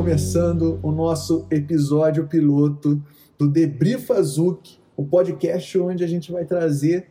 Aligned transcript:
Começando 0.00 0.80
o 0.82 0.90
nosso 0.90 1.46
episódio 1.50 2.26
piloto 2.26 2.98
do 3.38 3.46
Debrifa 3.46 4.22
Zuc, 4.22 4.78
o 4.96 5.04
podcast 5.04 5.78
onde 5.78 6.02
a 6.02 6.06
gente 6.06 6.32
vai 6.32 6.46
trazer 6.46 7.08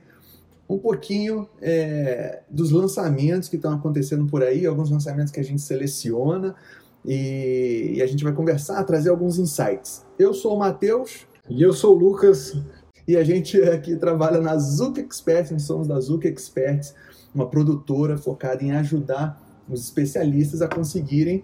um 0.67 0.79
pouquinho 0.79 1.47
é, 1.61 2.41
dos 2.49 2.71
lançamentos 2.71 3.47
que 3.47 3.57
estão 3.57 3.73
acontecendo 3.73 4.25
por 4.25 4.41
aí, 4.41 4.65
alguns 4.65 4.89
lançamentos 4.89 5.31
que 5.31 5.39
a 5.39 5.43
gente 5.43 5.61
seleciona 5.61 6.55
e, 7.05 7.93
e 7.97 8.01
a 8.01 8.07
gente 8.07 8.23
vai 8.23 8.33
conversar, 8.33 8.83
trazer 8.85 9.11
alguns 9.11 9.37
insights. 9.37 10.03
Eu 10.17 10.33
sou 10.33 10.55
o 10.55 10.59
Matheus. 10.59 11.27
E 11.47 11.61
eu 11.61 11.71
sou 11.71 11.95
o 11.95 11.99
Lucas. 11.99 12.57
E 13.07 13.15
a 13.15 13.23
gente 13.23 13.61
aqui 13.69 13.95
trabalha 13.97 14.41
na 14.41 14.57
Zuc 14.57 14.97
Experts, 14.97 15.51
nós 15.51 15.61
somos 15.61 15.87
da 15.87 15.99
Zuc 15.99 16.25
Experts, 16.25 16.95
uma 17.35 17.47
produtora 17.47 18.17
focada 18.17 18.63
em 18.63 18.71
ajudar 18.71 19.39
os 19.69 19.83
especialistas 19.83 20.63
a 20.63 20.67
conseguirem 20.67 21.43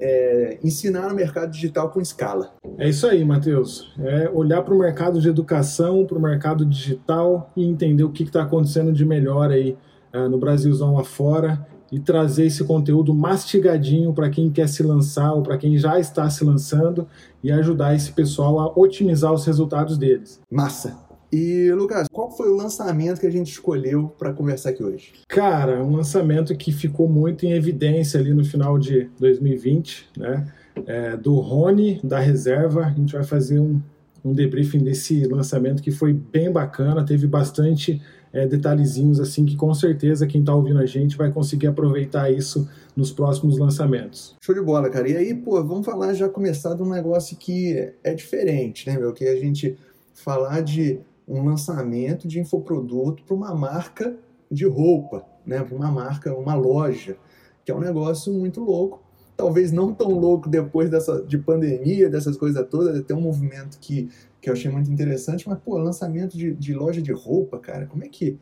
é, 0.00 0.58
ensinar 0.62 1.08
no 1.08 1.14
mercado 1.14 1.50
digital 1.50 1.90
com 1.90 2.00
escala. 2.00 2.52
É 2.78 2.88
isso 2.88 3.06
aí, 3.06 3.24
Matheus. 3.24 3.92
É 3.98 4.28
olhar 4.32 4.62
para 4.62 4.74
o 4.74 4.78
mercado 4.78 5.20
de 5.20 5.28
educação, 5.28 6.04
para 6.06 6.18
o 6.18 6.22
mercado 6.22 6.64
digital 6.64 7.50
e 7.56 7.64
entender 7.64 8.04
o 8.04 8.10
que 8.10 8.24
está 8.24 8.42
acontecendo 8.42 8.92
de 8.92 9.04
melhor 9.04 9.50
aí 9.50 9.76
uh, 10.14 10.28
no 10.28 10.38
Brasilzão 10.38 10.98
afora 10.98 11.66
e 11.92 12.00
trazer 12.00 12.46
esse 12.46 12.64
conteúdo 12.64 13.14
mastigadinho 13.14 14.12
para 14.12 14.28
quem 14.28 14.50
quer 14.50 14.68
se 14.68 14.82
lançar 14.82 15.32
ou 15.32 15.42
para 15.42 15.56
quem 15.56 15.78
já 15.78 15.98
está 15.98 16.28
se 16.28 16.44
lançando 16.44 17.06
e 17.42 17.52
ajudar 17.52 17.94
esse 17.94 18.10
pessoal 18.10 18.58
a 18.58 18.72
otimizar 18.76 19.32
os 19.32 19.44
resultados 19.44 19.96
deles. 19.96 20.40
Massa! 20.50 21.03
E, 21.32 21.72
Lucas, 21.72 22.06
qual 22.12 22.30
foi 22.30 22.48
o 22.48 22.56
lançamento 22.56 23.20
que 23.20 23.26
a 23.26 23.30
gente 23.30 23.50
escolheu 23.50 24.08
para 24.18 24.32
conversar 24.32 24.70
aqui 24.70 24.82
hoje? 24.82 25.12
Cara, 25.28 25.82
um 25.82 25.96
lançamento 25.96 26.56
que 26.56 26.72
ficou 26.72 27.08
muito 27.08 27.44
em 27.44 27.52
evidência 27.52 28.20
ali 28.20 28.32
no 28.32 28.44
final 28.44 28.78
de 28.78 29.10
2020, 29.18 30.10
né? 30.16 30.52
É, 30.86 31.16
do 31.16 31.36
Rony, 31.36 32.00
da 32.02 32.18
reserva. 32.18 32.86
A 32.86 32.90
gente 32.90 33.12
vai 33.12 33.24
fazer 33.24 33.60
um, 33.60 33.80
um 34.24 34.32
debriefing 34.32 34.82
desse 34.82 35.24
lançamento 35.26 35.82
que 35.82 35.90
foi 35.90 36.12
bem 36.12 36.50
bacana, 36.50 37.04
teve 37.04 37.26
bastante 37.26 38.00
é, 38.34 38.46
detalhezinhos 38.46 39.20
assim 39.20 39.46
que 39.46 39.56
com 39.56 39.72
certeza 39.72 40.26
quem 40.26 40.40
está 40.40 40.52
ouvindo 40.52 40.80
a 40.80 40.86
gente 40.86 41.16
vai 41.16 41.30
conseguir 41.30 41.68
aproveitar 41.68 42.30
isso 42.30 42.68
nos 42.96 43.12
próximos 43.12 43.56
lançamentos. 43.58 44.34
Show 44.40 44.54
de 44.54 44.60
bola, 44.60 44.90
cara. 44.90 45.08
E 45.08 45.16
aí, 45.16 45.34
pô, 45.34 45.62
vamos 45.62 45.86
falar 45.86 46.12
já 46.14 46.28
começar 46.28 46.74
de 46.74 46.82
um 46.82 46.88
negócio 46.88 47.36
que 47.36 47.92
é 48.02 48.12
diferente, 48.12 48.88
né, 48.88 48.98
meu? 48.98 49.12
Que 49.12 49.26
a 49.26 49.36
gente 49.36 49.76
falar 50.12 50.60
de 50.62 51.00
um 51.26 51.44
lançamento 51.44 52.28
de 52.28 52.38
infoproduto 52.38 53.24
para 53.24 53.34
uma 53.34 53.54
marca 53.54 54.16
de 54.50 54.66
roupa, 54.66 55.24
né? 55.44 55.62
para 55.62 55.74
uma 55.74 55.90
marca, 55.90 56.34
uma 56.34 56.54
loja, 56.54 57.16
que 57.64 57.72
é 57.72 57.74
um 57.74 57.80
negócio 57.80 58.32
muito 58.32 58.60
louco. 58.60 59.02
Talvez 59.36 59.72
não 59.72 59.92
tão 59.92 60.10
louco 60.10 60.48
depois 60.48 60.88
dessa, 60.88 61.22
de 61.22 61.38
pandemia, 61.38 62.08
dessas 62.08 62.36
coisas 62.36 62.64
todas, 62.68 62.96
até 62.96 63.14
um 63.14 63.20
movimento 63.20 63.78
que, 63.80 64.08
que 64.40 64.48
eu 64.48 64.52
achei 64.52 64.70
muito 64.70 64.90
interessante, 64.90 65.48
mas, 65.48 65.58
pô, 65.58 65.76
lançamento 65.76 66.36
de, 66.36 66.54
de 66.54 66.72
loja 66.72 67.02
de 67.02 67.12
roupa, 67.12 67.58
cara, 67.58 67.86
como 67.86 68.04
é 68.04 68.08
que. 68.08 68.38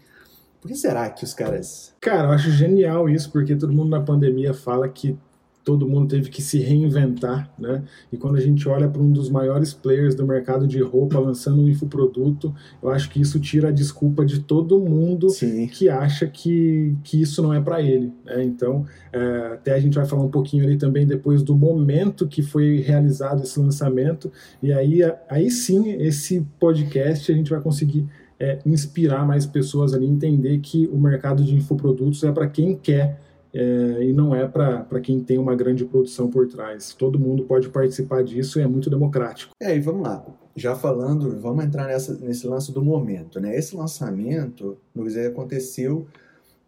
Por 0.61 0.69
que 0.69 0.77
será 0.77 1.09
que 1.11 1.25
os 1.25 1.35
caras. 1.35 1.95
Cara, 2.01 2.29
eu 2.29 2.33
acho 2.33 2.51
genial 2.51 3.09
isso, 3.09 3.33
porque 3.33 3.57
todo 3.57 3.73
mundo 3.73 3.89
na 3.89 4.01
pandemia 4.01 4.53
fala 4.53 4.89
que 4.89 5.19
todo 5.65 5.89
mundo 5.89 6.09
teve 6.09 6.29
que 6.29 6.43
se 6.43 6.59
reinventar, 6.59 7.51
né? 7.59 7.83
E 8.13 8.17
quando 8.17 8.37
a 8.37 8.41
gente 8.41 8.69
olha 8.69 8.89
para 8.89 9.01
um 9.01 9.13
dos 9.13 9.31
maiores 9.31 9.73
players 9.73 10.15
do 10.15 10.27
mercado 10.27 10.67
de 10.67 10.81
roupa 10.83 11.19
lançando 11.19 11.63
um 11.63 11.69
infoproduto, 11.69 12.55
eu 12.83 12.91
acho 12.91 13.09
que 13.09 13.21
isso 13.21 13.39
tira 13.39 13.69
a 13.69 13.73
desculpa 13.73 14.25
de 14.25 14.41
todo 14.41 14.81
mundo 14.81 15.31
Sim. 15.31 15.67
que 15.69 15.89
acha 15.89 16.27
que, 16.27 16.97
que 17.05 17.21
isso 17.21 17.43
não 17.43 17.53
é 17.53 17.61
para 17.61 17.81
ele, 17.81 18.13
né? 18.25 18.43
Então, 18.43 18.85
é, 19.13 19.53
até 19.53 19.75
a 19.75 19.81
gente 19.81 19.95
vai 19.95 20.05
falar 20.05 20.25
um 20.25 20.31
pouquinho 20.31 20.65
ali 20.65 20.77
também 20.77 21.07
depois 21.07 21.43
do 21.43 21.55
momento 21.55 22.27
que 22.27 22.43
foi 22.43 22.81
realizado 22.81 23.43
esse 23.43 23.59
lançamento, 23.61 24.33
e 24.63 24.73
aí, 24.73 25.01
aí 25.29 25.51
sim, 25.51 25.93
esse 26.03 26.45
podcast 26.59 27.31
a 27.31 27.35
gente 27.35 27.51
vai 27.51 27.61
conseguir 27.61 28.07
é, 28.39 28.59
inspirar 28.67 29.25
mais 29.25 29.47
pessoas 29.47 29.95
ali, 29.95 30.07
entender 30.07 30.59
que 30.59 30.89
o 30.93 30.99
mercado 30.99 31.45
de 31.45 31.55
infoprodutos 31.55 32.25
é 32.25 32.33
para 32.33 32.49
quem 32.49 32.75
quer 32.75 33.21
é, 33.55 34.05
e 34.05 34.13
não 34.13 34.35
é 34.35 34.49
para 34.49 35.01
quem 35.01 35.21
tem 35.21 35.39
uma 35.39 35.55
grande 35.55 35.85
produção 35.85 36.31
por 36.31 36.49
trás. 36.49 36.95
Todo 36.95 37.19
mundo 37.19 37.45
pode 37.45 37.69
participar 37.69 38.25
disso 38.25 38.59
e 38.59 38.63
é 38.63 38.67
muito 38.67 38.89
democrático. 38.89 39.55
É, 39.61 39.77
e 39.77 39.81
vamos 39.81 40.03
lá. 40.03 40.25
Já 40.57 40.75
falando, 40.75 41.39
vamos 41.39 41.65
entrar 41.65 41.87
nessa, 41.87 42.15
nesse 42.15 42.47
lance 42.47 42.73
do 42.73 42.83
momento. 42.83 43.41
Né? 43.41 43.57
Esse 43.57 43.77
lançamento, 43.77 44.79
Luiz, 44.95 45.17
aconteceu 45.17 46.07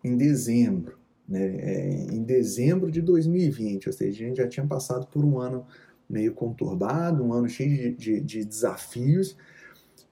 em 0.03 0.17
dezembro. 0.17 0.99
Né? 1.27 1.57
É, 1.57 1.91
em 2.13 2.23
dezembro 2.23 2.91
de 2.91 3.01
2020, 3.01 3.87
ou 3.87 3.93
seja, 3.93 4.25
a 4.25 4.29
gente 4.29 4.37
já 4.37 4.49
tinha 4.49 4.67
passado 4.67 5.07
por 5.07 5.25
um 5.25 5.39
ano 5.39 5.67
meio 6.09 6.35
conturbado, 6.35 7.25
um 7.25 7.33
ano 7.33 7.49
cheio 7.49 7.71
de, 7.71 7.93
de, 7.93 8.21
de 8.21 8.45
desafios, 8.45 9.37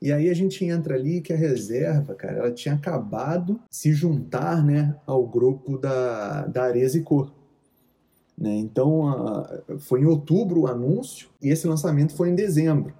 e 0.03 0.13
aí 0.13 0.29
a 0.29 0.35
gente 0.35 0.65
entra 0.65 0.97
ali 0.97 1.21
que 1.21 1.33
a 1.33 1.37
reserva, 1.37 2.13
cara, 2.17 2.39
ela 2.39 2.51
tinha 2.51 2.75
acabado 2.75 3.61
se 3.71 3.93
juntar, 3.93 4.61
né, 4.65 4.97
ao 5.07 5.25
grupo 5.25 5.79
da, 5.79 6.45
da 6.47 6.65
Areza 6.65 6.99
e 6.99 7.03
Cor. 7.03 7.33
Né? 8.37 8.51
Então, 8.57 9.07
a, 9.07 9.63
foi 9.79 10.01
em 10.01 10.05
outubro 10.05 10.63
o 10.63 10.67
anúncio 10.67 11.29
e 11.41 11.51
esse 11.51 11.69
lançamento 11.69 12.17
foi 12.17 12.31
em 12.31 12.35
dezembro. 12.35 12.93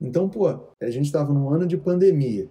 Então, 0.00 0.28
pô, 0.28 0.46
a 0.46 0.90
gente 0.90 1.06
estava 1.06 1.34
num 1.34 1.50
ano 1.50 1.66
de 1.66 1.76
pandemia. 1.76 2.48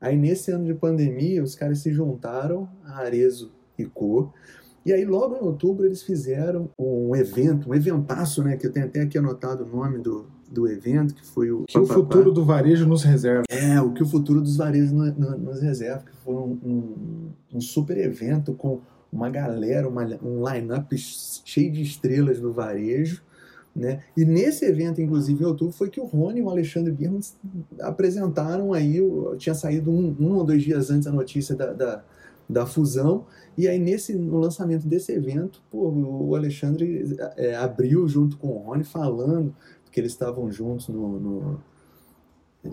Aí, 0.00 0.16
nesse 0.16 0.50
ano 0.50 0.64
de 0.64 0.72
pandemia, 0.72 1.42
os 1.42 1.54
caras 1.54 1.80
se 1.80 1.92
juntaram, 1.92 2.70
a 2.82 3.00
Arezo 3.00 3.52
e 3.76 3.84
Cor, 3.84 4.32
e 4.84 4.94
aí, 4.94 5.04
logo 5.04 5.36
em 5.36 5.40
outubro, 5.40 5.84
eles 5.84 6.02
fizeram 6.02 6.70
um 6.78 7.14
evento, 7.14 7.68
um 7.68 7.74
eventaço, 7.74 8.42
né? 8.42 8.56
Que 8.56 8.66
eu 8.66 8.72
tenho 8.72 8.86
até 8.86 9.02
aqui 9.02 9.18
anotado 9.18 9.64
o 9.64 9.68
nome 9.68 9.98
do, 9.98 10.26
do 10.50 10.68
evento, 10.68 11.14
que 11.14 11.24
foi 11.24 11.50
o. 11.50 11.64
Que 11.66 11.78
o 11.78 11.86
futuro 11.86 12.32
do 12.32 12.44
varejo 12.44 12.86
nos 12.86 13.04
reserva. 13.04 13.44
É, 13.48 13.80
o 13.80 13.92
que 13.92 14.02
o 14.02 14.06
futuro 14.06 14.40
dos 14.40 14.56
varejos 14.56 14.90
no, 14.90 15.06
no, 15.12 15.38
nos 15.38 15.62
reserva, 15.62 16.02
que 16.04 16.16
foi 16.24 16.34
um, 16.34 16.58
um, 16.64 17.56
um, 17.56 17.60
super 17.60 17.96
evento 17.96 18.52
com 18.54 18.80
uma 19.12 19.30
galera, 19.30 19.88
uma, 19.88 20.04
um 20.22 20.46
line-up 20.48 20.96
cheio 20.98 21.70
de 21.70 21.82
estrelas 21.82 22.40
do 22.40 22.52
varejo. 22.52 23.22
Né? 23.74 24.00
E 24.16 24.24
nesse 24.24 24.64
evento, 24.64 25.00
inclusive 25.00 25.42
em 25.42 25.46
outubro, 25.46 25.72
foi 25.72 25.88
que 25.88 26.00
o 26.00 26.04
Rony 26.04 26.40
e 26.40 26.42
o 26.42 26.50
Alexandre 26.50 26.92
Birman 26.92 27.20
apresentaram 27.80 28.72
aí, 28.72 28.98
tinha 29.38 29.54
saído 29.54 29.92
um, 29.92 30.16
um 30.18 30.34
ou 30.34 30.44
dois 30.44 30.62
dias 30.62 30.90
antes 30.90 31.06
a 31.06 31.12
notícia 31.12 31.54
da, 31.54 31.72
da 31.72 32.02
da 32.50 32.66
fusão. 32.66 33.24
E 33.56 33.68
aí, 33.68 33.78
nesse, 33.78 34.14
no 34.14 34.38
lançamento 34.38 34.86
desse 34.86 35.12
evento, 35.12 35.62
pô, 35.70 35.88
o 35.88 36.34
Alexandre 36.34 37.16
é, 37.36 37.54
abriu 37.54 38.06
junto 38.08 38.36
com 38.36 38.48
o 38.48 38.58
Rony, 38.58 38.84
falando 38.84 39.54
que 39.90 40.00
eles 40.00 40.12
estavam 40.12 40.50
juntos 40.50 40.88
no, 40.88 41.20
no 41.20 41.60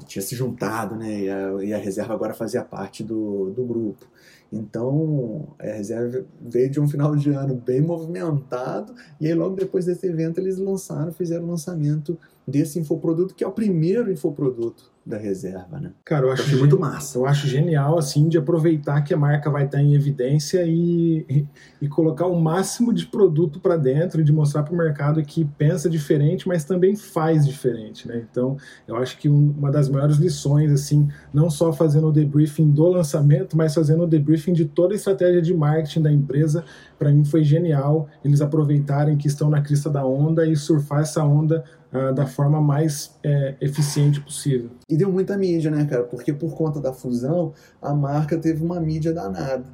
tinha 0.05 0.22
se 0.22 0.35
juntado, 0.35 0.95
né? 0.95 1.22
E 1.22 1.29
a, 1.29 1.63
e 1.63 1.73
a, 1.73 1.78
reserva 1.78 2.13
agora 2.13 2.33
fazia 2.33 2.63
parte 2.63 3.03
do, 3.03 3.51
do 3.51 3.63
grupo. 3.63 4.05
Então, 4.51 5.47
a 5.59 5.63
reserva 5.63 6.25
veio 6.41 6.69
de 6.69 6.79
um 6.79 6.88
final 6.88 7.16
de 7.16 7.29
ano 7.31 7.55
bem 7.55 7.81
movimentado, 7.81 8.94
e 9.19 9.28
aí 9.28 9.33
logo 9.33 9.55
depois 9.55 9.85
desse 9.85 10.07
evento 10.07 10.39
eles 10.39 10.57
lançaram, 10.57 11.11
fizeram 11.11 11.45
o 11.45 11.47
lançamento 11.47 12.17
desse 12.45 12.79
infoproduto, 12.79 13.34
que 13.34 13.44
é 13.44 13.47
o 13.47 13.51
primeiro 13.51 14.11
infoproduto 14.11 14.91
da 15.07 15.18
reserva, 15.18 15.79
né? 15.79 15.91
Cara, 16.03 16.25
eu 16.25 16.31
acho, 16.31 16.51
eu 16.51 16.59
muito 16.59 16.78
massa. 16.78 17.18
Eu 17.18 17.25
acho 17.25 17.47
genial, 17.47 17.97
assim, 17.97 18.28
de 18.28 18.38
aproveitar 18.38 19.01
que 19.01 19.13
a 19.13 19.18
marca 19.18 19.50
vai 19.50 19.66
estar 19.66 19.81
em 19.81 19.94
evidência 19.94 20.63
e, 20.66 21.25
e, 21.29 21.47
e 21.81 21.88
colocar 21.88 22.28
o 22.28 22.40
máximo 22.40 22.94
de 22.94 23.06
produto 23.06 23.59
para 23.59 23.78
dentro 23.78 24.19
e 24.19 24.23
de 24.23 24.34
mostrar 24.34 24.63
para 24.63 24.73
o 24.73 24.78
mercado 24.78 25.23
que 25.23 25.46
pensa 25.57 25.90
diferente, 25.90 26.47
mas 26.47 26.66
também 26.66 26.96
faz 26.96 27.46
diferente, 27.47 28.08
né? 28.08 28.22
Então, 28.29 28.58
eu 28.85 28.97
acho 28.97 29.17
que 29.17 29.29
uma 29.29 29.72
das 29.72 29.87
maiores 29.87 30.17
lições, 30.17 30.72
assim, 30.72 31.08
não 31.34 31.49
só 31.49 31.72
fazendo 31.72 32.08
o 32.08 32.11
debriefing 32.11 32.70
do 32.70 32.87
lançamento, 32.90 33.55
mas 33.55 33.73
fazendo 33.73 34.03
o 34.03 34.08
debriefing 34.08 34.53
de 34.53 34.66
toda 34.66 34.93
a 34.93 34.97
estratégia 34.97 35.41
de 35.41 35.53
marketing 35.53 36.02
da 36.02 36.11
empresa, 36.11 36.66
para 36.99 37.11
mim 37.11 37.23
foi 37.23 37.43
genial 37.43 38.09
eles 38.26 38.41
aproveitarem 38.41 39.17
que 39.17 39.28
estão 39.28 39.49
na 39.49 39.61
crista 39.61 39.90
da 39.90 40.05
onda 40.05 40.46
e 40.46 40.55
surfar 40.55 41.02
essa 41.02 41.23
onda 41.23 41.64
uh, 41.93 42.13
da 42.13 42.25
forma 42.25 42.61
mais 42.61 43.16
é, 43.23 43.55
eficiente 43.61 44.22
possível. 44.22 44.69
E 44.89 44.97
deu 44.97 45.11
muita 45.11 45.37
mídia, 45.37 45.72
né, 45.72 45.85
cara? 45.85 46.03
Porque 46.03 46.34
por 46.34 46.55
conta 46.55 46.79
da 46.79 46.93
fusão, 46.93 47.53
a 47.81 47.93
marca 47.93 48.37
teve 48.37 48.63
uma 48.63 48.79
mídia 48.79 49.13
danada. 49.13 49.66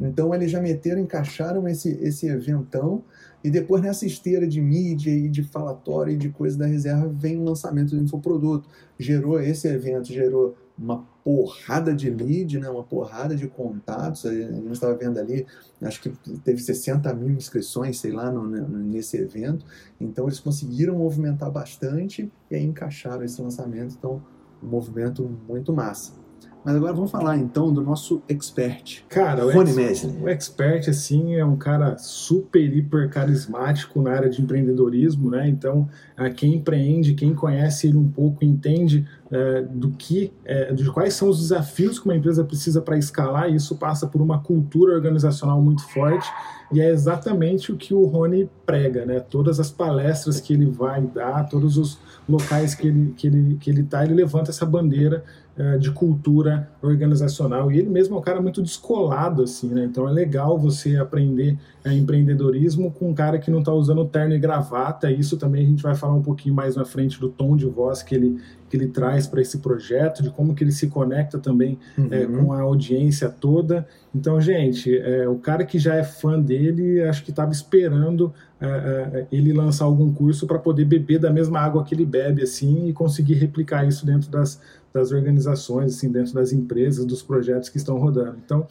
Então 0.00 0.34
eles 0.34 0.50
já 0.50 0.60
meteram, 0.60 1.00
encaixaram 1.00 1.68
esse, 1.68 1.90
esse 2.02 2.26
eventão 2.26 3.04
e 3.44 3.50
depois 3.50 3.82
nessa 3.82 4.06
esteira 4.06 4.46
de 4.46 4.60
mídia 4.60 5.10
e 5.10 5.28
de 5.28 5.42
falatório 5.42 6.12
e 6.12 6.16
de 6.16 6.28
coisa 6.28 6.58
da 6.58 6.66
reserva 6.66 7.08
vem 7.08 7.38
o 7.38 7.44
lançamento 7.44 7.94
do 7.96 8.02
infoproduto. 8.02 8.68
Gerou 8.98 9.40
esse 9.40 9.68
evento, 9.68 10.12
gerou 10.12 10.56
uma 10.82 11.06
porrada 11.24 11.94
de 11.94 12.10
lead, 12.10 12.58
né, 12.58 12.68
uma 12.68 12.82
porrada 12.82 13.36
de 13.36 13.46
contatos. 13.46 14.26
A 14.26 14.32
gente 14.32 14.72
estava 14.72 14.94
vendo 14.94 15.18
ali, 15.18 15.46
acho 15.80 16.00
que 16.02 16.10
teve 16.40 16.60
60 16.60 17.12
mil 17.14 17.30
inscrições, 17.30 17.98
sei 17.98 18.10
lá, 18.10 18.30
no, 18.30 18.46
nesse 18.48 19.16
evento. 19.16 19.64
Então 20.00 20.26
eles 20.26 20.40
conseguiram 20.40 20.98
movimentar 20.98 21.50
bastante 21.50 22.30
e 22.50 22.56
aí 22.56 22.64
encaixaram 22.64 23.22
esse 23.22 23.40
lançamento. 23.40 23.94
Então, 23.96 24.22
um 24.62 24.66
movimento 24.66 25.28
muito 25.48 25.72
massa. 25.72 26.22
Mas 26.64 26.76
agora 26.76 26.92
vamos 26.92 27.10
falar 27.10 27.36
então 27.36 27.72
do 27.72 27.82
nosso 27.82 28.22
expert. 28.28 29.04
Cara, 29.08 29.44
o, 29.44 29.52
Rony 29.52 29.70
ex, 29.70 29.76
Messlin. 29.76 30.22
o 30.22 30.28
expert, 30.28 30.88
assim, 30.88 31.34
é 31.34 31.44
um 31.44 31.56
cara 31.56 31.98
super, 31.98 32.60
hiper 32.60 33.10
carismático 33.10 34.00
na 34.00 34.12
área 34.12 34.30
de 34.30 34.40
empreendedorismo, 34.40 35.28
né? 35.28 35.48
Então, 35.48 35.88
a 36.16 36.30
quem 36.30 36.54
empreende, 36.54 37.14
quem 37.14 37.34
conhece 37.34 37.88
ele 37.88 37.96
um 37.96 38.08
pouco, 38.08 38.44
entende 38.44 39.08
é, 39.32 39.62
do 39.62 39.90
que, 39.90 40.30
é, 40.44 40.72
de 40.74 40.88
quais 40.90 41.14
são 41.14 41.28
os 41.28 41.40
desafios 41.40 41.98
que 41.98 42.04
uma 42.04 42.14
empresa 42.14 42.44
precisa 42.44 42.82
para 42.82 42.98
escalar, 42.98 43.50
e 43.50 43.56
isso 43.56 43.74
passa 43.76 44.06
por 44.06 44.20
uma 44.20 44.38
cultura 44.40 44.94
organizacional 44.94 45.60
muito 45.60 45.82
forte, 45.88 46.28
e 46.72 46.80
é 46.80 46.90
exatamente 46.90 47.72
o 47.72 47.76
que 47.76 47.92
o 47.92 48.04
Rony 48.04 48.48
prega, 48.64 49.04
né? 49.04 49.20
Todas 49.20 49.60
as 49.60 49.70
palestras 49.70 50.40
que 50.40 50.54
ele 50.54 50.66
vai 50.66 51.02
dar, 51.02 51.46
todos 51.48 51.76
os 51.76 51.98
locais 52.26 52.74
que 52.74 52.88
ele, 52.88 53.14
que 53.14 53.26
ele, 53.26 53.56
que 53.60 53.70
ele 53.70 53.82
tá, 53.82 54.02
ele 54.04 54.14
levanta 54.14 54.50
essa 54.50 54.64
bandeira 54.64 55.22
é, 55.54 55.76
de 55.76 55.90
cultura 55.90 56.70
organizacional. 56.80 57.70
E 57.70 57.78
ele 57.78 57.90
mesmo 57.90 58.16
é 58.16 58.18
um 58.18 58.22
cara 58.22 58.40
muito 58.40 58.62
descolado, 58.62 59.42
assim, 59.42 59.68
né? 59.68 59.84
Então 59.84 60.08
é 60.08 60.12
legal 60.12 60.58
você 60.58 60.96
aprender 60.96 61.58
é, 61.84 61.92
empreendedorismo 61.92 62.90
com 62.90 63.10
um 63.10 63.14
cara 63.14 63.38
que 63.38 63.50
não 63.50 63.58
está 63.58 63.72
usando 63.72 64.02
terno 64.06 64.34
e 64.34 64.38
gravata. 64.38 65.10
Isso 65.10 65.36
também 65.36 65.62
a 65.64 65.68
gente 65.68 65.82
vai 65.82 65.94
falar 65.94 66.14
um 66.14 66.22
pouquinho 66.22 66.54
mais 66.54 66.74
na 66.74 66.86
frente 66.86 67.20
do 67.20 67.28
tom 67.28 67.54
de 67.54 67.66
voz 67.66 68.02
que 68.02 68.14
ele, 68.14 68.40
que 68.72 68.76
ele 68.78 68.88
traz 68.88 69.26
para 69.26 69.42
esse 69.42 69.58
projeto, 69.58 70.22
de 70.22 70.30
como 70.30 70.54
que 70.54 70.64
ele 70.64 70.72
se 70.72 70.86
conecta 70.86 71.38
também 71.38 71.78
uhum. 71.98 72.08
é, 72.10 72.24
com 72.24 72.54
a 72.54 72.62
audiência 72.62 73.28
toda. 73.28 73.86
Então, 74.14 74.40
gente, 74.40 74.96
é, 74.96 75.28
o 75.28 75.36
cara 75.36 75.62
que 75.62 75.78
já 75.78 75.94
é 75.94 76.02
fã 76.02 76.40
dele, 76.40 77.02
acho 77.02 77.22
que 77.22 77.28
estava 77.28 77.52
esperando 77.52 78.32
é, 78.58 78.66
é, 78.66 79.26
ele 79.30 79.52
lançar 79.52 79.84
algum 79.84 80.10
curso 80.10 80.46
para 80.46 80.58
poder 80.58 80.86
beber 80.86 81.18
da 81.18 81.30
mesma 81.30 81.60
água 81.60 81.84
que 81.84 81.94
ele 81.94 82.06
bebe, 82.06 82.42
assim, 82.42 82.88
e 82.88 82.94
conseguir 82.94 83.34
replicar 83.34 83.86
isso 83.86 84.06
dentro 84.06 84.30
das 84.30 84.58
das 84.92 85.10
organizações, 85.10 85.96
assim, 85.96 86.12
dentro 86.12 86.34
das 86.34 86.52
empresas, 86.52 87.06
dos 87.06 87.22
projetos 87.22 87.70
que 87.70 87.78
estão 87.78 87.96
rodando. 87.96 88.36
Então, 88.44 88.66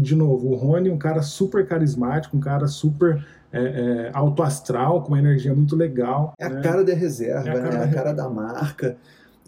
de 0.00 0.14
novo, 0.14 0.50
o 0.50 0.54
Rony, 0.54 0.90
um 0.90 0.96
cara 0.96 1.22
super 1.22 1.66
carismático, 1.66 2.36
um 2.36 2.40
cara 2.40 2.68
super 2.68 3.26
é, 3.52 3.60
é, 3.60 4.10
alto 4.12 4.42
astral, 4.42 5.02
com 5.02 5.08
uma 5.08 5.18
energia 5.18 5.54
muito 5.54 5.74
legal. 5.74 6.34
É 6.38 6.48
né? 6.48 6.58
a 6.58 6.62
cara 6.62 6.84
da 6.84 6.94
reserva, 6.94 7.48
é 7.48 7.52
a 7.52 7.54
cara, 7.54 7.64
né? 7.64 7.70
da... 7.70 7.78
É 7.78 7.84
a 7.84 7.92
cara 7.92 8.12
da 8.12 8.28
marca. 8.28 8.96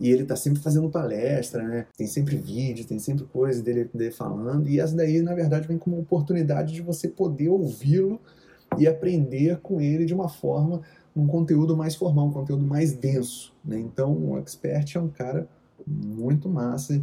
E 0.00 0.10
ele 0.10 0.24
tá 0.24 0.36
sempre 0.36 0.60
fazendo 0.60 0.88
palestra, 0.88 1.62
né? 1.62 1.86
Tem 1.96 2.06
sempre 2.06 2.36
vídeo, 2.36 2.86
tem 2.86 2.98
sempre 2.98 3.24
coisa 3.24 3.62
dele, 3.62 3.90
dele 3.92 4.10
falando. 4.10 4.68
E 4.68 4.80
essa 4.80 4.94
daí, 4.94 5.20
na 5.20 5.34
verdade, 5.34 5.66
vem 5.66 5.78
como 5.78 5.98
oportunidade 5.98 6.72
de 6.72 6.82
você 6.82 7.08
poder 7.08 7.48
ouvi-lo 7.48 8.20
e 8.78 8.86
aprender 8.86 9.58
com 9.60 9.80
ele 9.80 10.04
de 10.04 10.14
uma 10.14 10.28
forma, 10.28 10.82
um 11.16 11.26
conteúdo 11.26 11.76
mais 11.76 11.94
formal, 11.94 12.26
um 12.26 12.32
conteúdo 12.32 12.64
mais 12.64 12.92
denso. 12.92 13.54
Né? 13.64 13.78
Então, 13.78 14.12
o 14.12 14.38
Expert 14.38 14.96
é 14.96 15.00
um 15.00 15.08
cara 15.08 15.48
muito 15.86 16.48
massa 16.48 17.02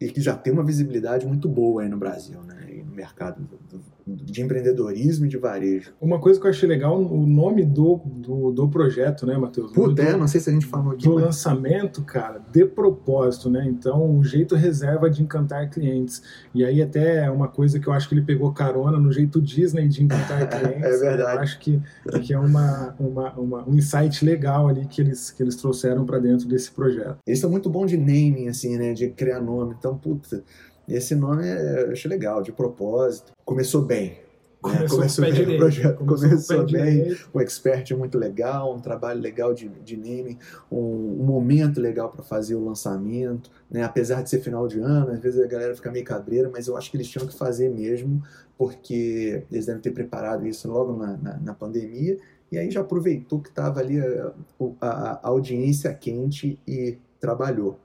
e 0.00 0.08
que 0.08 0.20
já 0.20 0.36
tem 0.36 0.52
uma 0.52 0.64
visibilidade 0.64 1.26
muito 1.26 1.48
boa 1.48 1.82
aí 1.82 1.88
no 1.88 1.96
Brasil, 1.96 2.42
né? 2.42 2.66
E 2.68 2.82
no 2.82 2.92
mercado 2.92 3.40
do, 3.40 3.56
do, 3.70 3.84
de 4.06 4.42
empreendedorismo 4.42 5.24
e 5.24 5.28
de 5.28 5.38
varejo. 5.38 5.92
Uma 6.00 6.18
coisa 6.18 6.38
que 6.38 6.46
eu 6.46 6.50
achei 6.50 6.68
legal, 6.68 7.00
o 7.00 7.26
nome 7.26 7.64
do, 7.64 8.00
do, 8.04 8.52
do 8.52 8.68
projeto, 8.68 9.24
né, 9.26 9.36
Matheus? 9.38 9.72
Puta, 9.72 10.02
é, 10.02 10.16
não 10.16 10.28
sei 10.28 10.40
se 10.40 10.50
a 10.50 10.52
gente 10.52 10.66
falou 10.66 10.92
aqui. 10.92 11.04
Do 11.04 11.14
mas... 11.14 11.24
lançamento, 11.24 12.02
cara, 12.02 12.42
de 12.52 12.66
propósito, 12.66 13.48
né? 13.48 13.66
Então, 13.66 14.18
o 14.18 14.22
jeito 14.22 14.54
reserva 14.54 15.08
de 15.08 15.22
encantar 15.22 15.70
clientes. 15.70 16.22
E 16.54 16.64
aí 16.64 16.82
até 16.82 17.30
uma 17.30 17.48
coisa 17.48 17.80
que 17.80 17.86
eu 17.86 17.92
acho 17.92 18.08
que 18.08 18.14
ele 18.14 18.22
pegou 18.22 18.52
carona 18.52 18.98
no 18.98 19.10
jeito 19.10 19.40
Disney 19.40 19.88
de 19.88 20.04
encantar 20.04 20.48
clientes. 20.50 20.84
é 20.84 20.98
verdade. 20.98 21.36
Eu 21.36 21.40
acho 21.40 21.58
que, 21.58 21.80
que 22.22 22.34
é 22.34 22.38
uma, 22.38 22.94
uma, 22.98 23.32
uma, 23.32 23.68
um 23.68 23.74
insight 23.74 24.24
legal 24.24 24.68
ali 24.68 24.86
que 24.86 25.00
eles, 25.00 25.30
que 25.30 25.42
eles 25.42 25.56
trouxeram 25.56 26.04
para 26.04 26.18
dentro 26.18 26.46
desse 26.46 26.70
projeto. 26.70 27.18
Eles 27.26 27.40
são 27.40 27.50
muito 27.50 27.70
bons 27.70 27.90
de 27.90 27.96
naming, 27.96 28.48
assim, 28.48 28.76
né? 28.76 28.92
De 28.92 29.08
criar 29.08 29.40
nome. 29.40 29.74
Então, 29.78 29.96
puta, 29.96 30.42
esse 30.88 31.14
nome 31.14 31.44
eu 31.46 31.92
achei 31.92 32.08
legal, 32.08 32.42
de 32.42 32.52
propósito. 32.52 33.32
Começou 33.44 33.82
bem. 33.82 34.24
Começou, 34.64 34.82
né? 34.82 34.88
começou 34.88 35.24
bem 35.24 35.54
o 35.54 35.58
projeto, 35.58 35.96
começou, 35.98 36.28
começou 36.30 36.64
bem, 36.64 37.16
o 37.34 37.40
expert 37.40 37.92
é 37.92 37.94
muito 37.94 38.16
legal, 38.16 38.74
um 38.74 38.80
trabalho 38.80 39.20
legal 39.20 39.52
de, 39.52 39.68
de 39.68 39.94
naming, 39.94 40.38
um, 40.72 41.20
um 41.20 41.24
momento 41.24 41.78
legal 41.78 42.08
para 42.08 42.22
fazer 42.22 42.54
o 42.54 42.64
lançamento, 42.64 43.50
né? 43.70 43.82
apesar 43.82 44.22
de 44.22 44.30
ser 44.30 44.40
final 44.40 44.66
de 44.66 44.80
ano, 44.80 45.10
às 45.10 45.20
vezes 45.20 45.38
a 45.38 45.46
galera 45.46 45.74
fica 45.74 45.90
meio 45.92 46.06
cabreira, 46.06 46.48
mas 46.50 46.66
eu 46.66 46.78
acho 46.78 46.90
que 46.90 46.96
eles 46.96 47.06
tinham 47.08 47.26
que 47.26 47.36
fazer 47.36 47.68
mesmo, 47.68 48.22
porque 48.56 49.44
eles 49.52 49.66
devem 49.66 49.82
ter 49.82 49.90
preparado 49.90 50.46
isso 50.46 50.66
logo 50.66 50.96
na, 50.96 51.14
na, 51.18 51.36
na 51.36 51.52
pandemia, 51.52 52.16
e 52.50 52.56
aí 52.56 52.70
já 52.70 52.80
aproveitou 52.80 53.40
que 53.40 53.50
estava 53.50 53.80
ali 53.80 54.00
a, 54.00 54.32
a, 54.80 55.12
a 55.12 55.28
audiência 55.28 55.92
quente 55.92 56.58
e 56.66 56.96
trabalhou. 57.20 57.78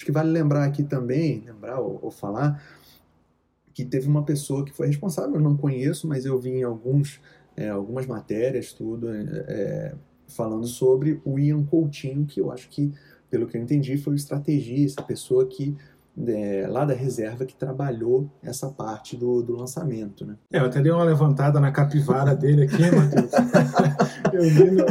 Acho 0.00 0.06
que 0.06 0.12
vale 0.12 0.30
lembrar 0.30 0.64
aqui 0.64 0.82
também, 0.82 1.42
lembrar 1.44 1.78
ou, 1.78 1.98
ou 2.00 2.10
falar, 2.10 2.64
que 3.74 3.84
teve 3.84 4.08
uma 4.08 4.24
pessoa 4.24 4.64
que 4.64 4.72
foi 4.72 4.86
responsável, 4.86 5.34
eu 5.34 5.42
não 5.42 5.58
conheço, 5.58 6.08
mas 6.08 6.24
eu 6.24 6.40
vi 6.40 6.52
em 6.52 6.62
alguns, 6.62 7.20
é, 7.54 7.68
algumas 7.68 8.06
matérias, 8.06 8.72
tudo, 8.72 9.10
é, 9.12 9.20
é, 9.46 9.94
falando 10.26 10.66
sobre 10.66 11.20
o 11.22 11.38
Ian 11.38 11.66
Coutinho, 11.66 12.24
que 12.24 12.40
eu 12.40 12.50
acho 12.50 12.70
que, 12.70 12.90
pelo 13.28 13.46
que 13.46 13.58
eu 13.58 13.60
entendi, 13.60 13.98
foi 13.98 14.14
o 14.14 14.16
estrategista, 14.16 15.02
a 15.02 15.04
pessoa 15.04 15.46
que 15.46 15.76
é, 16.26 16.66
lá 16.68 16.84
da 16.84 16.94
reserva 16.94 17.44
que 17.44 17.54
trabalhou 17.54 18.30
essa 18.42 18.68
parte 18.68 19.16
do, 19.16 19.42
do 19.42 19.56
lançamento. 19.56 20.24
Né? 20.24 20.36
É, 20.52 20.58
eu 20.58 20.66
até 20.66 20.80
dei 20.80 20.92
uma 20.92 21.04
levantada 21.04 21.60
na 21.60 21.70
capivara 21.70 22.34
dele 22.34 22.64
aqui, 22.64 22.82
Matheus. 22.82 23.30
eu 24.32 24.42
vi 24.42 24.70
no, 24.70 24.86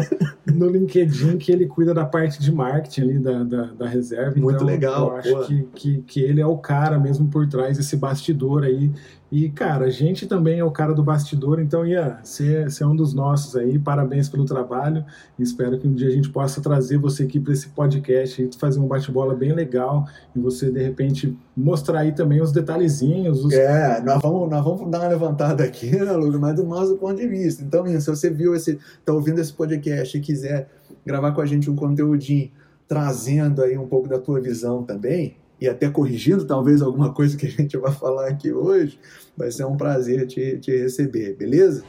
no 0.54 0.70
LinkedIn 0.70 1.38
que 1.38 1.52
ele 1.52 1.68
cuida 1.68 1.94
da 1.94 2.06
parte 2.06 2.42
de 2.42 2.52
marketing 2.52 3.02
ali 3.02 3.20
da, 3.20 3.44
da, 3.44 3.64
da 3.74 3.88
reserva. 3.88 4.40
Muito 4.40 4.56
então, 4.56 4.68
legal. 4.68 5.08
Eu 5.08 5.16
acho 5.16 5.48
que, 5.48 5.64
que, 5.76 6.02
que, 6.02 6.22
ele 6.22 6.42
é 6.42 6.46
o 6.46 6.58
cara 6.58 7.00
mesmo 7.00 7.28
por 7.28 7.48
trás 7.48 7.78
desse 7.78 7.96
bastidor 7.96 8.64
aí. 8.64 8.92
E, 9.32 9.48
cara, 9.48 9.86
a 9.86 9.90
gente 9.92 10.26
também 10.26 10.58
é 10.58 10.64
o 10.64 10.72
cara 10.72 10.92
do 10.92 11.04
bastidor, 11.04 11.60
então, 11.60 11.86
Ian, 11.86 12.18
você, 12.24 12.64
você 12.64 12.84
é 12.84 12.88
um 12.88 12.96
dos 12.96 13.14
nossos 13.14 13.56
aí. 13.56 13.78
Parabéns 13.78 14.28
pelo 14.28 14.44
trabalho. 14.44 15.06
Espero 15.38 15.78
que 15.78 15.88
um 15.88 15.94
dia 15.94 16.08
a 16.08 16.12
gente 16.12 16.30
possa 16.30 16.60
trazer 16.62 16.98
você 16.98 17.24
aqui 17.24 17.40
para 17.40 17.54
esse 17.54 17.70
podcast 17.70 18.42
e 18.42 18.50
fazer 18.58 18.80
um 18.80 18.88
bate-bola 18.88 19.36
bem 19.36 19.54
legal 19.54 20.08
e 20.36 20.40
você, 20.40 20.72
de 20.72 20.82
repente, 20.82 21.38
mostrar 21.56 22.00
aí 22.00 22.12
também 22.12 22.42
os 22.42 22.52
detalhezinhos. 22.52 23.46
Os... 23.46 23.54
É, 23.54 24.02
nós 24.02 24.20
vamos, 24.20 24.50
nós 24.50 24.64
vamos 24.64 24.90
dar 24.90 25.02
uma 25.02 25.10
levantada 25.10 25.64
aqui, 25.64 25.92
né, 25.92 26.12
Lucas, 26.18 26.40
mas 26.40 26.56
do 26.56 26.64
nosso 26.64 26.98
ponto 26.98 27.18
de 27.18 27.28
vista. 27.28 27.64
Então, 27.64 27.88
Ian, 27.88 28.00
se 28.00 28.10
você 28.10 28.32
viu 28.32 28.56
esse, 28.56 28.80
tá 29.06 29.14
ouvindo 29.14 29.40
esse 29.40 29.54
podcast 29.54 30.18
e 30.18 30.22
quiser 30.22 30.68
gravar 31.06 31.34
com 31.34 31.42
a 31.42 31.46
gente 31.46 31.70
um 31.70 31.76
conteúdinho 31.76 32.50
trazendo 32.88 33.62
aí 33.62 33.78
um 33.78 33.88
pouco 33.88 34.10
da 34.10 34.18
tua 34.18 34.42
visão 34.42 34.82
também, 34.82 35.38
e 35.60 35.68
até 35.68 35.90
corrigindo 35.90 36.46
talvez 36.46 36.82
alguma 36.82 37.14
coisa 37.14 37.36
que 37.38 37.46
a 37.46 37.50
gente 37.50 37.78
vai 37.78 37.92
falar 37.92 38.28
aqui 38.28 38.52
hoje, 38.52 39.00
vai 39.36 39.52
ser 39.52 39.66
um 39.66 39.76
prazer 39.76 40.26
te, 40.28 40.58
te 40.60 40.72
receber, 40.72 41.36
beleza? 41.36 41.84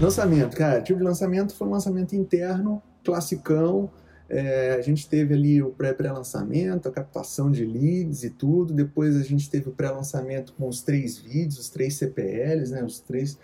Lançamento, 0.00 0.56
cara, 0.56 0.82
tipo 0.82 0.98
de 0.98 1.04
lançamento 1.04 1.54
foi 1.54 1.66
um 1.66 1.70
lançamento 1.70 2.14
interno, 2.14 2.82
classicão. 3.02 3.90
É, 4.28 4.72
a 4.72 4.80
gente 4.82 5.08
teve 5.08 5.34
ali 5.34 5.62
o 5.62 5.70
pré-pré-lançamento, 5.70 6.88
a 6.88 6.92
captação 6.92 7.50
de 7.50 7.64
leads 7.64 8.22
e 8.22 8.30
tudo. 8.30 8.74
Depois 8.74 9.16
a 9.16 9.22
gente 9.22 9.48
teve 9.48 9.68
o 9.68 9.72
pré-lançamento 9.72 10.52
com 10.52 10.68
os 10.68 10.82
três 10.82 11.16
vídeos, 11.16 11.58
os 11.58 11.68
três 11.70 11.94
CPLs, 11.94 12.72
né, 12.72 12.84
os 12.84 13.00
três 13.00 13.38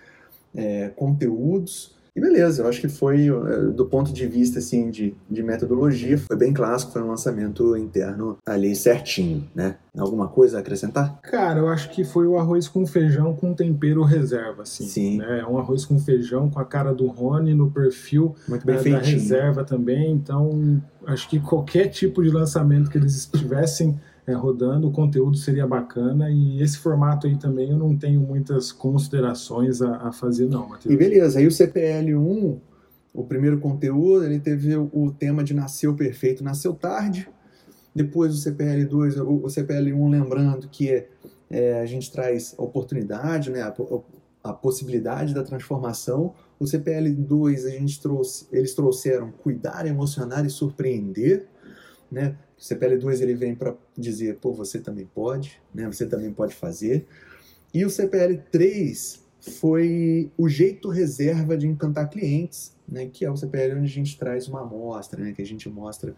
é, 0.54 0.88
conteúdos. 0.90 1.96
E 2.14 2.20
beleza, 2.20 2.62
eu 2.62 2.68
acho 2.68 2.80
que 2.80 2.88
foi, 2.88 3.28
eh, 3.28 3.72
do 3.74 3.86
ponto 3.86 4.12
de 4.12 4.26
vista 4.26 4.58
assim, 4.58 4.90
de, 4.90 5.14
de 5.30 5.42
metodologia, 5.42 6.18
foi 6.18 6.36
bem 6.36 6.52
clássico, 6.52 6.92
foi 6.92 7.02
um 7.02 7.08
lançamento 7.08 7.74
interno 7.74 8.36
ali 8.46 8.76
certinho, 8.76 9.48
né? 9.54 9.76
Alguma 9.96 10.28
coisa 10.28 10.58
a 10.58 10.60
acrescentar? 10.60 11.20
Cara, 11.22 11.60
eu 11.60 11.68
acho 11.68 11.90
que 11.90 12.04
foi 12.04 12.26
o 12.26 12.38
arroz 12.38 12.68
com 12.68 12.86
feijão 12.86 13.34
com 13.34 13.54
tempero 13.54 14.02
reserva, 14.02 14.62
assim. 14.62 14.84
Sim. 14.84 15.18
Né? 15.18 15.40
É 15.40 15.46
um 15.46 15.58
arroz 15.58 15.86
com 15.86 15.98
feijão 15.98 16.50
com 16.50 16.58
a 16.58 16.64
cara 16.64 16.92
do 16.94 17.06
Rony 17.06 17.54
no 17.54 17.70
perfil 17.70 18.34
Muito 18.46 18.66
bem 18.66 18.76
da, 18.76 18.82
feitinho. 18.82 19.02
da 19.02 19.10
reserva 19.12 19.64
também. 19.64 20.12
Então, 20.12 20.82
acho 21.06 21.28
que 21.28 21.40
qualquer 21.40 21.88
tipo 21.88 22.22
de 22.22 22.30
lançamento 22.30 22.90
que 22.90 22.98
eles 22.98 23.14
estivessem 23.14 23.98
é, 24.26 24.32
rodando, 24.32 24.88
o 24.88 24.92
conteúdo 24.92 25.36
seria 25.36 25.66
bacana 25.66 26.30
e 26.30 26.62
esse 26.62 26.78
formato 26.78 27.26
aí 27.26 27.36
também 27.36 27.70
eu 27.70 27.76
não 27.76 27.96
tenho 27.96 28.20
muitas 28.20 28.70
considerações 28.70 29.82
a, 29.82 30.08
a 30.08 30.12
fazer 30.12 30.48
não, 30.48 30.68
Matheus. 30.68 30.94
E 30.94 30.96
beleza, 30.96 31.38
aí 31.38 31.46
o 31.46 31.50
CPL1, 31.50 32.58
o 33.12 33.24
primeiro 33.24 33.58
conteúdo, 33.58 34.24
ele 34.24 34.38
teve 34.38 34.76
o 34.76 35.14
tema 35.18 35.42
de 35.42 35.54
nasceu 35.54 35.94
perfeito, 35.94 36.44
nasceu 36.44 36.72
tarde, 36.72 37.28
depois 37.94 38.34
o 38.34 38.50
CPL2, 38.50 39.20
o, 39.20 39.44
o 39.44 39.48
CPL1 39.48 40.10
lembrando 40.10 40.68
que 40.68 41.04
é, 41.50 41.80
a 41.80 41.86
gente 41.86 42.10
traz 42.10 42.54
a 42.56 42.62
oportunidade, 42.62 43.50
né, 43.50 43.60
a, 43.62 43.74
a 44.44 44.52
possibilidade 44.52 45.34
da 45.34 45.42
transformação, 45.42 46.34
o 46.58 46.64
CPL2 46.64 47.66
a 47.66 47.70
gente 47.70 48.00
trouxe, 48.00 48.46
eles 48.52 48.72
trouxeram 48.74 49.32
cuidar, 49.32 49.84
emocionar 49.84 50.46
e 50.46 50.50
surpreender, 50.50 51.48
né? 52.10 52.36
O 52.62 52.64
CPL2 52.64 53.20
ele 53.20 53.34
vem 53.34 53.56
para 53.56 53.74
dizer, 53.98 54.36
pô, 54.36 54.52
você 54.52 54.78
também 54.78 55.04
pode, 55.04 55.60
né? 55.74 55.84
Você 55.88 56.06
também 56.06 56.32
pode 56.32 56.54
fazer. 56.54 57.04
E 57.74 57.84
o 57.84 57.88
CPL3 57.88 59.18
foi 59.40 60.30
o 60.38 60.48
jeito 60.48 60.88
reserva 60.88 61.56
de 61.56 61.66
encantar 61.66 62.08
clientes, 62.08 62.76
né, 62.88 63.06
que 63.12 63.24
é 63.24 63.30
o 63.30 63.36
CPL 63.36 63.78
onde 63.78 63.86
a 63.86 63.94
gente 63.94 64.16
traz 64.16 64.46
uma 64.46 64.60
amostra, 64.60 65.20
né, 65.20 65.32
que 65.32 65.42
a 65.42 65.44
gente 65.44 65.68
mostra, 65.68 66.14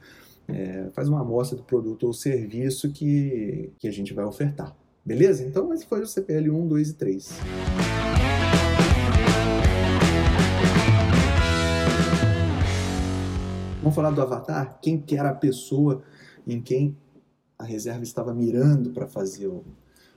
é, 0.46 0.90
faz 0.92 1.08
uma 1.08 1.22
amostra 1.22 1.56
do 1.56 1.62
produto 1.62 2.06
ou 2.06 2.12
serviço 2.12 2.92
que, 2.92 3.72
que 3.78 3.88
a 3.88 3.90
gente 3.90 4.12
vai 4.12 4.26
ofertar. 4.26 4.76
Beleza? 5.02 5.42
Então 5.42 5.72
esse 5.72 5.86
foi 5.86 6.02
o 6.02 6.06
CPL 6.06 6.50
1, 6.50 6.68
2 6.68 6.90
e 6.90 6.94
3. 6.94 7.40
Vamos 13.80 13.94
falar 13.94 14.10
do 14.10 14.20
avatar? 14.20 14.78
Quem 14.82 15.00
que 15.00 15.16
era 15.16 15.30
a 15.30 15.34
pessoa 15.34 16.02
em 16.46 16.60
quem 16.60 16.96
a 17.58 17.64
reserva 17.64 18.02
estava 18.02 18.34
mirando 18.34 18.90
para 18.90 19.06
fazer 19.06 19.46
o, 19.46 19.64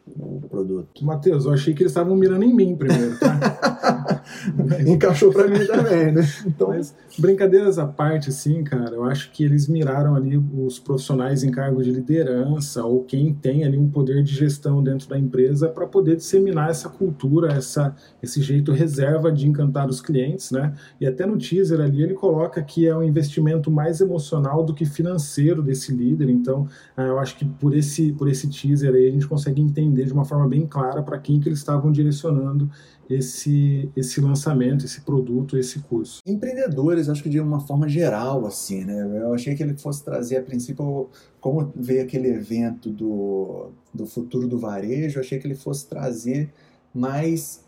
o 0.08 0.42
produto. 0.50 1.06
Matheus, 1.06 1.46
eu 1.46 1.54
achei 1.54 1.74
que 1.74 1.84
eles 1.84 1.92
estavam 1.92 2.16
mirando 2.16 2.44
em 2.44 2.54
mim 2.54 2.76
primeiro, 2.76 3.18
tá? 3.20 3.40
Encaixou 4.88 5.32
para 5.32 5.48
mim 5.48 5.66
também, 5.66 6.12
né? 6.12 6.22
Então... 6.46 6.70
Mas, 6.70 6.96
brincadeiras 7.18 7.78
à 7.80 7.86
parte, 7.86 8.30
assim, 8.30 8.64
cara, 8.64 8.96
eu 8.96 9.04
acho 9.04 9.32
que 9.32 9.44
eles 9.44 9.68
miraram 9.68 10.16
ali 10.16 10.38
os 10.38 10.80
profissionais 10.80 11.44
em 11.44 11.52
cargo 11.52 11.82
de 11.82 11.92
liderança 11.92 12.84
ou 12.84 13.04
quem 13.04 13.34
tem 13.34 13.64
ali 13.64 13.78
um 13.78 13.90
poder 13.90 14.24
de 14.24 14.34
gestão 14.34 14.84
dentro 14.84 15.10
da 15.10 15.18
empresa 15.18 15.70
para 15.70 15.88
poder 15.88 16.16
disseminar 16.16 16.70
essa 16.70 16.90
cultura, 16.90 17.52
essa, 17.54 17.96
esse 18.22 18.42
jeito 18.42 18.72
reserva 18.72 19.32
de 19.32 19.48
encantar 19.48 19.90
os 19.90 20.02
clientes, 20.02 20.52
né? 20.52 20.74
E 21.00 21.08
até 21.08 21.26
no 21.26 21.38
teaser 21.38 21.80
ali 21.82 22.04
ele 22.04 22.14
coloca 22.14 22.62
que 22.62 22.88
é 22.88 22.96
um 22.96 23.04
investimento 23.04 23.72
mais 23.72 24.02
emocional 24.02 24.64
do 24.64 24.74
que 24.74 24.86
financeiro 24.86 25.62
desse 25.62 25.94
líder. 25.94 26.30
Então, 26.30 26.68
ah, 26.96 27.04
eu 27.04 27.20
acho 27.20 27.38
que 27.38 27.46
por 27.46 27.76
esse, 27.76 28.12
por 28.14 28.28
esse 28.28 28.48
teaser 28.50 28.94
aí 28.94 29.08
a 29.08 29.12
gente 29.12 29.28
consegue 29.28 29.62
entender 29.62 30.06
de 30.06 30.14
uma 30.14 30.26
forma 30.26 30.48
bem 30.48 30.66
clara 30.66 31.02
para 31.02 31.18
quem 31.18 31.40
que 31.40 31.50
eles 31.50 31.60
estavam 31.60 31.92
direcionando 31.92 32.70
esse, 33.10 33.90
esse 33.96 34.20
lançamento, 34.20 34.86
esse 34.86 35.02
produto, 35.02 35.58
esse 35.58 35.80
curso. 35.80 36.22
Empreendedores, 36.26 37.10
acho 37.10 37.24
que 37.24 37.30
de 37.30 37.40
uma 37.40 37.60
forma 37.60 37.88
geral, 37.88 38.46
assim, 38.46 38.84
né? 38.84 39.02
Eu 39.22 39.34
achei 39.34 39.56
que 39.56 39.64
ele 39.64 39.78
fosse 39.78 40.04
trazer, 40.04 40.38
a 40.38 40.44
princípio, 40.44 41.10
como 41.40 41.72
veio 41.76 42.04
aquele 42.04 42.28
evento 42.28 42.90
do, 42.90 43.72
do 43.94 44.06
futuro 44.06 44.48
do 44.48 44.60
varejo, 44.60 45.18
eu 45.18 45.22
achei 45.22 45.40
que 45.40 45.48
ele 45.48 45.56
fosse 45.56 45.88
trazer 45.88 46.52
mais 46.94 47.64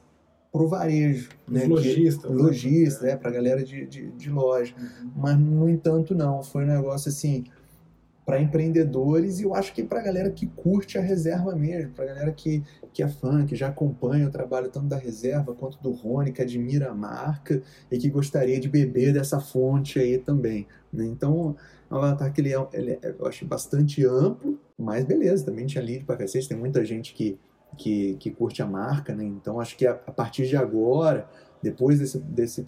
para 0.51 0.61
o 0.61 0.67
varejo. 0.67 1.29
Né? 1.47 1.65
Lojista. 1.65 2.27
Que, 2.27 2.33
lojista, 2.33 3.05
né? 3.05 3.15
para 3.15 3.29
a 3.29 3.33
galera 3.33 3.63
de, 3.63 3.85
de, 3.85 4.11
de 4.11 4.29
loja. 4.29 4.73
Uhum. 4.77 5.11
Mas, 5.15 5.39
no 5.39 5.69
entanto, 5.69 6.15
não. 6.15 6.43
Foi 6.43 6.63
um 6.63 6.67
negócio 6.67 7.09
assim 7.09 7.45
para 8.29 8.39
empreendedores 8.39 9.39
e 9.39 9.43
eu 9.43 9.55
acho 9.55 9.73
que 9.73 9.83
para 9.83 10.01
a 10.01 10.03
galera 10.03 10.29
que 10.29 10.45
curte 10.45 10.99
a 10.99 11.01
reserva 11.01 11.55
mesmo, 11.55 11.93
para 11.93 12.05
a 12.05 12.07
galera 12.09 12.31
que, 12.31 12.63
que 12.93 13.03
é 13.03 13.07
fã, 13.07 13.45
que 13.45 13.55
já 13.55 13.67
acompanha 13.67 14.27
o 14.27 14.31
trabalho 14.31 14.69
tanto 14.69 14.87
da 14.87 14.97
reserva 14.97 15.53
quanto 15.53 15.81
do 15.81 15.91
Rony, 15.91 16.31
que 16.31 16.41
admira 16.41 16.89
a 16.89 16.95
marca 16.95 17.61
e 17.91 17.97
que 17.97 18.09
gostaria 18.09 18.59
de 18.59 18.67
beber 18.67 19.13
dessa 19.13 19.39
fonte 19.39 19.99
aí 19.99 20.17
também. 20.17 20.67
Né? 20.91 21.05
Então, 21.05 21.55
o 21.89 21.95
Avatar 21.95 22.33
que 22.33 22.41
ele 22.41 22.53
é, 22.53 22.67
ele 22.73 22.91
é, 22.91 23.15
eu 23.17 23.25
acho 23.27 23.45
bastante 23.45 24.05
amplo, 24.05 24.59
mas 24.77 25.05
beleza, 25.05 25.45
também 25.45 25.65
tinha 25.65 25.83
lead 25.83 26.05
para 26.05 26.17
cacete, 26.17 26.49
tem 26.49 26.57
muita 26.57 26.83
gente 26.83 27.13
que, 27.13 27.39
que, 27.77 28.15
que 28.19 28.31
curte 28.31 28.61
a 28.61 28.65
marca, 28.65 29.15
né? 29.15 29.23
então 29.23 29.59
acho 29.59 29.77
que 29.77 29.85
a, 29.85 29.91
a 29.91 30.11
partir 30.11 30.47
de 30.47 30.57
agora, 30.57 31.29
depois 31.61 31.99
desse, 31.99 32.17
desse 32.19 32.63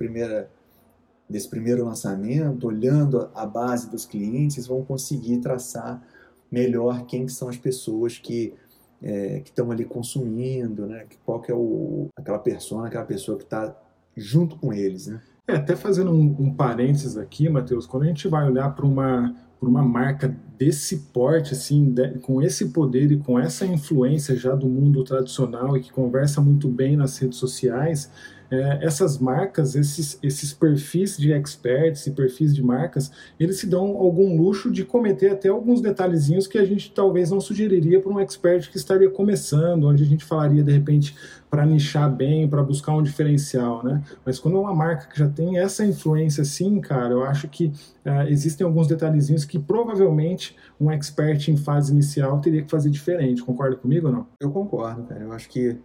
desse 1.30 1.48
primeiro 1.48 1.86
lançamento, 1.86 2.68
olhando 2.68 3.30
a 3.34 3.46
base 3.46 3.90
dos 3.90 4.06
clientes, 4.06 4.68
vão 4.68 4.84
conseguir 4.84 5.38
traçar 5.38 6.06
melhor 6.52 7.06
quem 7.06 7.28
são 7.30 7.48
as 7.48 7.58
pessoas 7.58 8.18
que 8.18 8.54
é, 9.02 9.40
que 9.40 9.50
estão 9.50 9.72
ali 9.72 9.86
consumindo, 9.86 10.86
né? 10.86 11.06
Qual 11.26 11.42
que 11.42 11.52
é 11.52 11.56
o, 11.56 12.08
aquela 12.16 12.40
persona, 12.40 12.88
aquela 12.88 13.06
pessoa 13.06 13.38
que 13.38 13.44
está 13.44 13.76
junto 14.16 14.56
com 14.58 14.72
eles, 14.74 15.08
né? 15.08 15.22
É, 15.48 15.56
até 15.56 15.76
fazendo 15.76 16.12
um, 16.12 16.36
um 16.40 16.54
parênteses 16.54 17.18
aqui, 17.18 17.50
Matheus, 17.50 17.86
quando 17.86 18.04
a 18.04 18.08
gente 18.08 18.28
vai 18.28 18.48
olhar 18.48 18.74
para 18.76 18.86
uma, 18.86 19.36
uma 19.62 19.82
marca 19.82 20.36
desse 20.58 20.98
porte, 21.12 21.54
assim, 21.54 21.92
de, 21.92 22.20
com 22.20 22.42
esse 22.42 22.70
poder 22.70 23.12
e 23.12 23.18
com 23.18 23.40
essa 23.40 23.66
influência 23.66 24.36
já 24.36 24.56
do 24.56 24.68
mundo 24.68 25.04
tradicional 25.04 25.76
e 25.76 25.82
que 25.82 25.92
conversa 25.92 26.40
muito 26.40 26.68
bem 26.68 26.96
nas 26.96 27.18
redes 27.18 27.40
sociais, 27.40 28.12
é, 28.52 28.86
essas 28.86 29.18
marcas, 29.18 29.76
esses, 29.76 30.20
esses 30.22 30.54
perfis 30.54 31.18
de 31.18 31.32
experts 31.32 32.06
e 32.06 32.12
perfis 32.12 32.54
de 32.54 32.62
marcas, 32.62 33.10
eles 33.40 33.58
se 33.58 33.66
dão 33.66 33.96
algum 33.98 34.36
luxo 34.36 34.70
de 34.70 34.84
cometer 34.84 35.32
até 35.32 35.48
alguns 35.48 35.80
detalhezinhos 35.80 36.48
que 36.48 36.58
a 36.58 36.66
gente 36.66 36.92
talvez 36.92 37.32
não 37.32 37.40
sugeriria 37.40 38.02
para 38.02 38.12
um 38.12 38.20
expert 38.20 38.70
que 38.70 38.76
estaria 38.76 39.10
começando, 39.10 39.86
onde 39.86 40.04
a 40.04 40.06
gente 40.06 40.26
falaria 40.26 40.62
de 40.62 40.72
repente 40.72 41.16
para 41.50 41.66
nichar 41.66 42.10
bem, 42.10 42.48
para 42.48 42.64
buscar 42.64 42.94
um 42.94 43.04
diferencial, 43.04 43.84
né? 43.84 44.02
Mas 44.26 44.40
quando 44.40 44.56
é 44.56 44.60
uma 44.60 44.74
marca 44.74 45.08
que 45.08 45.20
já 45.20 45.28
tem 45.28 45.58
essa 45.58 45.86
influência 45.86 46.44
assim, 46.44 46.80
cara, 46.80 47.14
eu 47.14 47.24
acho 47.24 47.48
que 47.50 47.68
uh, 48.06 48.28
existem 48.30 48.66
alguns 48.66 48.88
detalhezinhos 48.88 49.44
que 49.44 49.60
provavelmente 49.60 50.56
um 50.80 50.90
expert 50.90 51.50
em 51.50 51.58
fase 51.58 51.92
inicial 51.92 52.40
teria 52.40 52.64
que 52.64 52.72
fazer 52.72 52.90
diferente. 52.90 53.44
Concorda 53.44 53.76
comigo 53.76 54.08
ou 54.08 54.14
não? 54.14 54.28
Eu 54.40 54.50
concordo, 54.50 55.04
cara. 55.04 55.24
Eu 55.24 55.34
acho 55.34 55.50
que 55.50 55.78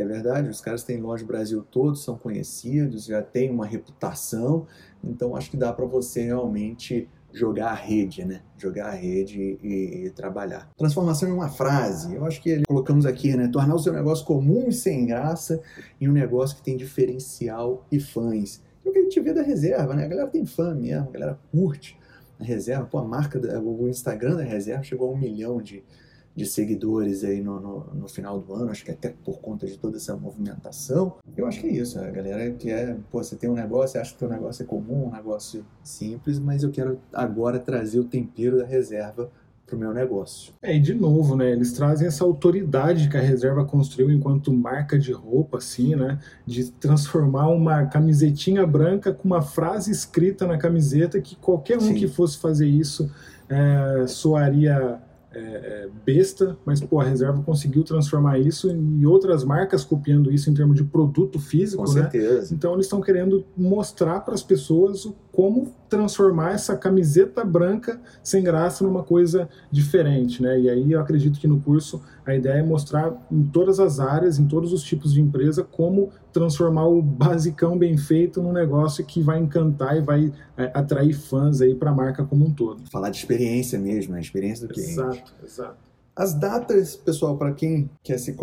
é 0.00 0.06
verdade, 0.06 0.48
os 0.48 0.60
caras 0.60 0.82
têm 0.82 1.00
loja 1.00 1.22
no 1.22 1.28
Brasil 1.28 1.64
todo, 1.70 1.96
são 1.96 2.16
conhecidos, 2.16 3.06
já 3.06 3.22
têm 3.22 3.50
uma 3.50 3.66
reputação, 3.66 4.66
então 5.02 5.36
acho 5.36 5.50
que 5.50 5.56
dá 5.56 5.72
para 5.72 5.86
você 5.86 6.22
realmente 6.22 7.08
jogar 7.32 7.70
a 7.70 7.74
rede, 7.74 8.24
né? 8.24 8.42
Jogar 8.56 8.86
a 8.88 8.94
rede 8.94 9.58
e, 9.62 10.06
e, 10.06 10.10
trabalhar. 10.10 10.68
Transformação 10.76 11.28
em 11.28 11.32
uma 11.32 11.48
frase. 11.48 12.14
Eu 12.14 12.24
acho 12.24 12.42
que 12.42 12.62
colocamos 12.66 13.06
aqui, 13.06 13.36
né? 13.36 13.48
Tornar 13.48 13.74
o 13.74 13.78
seu 13.78 13.92
negócio 13.92 14.24
comum 14.24 14.68
e 14.68 14.72
sem 14.72 15.06
graça 15.06 15.60
em 16.00 16.08
um 16.08 16.12
negócio 16.12 16.56
que 16.56 16.62
tem 16.62 16.76
diferencial 16.76 17.86
e 17.90 18.00
fãs. 18.00 18.62
É 18.84 18.88
o 18.88 18.92
que 18.92 18.98
a 18.98 19.02
gente 19.02 19.20
vê 19.20 19.32
da 19.32 19.42
reserva, 19.42 19.94
né? 19.94 20.04
A 20.04 20.08
galera 20.08 20.28
tem 20.28 20.44
fã 20.44 20.74
mesmo, 20.74 21.08
a 21.08 21.12
galera 21.12 21.38
curte 21.52 21.98
a 22.38 22.44
reserva. 22.44 22.86
Pô, 22.86 22.98
a 22.98 23.04
marca, 23.04 23.38
o 23.60 23.88
Instagram 23.88 24.36
da 24.36 24.42
reserva 24.42 24.82
chegou 24.82 25.08
a 25.08 25.12
um 25.12 25.16
milhão 25.16 25.60
de, 25.60 25.84
de 26.34 26.46
seguidores 26.46 27.24
aí 27.24 27.40
no, 27.40 27.60
no, 27.60 27.94
no, 27.94 28.08
final 28.08 28.38
do 28.38 28.54
ano, 28.54 28.70
acho 28.70 28.84
que 28.84 28.90
até 28.90 29.12
por 29.24 29.40
conta 29.40 29.66
de 29.66 29.76
toda 29.76 29.96
essa 29.96 30.16
movimentação. 30.16 31.16
Eu 31.36 31.46
acho 31.46 31.60
que 31.60 31.66
é 31.66 31.72
isso, 31.72 31.98
a 31.98 32.10
galera 32.10 32.50
que 32.52 32.70
é, 32.70 32.96
pô, 33.10 33.22
você 33.22 33.36
tem 33.36 33.50
um 33.50 33.54
negócio, 33.54 34.00
acha 34.00 34.14
que 34.14 34.24
o 34.24 34.28
negócio 34.28 34.62
é 34.62 34.66
comum, 34.66 35.08
um 35.08 35.10
negócio 35.10 35.64
simples, 35.82 36.38
mas 36.38 36.62
eu 36.62 36.70
quero 36.70 37.00
agora 37.12 37.58
trazer 37.58 37.98
o 37.98 38.04
tempero 38.04 38.58
da 38.58 38.64
reserva 38.64 39.30
para 39.70 39.76
o 39.76 39.78
meu 39.78 39.94
negócio. 39.94 40.52
É, 40.60 40.74
e 40.74 40.80
de 40.80 40.92
novo, 40.92 41.36
né, 41.36 41.52
eles 41.52 41.72
trazem 41.72 42.08
essa 42.08 42.24
autoridade 42.24 43.08
que 43.08 43.16
a 43.16 43.20
reserva 43.20 43.64
construiu 43.64 44.10
enquanto 44.10 44.52
marca 44.52 44.98
de 44.98 45.12
roupa, 45.12 45.58
assim, 45.58 45.94
né, 45.94 46.18
de 46.44 46.70
transformar 46.72 47.48
uma 47.48 47.86
camisetinha 47.86 48.66
branca 48.66 49.12
com 49.12 49.26
uma 49.26 49.42
frase 49.42 49.92
escrita 49.92 50.46
na 50.46 50.58
camiseta 50.58 51.20
que 51.20 51.36
qualquer 51.36 51.76
um 51.78 51.82
Sim. 51.82 51.94
que 51.94 52.08
fosse 52.08 52.38
fazer 52.38 52.66
isso 52.66 53.10
é, 53.48 54.06
soaria 54.06 55.00
é, 55.32 55.38
é, 55.38 55.88
besta, 56.04 56.56
mas 56.64 56.80
pô, 56.80 57.00
a 57.00 57.04
reserva 57.04 57.42
conseguiu 57.42 57.84
transformar 57.84 58.38
isso 58.38 58.68
e 58.70 59.06
outras 59.06 59.44
marcas 59.44 59.84
copiando 59.84 60.32
isso 60.32 60.50
em 60.50 60.54
termos 60.54 60.76
de 60.76 60.84
produto 60.84 61.38
físico, 61.38 61.84
Com 61.84 61.92
né? 61.92 62.02
certeza. 62.02 62.52
Então 62.52 62.74
eles 62.74 62.86
estão 62.86 63.00
querendo 63.00 63.44
mostrar 63.56 64.20
para 64.20 64.34
as 64.34 64.42
pessoas 64.42 65.08
como 65.32 65.74
transformar 65.88 66.52
essa 66.52 66.76
camiseta 66.76 67.44
branca 67.44 68.00
sem 68.22 68.42
graça 68.42 68.84
numa 68.84 69.02
coisa 69.02 69.48
diferente, 69.70 70.42
né? 70.42 70.58
E 70.58 70.70
aí 70.70 70.92
eu 70.92 71.00
acredito 71.00 71.38
que 71.38 71.46
no 71.46 71.60
curso 71.60 72.02
a 72.24 72.34
ideia 72.34 72.60
é 72.60 72.62
mostrar 72.62 73.26
em 73.30 73.42
todas 73.44 73.80
as 73.80 73.98
áreas, 73.98 74.38
em 74.38 74.46
todos 74.46 74.72
os 74.72 74.82
tipos 74.82 75.12
de 75.12 75.20
empresa, 75.20 75.64
como 75.64 76.10
transformar 76.32 76.86
o 76.86 77.02
basicão 77.02 77.76
bem 77.76 77.96
feito 77.96 78.42
num 78.42 78.52
negócio 78.52 79.04
que 79.04 79.20
vai 79.20 79.38
encantar 79.38 79.96
e 79.96 80.00
vai 80.00 80.32
é, 80.56 80.70
atrair 80.74 81.12
fãs 81.12 81.60
aí 81.60 81.74
para 81.74 81.90
a 81.90 81.94
marca 81.94 82.24
como 82.24 82.46
um 82.46 82.52
todo. 82.52 82.82
Falar 82.90 83.10
de 83.10 83.18
experiência 83.18 83.78
mesmo, 83.78 84.14
né? 84.14 84.20
Experiência 84.20 84.66
do 84.66 84.74
cliente. 84.74 84.92
Exato, 84.92 85.34
exato. 85.44 85.90
As 86.14 86.34
datas, 86.34 86.96
pessoal, 86.96 87.36
para 87.36 87.52
quem 87.52 87.88
quer 88.02 88.18
se 88.18 88.36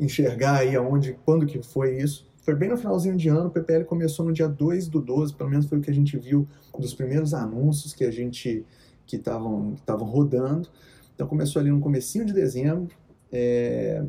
enxergar 0.00 0.60
aí 0.60 0.74
aonde, 0.74 1.18
quando 1.24 1.46
que 1.46 1.62
foi 1.62 1.98
isso, 1.98 2.26
foi 2.48 2.54
bem 2.54 2.70
no 2.70 2.78
finalzinho 2.78 3.14
de 3.14 3.28
ano, 3.28 3.48
o 3.48 3.50
PPL 3.50 3.84
começou 3.84 4.24
no 4.24 4.32
dia 4.32 4.48
2 4.48 4.88
do 4.88 5.02
12, 5.02 5.34
pelo 5.34 5.50
menos 5.50 5.66
foi 5.66 5.76
o 5.76 5.82
que 5.82 5.90
a 5.90 5.94
gente 5.94 6.16
viu 6.16 6.48
dos 6.78 6.94
primeiros 6.94 7.34
anúncios 7.34 7.92
que 7.92 8.02
a 8.02 8.10
gente 8.10 8.64
que 9.04 9.16
estavam 9.16 9.76
rodando. 10.06 10.66
Então 11.14 11.26
começou 11.26 11.60
ali 11.60 11.70
no 11.70 11.78
comecinho 11.78 12.24
de 12.24 12.32
dezembro. 12.32 12.96
É, 13.30 14.02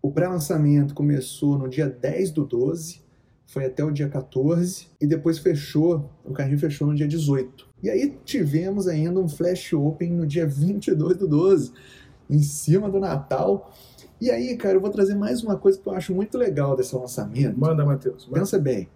o 0.00 0.12
pré-lançamento 0.12 0.94
começou 0.94 1.58
no 1.58 1.68
dia 1.68 1.88
10 1.88 2.30
do 2.30 2.44
12, 2.44 3.02
foi 3.48 3.64
até 3.64 3.82
o 3.82 3.90
dia 3.90 4.08
14, 4.08 4.86
e 5.00 5.06
depois 5.08 5.38
fechou, 5.38 6.08
o 6.24 6.32
carrinho 6.32 6.60
fechou 6.60 6.86
no 6.86 6.94
dia 6.94 7.08
18. 7.08 7.68
E 7.82 7.90
aí 7.90 8.16
tivemos 8.24 8.86
ainda 8.86 9.18
um 9.18 9.28
flash 9.28 9.72
open 9.72 10.12
no 10.12 10.24
dia 10.24 10.46
22 10.46 11.16
do 11.16 11.26
12, 11.26 11.72
em 12.30 12.42
cima 12.44 12.88
do 12.88 13.00
Natal, 13.00 13.72
e 14.20 14.30
aí, 14.30 14.56
cara, 14.56 14.76
eu 14.76 14.80
vou 14.80 14.90
trazer 14.90 15.14
mais 15.14 15.42
uma 15.42 15.56
coisa 15.56 15.78
que 15.78 15.86
eu 15.86 15.92
acho 15.92 16.14
muito 16.14 16.38
legal 16.38 16.76
desse 16.76 16.94
lançamento. 16.94 17.58
Manda, 17.58 17.84
Matheus. 17.84 18.24
Pensa 18.26 18.58
bem. 18.58 18.88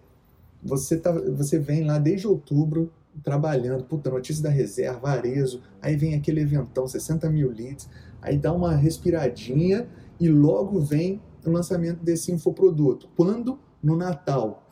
Você, 0.63 0.97
tá, 0.97 1.11
você 1.11 1.57
vem 1.59 1.83
lá 1.83 1.97
desde 1.97 2.27
outubro 2.27 2.91
trabalhando, 3.23 3.83
puta, 3.83 4.09
notícia 4.09 4.41
da 4.41 4.49
reserva, 4.49 5.09
Arezo, 5.09 5.61
aí 5.81 5.95
vem 5.95 6.15
aquele 6.15 6.41
eventão, 6.41 6.87
60 6.87 7.29
mil 7.29 7.51
leads, 7.51 7.89
aí 8.21 8.37
dá 8.37 8.53
uma 8.53 8.73
respiradinha 8.73 9.87
e 10.19 10.29
logo 10.29 10.79
vem 10.79 11.21
o 11.45 11.51
lançamento 11.51 12.03
desse 12.03 12.31
infoproduto. 12.31 13.09
Quando? 13.15 13.59
No 13.83 13.95
Natal. 13.95 14.63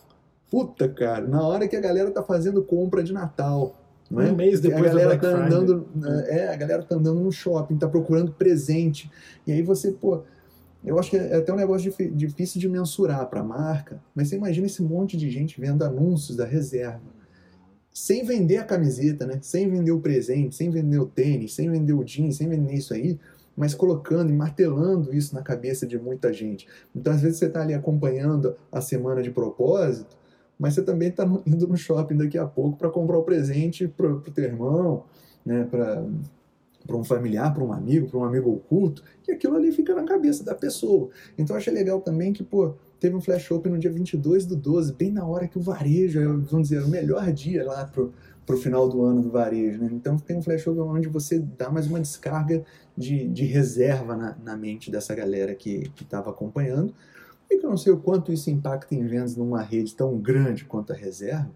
Puta, 0.50 0.88
cara, 0.88 1.28
na 1.28 1.42
hora 1.42 1.68
que 1.68 1.76
a 1.76 1.82
galera 1.82 2.12
tá 2.12 2.24
fazendo 2.24 2.64
compra 2.64 3.04
de 3.04 3.14
Natal. 3.14 3.76
Não 4.10 4.22
é? 4.22 4.32
Um 4.32 4.36
mês 4.36 4.60
depois 4.60 4.86
a 4.86 4.90
galera 4.90 5.18
tá 5.20 5.28
andando, 5.28 5.88
é, 6.28 6.48
a 6.48 6.56
galera 6.56 6.82
tá 6.82 6.96
andando 6.96 7.20
no 7.20 7.32
shopping, 7.32 7.78
tá 7.78 7.88
procurando 7.88 8.32
presente. 8.32 9.12
E 9.46 9.52
aí 9.52 9.62
você, 9.62 9.92
pô, 9.92 10.24
eu 10.84 10.98
acho 10.98 11.10
que 11.10 11.18
é 11.18 11.36
até 11.36 11.52
um 11.52 11.58
negócio 11.58 11.90
difí- 11.90 12.10
difícil 12.10 12.60
de 12.60 12.70
mensurar 12.70 13.28
para 13.30 13.42
a 13.42 13.44
marca, 13.44 14.02
mas 14.16 14.30
você 14.30 14.38
imagina 14.38 14.68
esse 14.68 14.82
monte 14.82 15.18
de 15.18 15.30
gente 15.30 15.60
vendo 15.60 15.84
anúncios 15.84 16.38
da 16.38 16.46
reserva, 16.46 17.02
sem 17.94 18.24
vender 18.24 18.58
a 18.58 18.64
camiseta, 18.64 19.26
né? 19.26 19.40
Sem 19.42 19.70
vender 19.70 19.92
o 19.92 20.00
presente, 20.00 20.56
sem 20.56 20.70
vender 20.70 21.00
o 21.00 21.06
tênis, 21.06 21.54
sem 21.54 21.70
vender 21.70 21.94
o 21.94 22.04
jeans, 22.04 22.38
sem 22.38 22.48
vender 22.48 22.76
isso 22.76 22.94
aí, 22.94 23.20
mas 23.58 23.76
colocando 23.76 24.30
e 24.30 24.34
martelando 24.34 25.14
isso 25.14 25.36
na 25.36 25.42
cabeça 25.42 25.86
de 25.86 26.00
muita 26.00 26.32
gente. 26.32 26.66
Então, 26.96 27.12
às 27.12 27.22
vezes 27.22 27.40
você 27.40 27.48
está 27.48 27.62
ali 27.62 27.74
acompanhando 27.74 28.56
a 28.72 28.80
semana 28.80 29.22
de 29.22 29.32
propósito, 29.32 30.18
mas 30.58 30.76
você 30.76 30.82
também 30.82 31.10
está 31.10 31.26
indo 31.46 31.68
no 31.68 31.76
shopping 31.76 32.16
daqui 32.16 32.38
a 32.38 32.46
pouco 32.46 32.78
para 32.78 32.90
comprar 32.90 33.18
o 33.18 33.24
presente 33.24 33.86
para 33.88 34.10
o 34.10 34.22
teu 34.22 34.46
irmão, 34.46 35.04
né? 35.46 35.68
Para 35.70 36.06
para 36.90 36.98
um 36.98 37.04
familiar, 37.04 37.54
para 37.54 37.64
um 37.64 37.72
amigo, 37.72 38.10
para 38.10 38.18
um 38.18 38.24
amigo 38.24 38.52
oculto, 38.52 39.04
e 39.28 39.32
aquilo 39.32 39.56
ali 39.56 39.72
fica 39.72 39.94
na 39.94 40.04
cabeça 40.04 40.44
da 40.44 40.56
pessoa. 40.56 41.10
Então 41.38 41.56
eu 41.56 41.60
achei 41.60 41.72
legal 41.72 42.02
também 42.02 42.34
que, 42.34 42.44
pô, 42.44 42.74
teve 43.00 43.16
um 43.16 43.22
flash 43.22 43.52
open 43.52 43.74
no 43.74 43.78
dia 43.78 43.92
22 43.92 44.48
do 44.48 44.56
12, 44.56 44.94
bem 44.94 45.12
na 45.12 45.24
hora 45.24 45.48
que 45.48 45.60
o 45.60 45.62
varejo, 45.62 46.20
vamos 46.50 46.70
dizer, 46.70 46.84
o 46.84 46.90
melhor 46.90 47.32
dia 47.32 47.64
lá 47.64 47.86
pro, 47.86 48.12
pro 48.44 48.58
final 48.58 48.90
do 48.90 49.06
ano 49.06 49.22
do 49.22 49.30
varejo, 49.30 49.80
né? 49.80 49.90
Então 49.92 50.18
tem 50.18 50.36
um 50.36 50.42
flash 50.42 50.66
open 50.66 50.82
onde 50.82 51.08
você 51.08 51.38
dá 51.38 51.70
mais 51.70 51.86
uma 51.86 52.00
descarga 52.00 52.66
de, 52.98 53.28
de 53.28 53.46
reserva 53.46 54.18
na, 54.18 54.36
na 54.44 54.58
mente 54.58 54.90
dessa 54.90 55.14
galera 55.14 55.54
que 55.54 55.92
estava 56.02 56.32
acompanhando, 56.32 56.92
e 57.52 57.58
que 57.60 57.66
eu 57.66 57.70
não 57.70 57.78
sei 57.78 57.94
o 57.94 57.98
quanto 57.98 58.34
isso 58.34 58.50
impacta 58.50 58.96
em 58.96 59.06
vendas 59.06 59.36
numa 59.36 59.62
rede 59.62 59.96
tão 59.96 60.18
grande 60.18 60.66
quanto 60.66 60.92
a 60.92 60.96
reserva, 60.96 61.52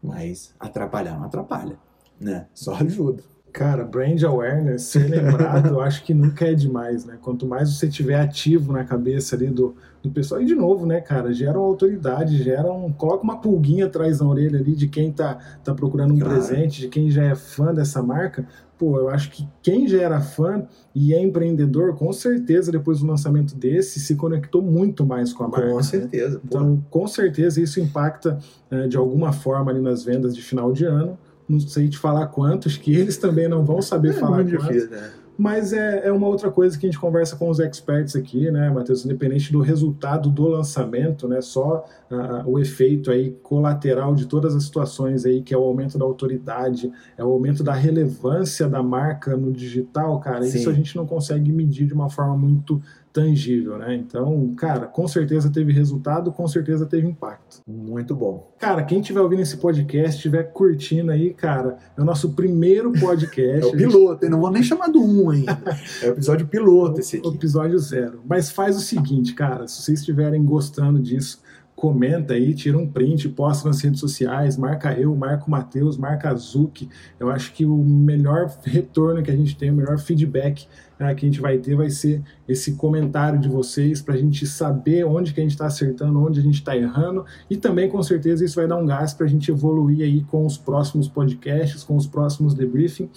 mas 0.00 0.54
atrapalhar 0.60 1.18
não 1.18 1.24
atrapalha, 1.24 1.76
né? 2.20 2.46
Só 2.54 2.74
ajuda. 2.74 3.24
Cara, 3.52 3.84
brand 3.84 4.22
awareness, 4.22 4.82
ser 4.82 5.08
lembrado, 5.08 5.68
eu 5.74 5.80
acho 5.80 6.04
que 6.04 6.14
nunca 6.14 6.46
é 6.46 6.54
demais, 6.54 7.04
né? 7.04 7.18
Quanto 7.20 7.46
mais 7.46 7.70
você 7.70 7.88
tiver 7.88 8.20
ativo 8.20 8.72
na 8.72 8.84
cabeça 8.84 9.34
ali 9.36 9.48
do, 9.48 9.74
do 10.02 10.10
pessoal, 10.10 10.40
e 10.40 10.44
de 10.44 10.54
novo, 10.54 10.86
né, 10.86 11.00
cara, 11.00 11.32
gera 11.32 11.58
uma 11.58 11.66
autoridade, 11.66 12.42
gera 12.42 12.72
um. 12.72 12.92
Coloca 12.92 13.22
uma 13.24 13.40
pulguinha 13.40 13.86
atrás 13.86 14.18
da 14.18 14.26
orelha 14.26 14.58
ali 14.58 14.74
de 14.74 14.88
quem 14.88 15.12
tá, 15.12 15.38
tá 15.64 15.74
procurando 15.74 16.14
um 16.14 16.18
Claro. 16.18 16.34
presente, 16.34 16.82
de 16.82 16.88
quem 16.88 17.10
já 17.10 17.24
é 17.24 17.34
fã 17.34 17.74
dessa 17.74 18.02
marca. 18.02 18.46
Pô, 18.78 18.98
eu 18.98 19.10
acho 19.10 19.30
que 19.30 19.46
quem 19.62 19.86
já 19.86 20.00
era 20.00 20.22
fã 20.22 20.64
e 20.94 21.12
é 21.12 21.20
empreendedor, 21.20 21.94
com 21.96 22.10
certeza, 22.14 22.72
depois 22.72 23.00
do 23.00 23.06
lançamento 23.06 23.54
desse, 23.54 24.00
se 24.00 24.14
conectou 24.14 24.62
muito 24.62 25.04
mais 25.04 25.34
com 25.34 25.44
a 25.44 25.48
marca. 25.48 25.68
Com 25.68 25.76
né? 25.76 25.82
certeza. 25.82 26.38
pô. 26.38 26.44
Então, 26.46 26.84
com 26.88 27.06
certeza, 27.06 27.60
isso 27.60 27.78
impacta 27.78 28.38
eh, 28.70 28.88
de 28.88 28.96
alguma 28.96 29.32
forma 29.32 29.70
ali 29.70 29.82
nas 29.82 30.02
vendas 30.02 30.34
de 30.34 30.40
final 30.40 30.72
de 30.72 30.86
ano. 30.86 31.18
Não 31.50 31.60
sei 31.60 31.88
te 31.88 31.98
falar 31.98 32.26
quantos, 32.28 32.76
que 32.76 32.94
eles 32.94 33.16
também 33.16 33.48
não 33.48 33.64
vão 33.64 33.82
saber 33.82 34.10
é 34.10 34.12
falar 34.12 34.36
muito 34.36 34.56
quantos. 34.56 34.68
difícil, 34.68 34.90
né? 34.90 35.10
Mas 35.40 35.72
é, 35.72 36.06
é 36.06 36.12
uma 36.12 36.26
outra 36.26 36.50
coisa 36.50 36.78
que 36.78 36.84
a 36.84 36.90
gente 36.90 37.00
conversa 37.00 37.34
com 37.34 37.48
os 37.48 37.58
experts 37.60 38.14
aqui, 38.14 38.50
né, 38.50 38.68
Matheus? 38.68 39.06
Independente 39.06 39.50
do 39.50 39.60
resultado 39.60 40.28
do 40.28 40.46
lançamento, 40.46 41.26
né? 41.26 41.40
Só 41.40 41.82
ah, 42.10 42.42
o 42.44 42.58
efeito 42.58 43.10
aí 43.10 43.30
colateral 43.42 44.14
de 44.14 44.26
todas 44.26 44.54
as 44.54 44.64
situações 44.64 45.24
aí, 45.24 45.40
que 45.40 45.54
é 45.54 45.56
o 45.56 45.62
aumento 45.62 45.96
da 45.96 46.04
autoridade, 46.04 46.92
é 47.16 47.24
o 47.24 47.28
aumento 47.28 47.64
da 47.64 47.72
relevância 47.72 48.68
da 48.68 48.82
marca 48.82 49.34
no 49.34 49.50
digital, 49.50 50.20
cara. 50.20 50.42
Sim. 50.42 50.58
Isso 50.58 50.68
a 50.68 50.74
gente 50.74 50.94
não 50.94 51.06
consegue 51.06 51.50
medir 51.50 51.86
de 51.86 51.94
uma 51.94 52.10
forma 52.10 52.36
muito 52.36 52.78
tangível, 53.12 53.76
né? 53.78 53.94
Então, 53.94 54.54
cara, 54.56 54.86
com 54.86 55.06
certeza 55.08 55.50
teve 55.50 55.72
resultado, 55.72 56.32
com 56.32 56.46
certeza 56.46 56.86
teve 56.86 57.08
impacto. 57.08 57.60
Muito 57.66 58.14
bom. 58.14 58.52
Cara, 58.58 58.82
quem 58.84 59.00
estiver 59.00 59.20
ouvindo 59.20 59.42
esse 59.42 59.56
podcast, 59.56 60.16
estiver 60.16 60.44
curtindo 60.52 61.10
aí, 61.10 61.34
cara, 61.34 61.78
é 61.96 62.00
o 62.00 62.04
nosso 62.04 62.30
primeiro 62.30 62.92
podcast. 62.98 63.64
É 63.64 63.66
o 63.66 63.76
piloto, 63.76 64.24
hein? 64.24 64.30
não 64.30 64.40
vou 64.40 64.50
nem 64.50 64.62
chamar 64.62 64.88
do 64.88 65.02
1 65.02 65.22
um 65.24 65.30
ainda. 65.30 65.58
É 66.02 66.08
o 66.08 66.12
episódio 66.12 66.46
piloto 66.46 67.00
esse 67.00 67.16
O 67.18 67.28
aqui. 67.28 67.36
episódio 67.36 67.78
zero. 67.78 68.20
Mas 68.28 68.50
faz 68.50 68.76
o 68.76 68.80
seguinte, 68.80 69.34
cara, 69.34 69.66
se 69.66 69.82
vocês 69.82 70.00
estiverem 70.00 70.44
gostando 70.44 71.00
disso, 71.00 71.42
comenta 71.74 72.34
aí, 72.34 72.54
tira 72.54 72.76
um 72.76 72.86
print, 72.86 73.26
posta 73.30 73.66
nas 73.66 73.80
redes 73.80 74.00
sociais, 74.00 74.56
marca 74.58 74.92
eu, 74.92 75.16
marca 75.16 75.46
o 75.46 75.50
Matheus, 75.50 75.96
marca 75.96 76.28
a 76.28 76.34
Zuki. 76.34 76.90
Eu 77.18 77.30
acho 77.30 77.54
que 77.54 77.64
o 77.64 77.74
melhor 77.74 78.54
retorno 78.62 79.22
que 79.22 79.30
a 79.30 79.36
gente 79.36 79.56
tem, 79.56 79.70
o 79.70 79.74
melhor 79.74 79.98
feedback 79.98 80.68
né, 81.00 81.14
que 81.14 81.24
a 81.24 81.28
gente 81.28 81.40
vai 81.40 81.56
ter 81.56 81.74
vai 81.74 81.88
ser 81.88 82.22
esse 82.46 82.72
comentário 82.72 83.40
de 83.40 83.48
vocês 83.48 84.02
para 84.02 84.14
a 84.14 84.18
gente 84.18 84.46
saber 84.46 85.04
onde 85.04 85.32
que 85.32 85.40
a 85.40 85.42
gente 85.42 85.52
está 85.52 85.66
acertando, 85.66 86.22
onde 86.22 86.38
a 86.38 86.42
gente 86.42 86.56
está 86.56 86.76
errando 86.76 87.24
e 87.48 87.56
também 87.56 87.88
com 87.88 88.02
certeza 88.02 88.44
isso 88.44 88.56
vai 88.56 88.68
dar 88.68 88.76
um 88.76 88.84
gás 88.84 89.14
para 89.14 89.24
a 89.24 89.28
gente 89.28 89.50
evoluir 89.50 90.04
aí 90.04 90.22
com 90.24 90.44
os 90.44 90.58
próximos 90.58 91.08
podcasts, 91.08 91.82
com 91.82 91.96
os 91.96 92.06
próximos 92.06 92.52
debriefing. 92.52 93.08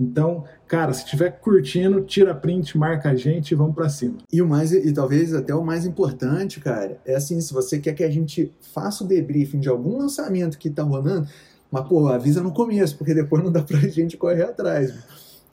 Então, 0.00 0.44
cara, 0.68 0.92
se 0.92 1.04
estiver 1.04 1.30
curtindo, 1.40 2.00
tira 2.02 2.34
print, 2.34 2.78
marca 2.78 3.10
a 3.10 3.14
gente 3.14 3.52
e 3.52 3.54
vamos 3.54 3.74
para 3.74 3.88
cima. 3.88 4.18
E 4.32 4.40
o 4.40 4.48
mais, 4.48 4.72
e 4.72 4.92
talvez 4.92 5.34
até 5.34 5.54
o 5.54 5.64
mais 5.64 5.84
importante, 5.84 6.60
cara, 6.60 7.00
é 7.04 7.14
assim, 7.16 7.40
se 7.40 7.52
você 7.52 7.78
quer 7.78 7.94
que 7.94 8.04
a 8.04 8.10
gente 8.10 8.52
faça 8.72 9.04
o 9.04 9.06
debriefing 9.06 9.60
de 9.60 9.68
algum 9.68 9.98
lançamento 9.98 10.58
que 10.58 10.70
tá 10.70 10.82
rolando, 10.82 11.26
mas, 11.70 11.88
pô, 11.88 12.06
avisa 12.08 12.42
no 12.42 12.52
começo, 12.52 12.98
porque 12.98 13.14
depois 13.14 13.42
não 13.42 13.50
dá 13.50 13.62
pra 13.62 13.78
gente 13.88 14.16
correr 14.16 14.42
atrás. 14.42 14.92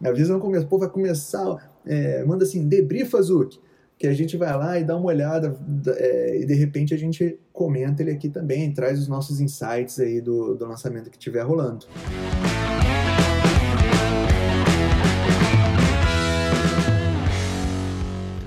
Avisa 0.03 0.33
no 0.33 0.39
começo, 0.39 0.65
pô, 0.67 0.77
vai 0.77 0.89
começar, 0.89 1.71
é, 1.85 2.23
manda 2.23 2.43
assim, 2.45 2.67
debriefa, 2.67 3.21
Zuki, 3.21 3.59
que 3.97 4.07
a 4.07 4.13
gente 4.13 4.37
vai 4.37 4.55
lá 4.57 4.79
e 4.79 4.83
dá 4.83 4.95
uma 4.95 5.07
olhada, 5.07 5.57
é, 5.97 6.39
e 6.41 6.45
de 6.45 6.53
repente 6.53 6.93
a 6.93 6.97
gente 6.97 7.37
comenta 7.51 8.01
ele 8.01 8.11
aqui 8.11 8.29
também, 8.29 8.73
traz 8.73 8.97
os 8.99 9.07
nossos 9.09 9.41
insights 9.41 9.99
aí 9.99 10.21
do, 10.21 10.55
do 10.55 10.65
lançamento 10.65 11.09
que 11.09 11.17
estiver 11.17 11.41
rolando. 11.43 11.85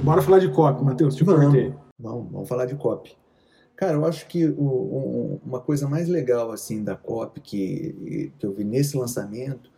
Bora 0.02 0.20
falar 0.20 0.40
de 0.40 0.48
copy, 0.48 0.82
Matheus, 0.84 1.14
te 1.14 1.22
Vamos. 1.24 1.44
cortei. 1.44 1.72
Vamos, 1.98 2.32
vamos 2.32 2.48
falar 2.48 2.66
de 2.66 2.74
copy. 2.74 3.16
Cara, 3.76 3.94
eu 3.94 4.04
acho 4.04 4.26
que 4.26 4.46
o- 4.46 4.60
o- 4.60 5.40
uma 5.44 5.60
coisa 5.60 5.88
mais 5.88 6.08
legal 6.08 6.50
assim 6.50 6.82
da 6.82 6.96
copy 6.96 7.40
que, 7.40 8.32
que 8.38 8.46
eu 8.46 8.52
vi 8.52 8.64
nesse 8.64 8.96
lançamento 8.96 9.70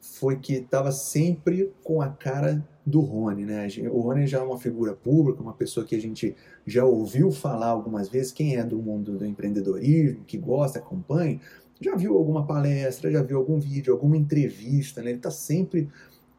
foi 0.00 0.36
que 0.36 0.54
estava 0.54 0.92
sempre 0.92 1.72
com 1.82 2.00
a 2.00 2.08
cara 2.08 2.66
do 2.84 3.00
Rony, 3.00 3.44
né? 3.44 3.68
O 3.90 4.00
Rony 4.00 4.26
já 4.26 4.38
é 4.38 4.42
uma 4.42 4.58
figura 4.58 4.94
pública, 4.94 5.42
uma 5.42 5.52
pessoa 5.52 5.84
que 5.84 5.94
a 5.94 6.00
gente 6.00 6.34
já 6.66 6.84
ouviu 6.84 7.30
falar 7.30 7.68
algumas 7.68 8.08
vezes, 8.08 8.32
quem 8.32 8.56
é 8.56 8.64
do 8.64 8.78
mundo 8.78 9.18
do 9.18 9.26
empreendedorismo, 9.26 10.24
que 10.24 10.38
gosta, 10.38 10.78
acompanha, 10.78 11.40
já 11.80 11.94
viu 11.94 12.16
alguma 12.16 12.46
palestra, 12.46 13.10
já 13.10 13.22
viu 13.22 13.38
algum 13.38 13.58
vídeo, 13.58 13.92
alguma 13.92 14.16
entrevista, 14.16 15.02
né? 15.02 15.10
Ele 15.10 15.18
está 15.18 15.30
sempre 15.30 15.88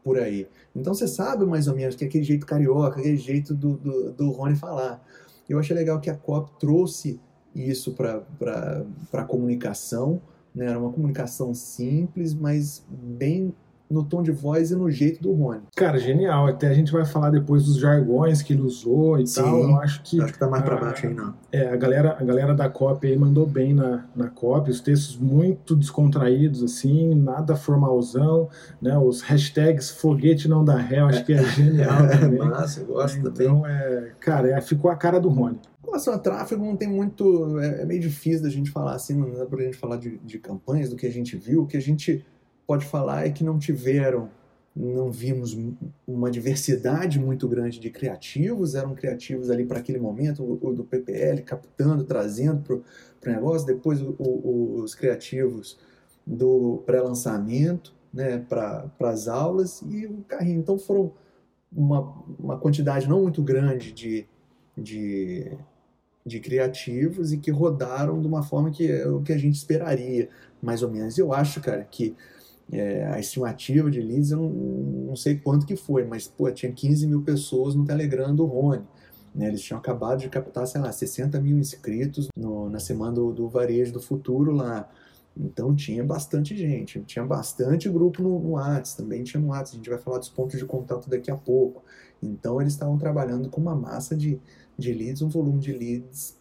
por 0.04 0.18
aí. 0.18 0.48
Então 0.76 0.94
você 0.94 1.08
sabe 1.08 1.46
mais 1.46 1.68
ou 1.68 1.76
menos 1.76 1.96
que 1.96 2.04
é 2.04 2.08
aquele 2.08 2.24
jeito 2.24 2.46
carioca, 2.46 3.00
aquele 3.00 3.18
jeito 3.18 3.54
do, 3.54 3.78
do, 3.78 4.12
do 4.14 4.32
Rony 4.32 4.56
falar. 4.56 5.04
Eu 5.48 5.60
achei 5.60 5.76
legal 5.76 6.00
que 6.00 6.10
a 6.10 6.16
COP 6.16 6.52
trouxe 6.60 7.20
isso 7.56 7.94
para 7.94 8.24
a 9.14 9.24
comunicação, 9.24 10.22
né? 10.60 10.68
Era 10.68 10.80
uma 10.80 10.92
comunicação 10.92 11.54
simples, 11.54 12.34
mas 12.34 12.86
bem 12.90 13.54
no 13.90 14.04
tom 14.04 14.22
de 14.22 14.32
voz 14.32 14.70
e 14.70 14.76
no 14.76 14.88
jeito 14.92 15.20
do 15.20 15.34
Rony. 15.34 15.62
Cara, 15.76 15.98
genial. 15.98 16.46
Até 16.46 16.68
a 16.68 16.74
gente 16.76 16.92
vai 16.92 17.04
falar 17.08 17.32
depois 17.32 17.66
dos 17.66 17.78
jargões 17.78 18.40
que 18.44 18.54
ele 18.54 18.62
usou 18.62 19.18
e 19.18 19.26
Sim. 19.26 19.42
tal. 19.42 19.64
Eu 19.64 19.76
acho 19.78 20.04
que 20.04 20.22
Acho 20.22 20.32
que 20.34 20.38
tá 20.38 20.48
mais 20.48 20.62
para 20.64 20.76
Ah, 20.76 20.80
baixo 20.80 21.08
aí, 21.08 21.14
não. 21.16 21.34
é, 21.52 21.70
a, 21.70 21.76
galera, 21.76 22.16
a 22.20 22.24
galera 22.24 22.54
da 22.54 22.70
copy 22.70 23.08
aí 23.08 23.18
mandou 23.18 23.48
bem 23.48 23.74
na, 23.74 24.06
na 24.16 24.28
copy, 24.30 24.70
os 24.70 24.80
textos 24.80 25.18
muito 25.18 25.76
descontraídos, 25.76 26.62
assim, 26.62 27.16
nada 27.16 27.56
formalzão, 27.56 28.48
né? 28.80 28.96
Os 28.96 29.22
hashtags 29.22 29.90
foguete 29.90 30.48
não 30.48 30.64
dá 30.64 30.76
ré, 30.78 31.00
eu 31.00 31.08
acho 31.08 31.26
que 31.26 31.34
é 31.34 31.42
genial 31.50 32.08
também. 32.10 32.38
massa, 32.38 32.82
eu 32.82 32.86
gosto 32.86 33.16
também. 33.24 33.48
Então, 33.48 33.66
é, 33.66 34.12
cara, 34.20 34.50
é, 34.52 34.62
ficou 34.62 34.92
a 34.92 34.96
cara 34.96 35.20
do 35.20 35.30
Rony. 35.30 35.58
Com 35.90 35.94
relação 35.94 36.14
a 36.14 36.20
tráfego, 36.20 36.64
não 36.64 36.78
tem 36.78 36.88
muito. 36.88 37.60
É, 37.60 37.82
é 37.82 37.86
meio 37.86 38.00
difícil 38.00 38.44
da 38.44 38.50
gente 38.50 38.70
falar 38.70 38.94
assim, 38.94 39.16
não 39.18 39.34
dá 39.34 39.44
pra 39.48 39.64
gente 39.64 39.76
falar 39.76 39.98
de, 39.98 40.20
de 40.20 40.38
campanhas, 40.38 40.88
do 40.92 40.96
que 40.96 41.08
a 41.08 41.12
gente 41.12 41.36
viu. 41.36 41.64
O 41.64 41.66
que 41.68 41.78
a 41.78 41.82
gente 41.82 42.24
pode 42.68 42.86
falar 42.86 43.26
é 43.26 43.32
que 43.32 43.44
não 43.44 43.58
tiveram, 43.58 44.30
não 44.76 45.12
vimos 45.12 45.58
uma 46.08 46.30
diversidade 46.30 47.20
muito 47.20 47.48
grande 47.48 47.80
de 47.80 47.90
criativos, 47.90 48.76
eram 48.76 48.94
criativos 48.94 49.50
ali 49.50 49.66
para 49.66 49.80
aquele 49.80 49.98
momento, 50.00 50.44
o, 50.44 50.60
o 50.70 50.74
do 50.76 50.84
PPL 50.84 51.42
captando, 51.42 52.04
trazendo 52.04 52.62
para 52.62 53.32
o 53.32 53.36
negócio, 53.36 53.66
depois 53.66 54.00
o- 54.00 54.16
o- 54.20 54.82
os 54.84 54.94
criativos 54.94 55.80
do 56.26 56.84
pré-lançamento 56.86 57.96
né, 58.14 58.38
para 58.48 58.92
as 59.00 59.28
aulas 59.28 59.82
e 59.90 60.06
o 60.06 60.24
carrinho. 60.28 60.60
Então 60.60 60.78
foram 60.78 61.12
uma, 61.76 62.02
uma 62.40 62.60
quantidade 62.60 63.10
não 63.10 63.24
muito 63.24 63.42
grande 63.42 63.92
de, 63.92 64.28
de, 64.78 65.52
de 66.30 66.40
criativos 66.40 67.34
e 67.34 67.38
que 67.38 67.52
rodaram 67.52 68.22
de 68.22 68.28
uma 68.28 68.44
forma 68.44 68.72
que 68.72 68.90
é 68.90 69.08
o 69.08 69.22
que 69.22 69.34
a 69.34 69.38
gente 69.38 69.56
esperaria, 69.56 70.30
mais 70.62 70.84
ou 70.84 70.90
menos. 70.90 71.18
Eu 71.18 71.34
acho, 71.34 71.60
cara, 71.60 71.84
que 71.84 72.16
é, 72.72 73.06
a 73.08 73.20
estimativa 73.20 73.90
de 73.90 74.00
leads, 74.00 74.32
eu 74.32 74.38
não, 74.38 74.50
não 74.50 75.16
sei 75.16 75.38
quanto 75.38 75.66
que 75.66 75.76
foi, 75.76 76.06
mas 76.06 76.28
pô, 76.28 76.50
tinha 76.52 76.72
15 76.72 77.08
mil 77.08 77.22
pessoas 77.24 77.76
no 77.76 77.84
Telegram 77.84 78.34
do 78.34 78.46
Rony. 78.46 78.84
Né? 79.34 79.48
Eles 79.48 79.62
tinham 79.62 79.80
acabado 79.80 80.20
de 80.20 80.30
captar, 80.30 80.68
sei 80.68 80.80
lá, 80.80 80.92
60 80.92 81.40
mil 81.42 81.58
inscritos 81.58 82.30
no, 82.36 82.70
na 82.70 82.80
semana 82.80 83.14
do, 83.14 83.34
do 83.34 83.50
Varejo 83.50 83.94
do 83.94 84.02
Futuro 84.02 84.52
lá. 84.52 84.90
Então 85.38 85.74
tinha 85.74 86.04
bastante 86.04 86.56
gente, 86.56 87.02
tinha 87.04 87.24
bastante 87.24 87.88
grupo 87.88 88.22
no, 88.22 88.40
no 88.40 88.50
WhatsApp, 88.52 89.04
também 89.04 89.24
tinha 89.24 89.40
no 89.40 89.50
WhatsApp, 89.50 89.74
a 89.74 89.78
gente 89.78 89.90
vai 89.90 90.00
falar 90.00 90.18
dos 90.18 90.30
pontos 90.30 90.60
de 90.60 90.66
contato 90.66 91.10
daqui 91.10 91.32
a 91.32 91.36
pouco. 91.36 91.84
Então 92.22 92.60
eles 92.60 92.74
estavam 92.74 92.98
trabalhando 92.98 93.50
com 93.50 93.62
uma 93.62 93.76
massa 93.76 94.16
de, 94.16 94.40
de 94.80 94.94
leads, 94.94 95.22
um 95.22 95.30
volume 95.30 95.60
de 95.60 95.74
leads 95.74 96.38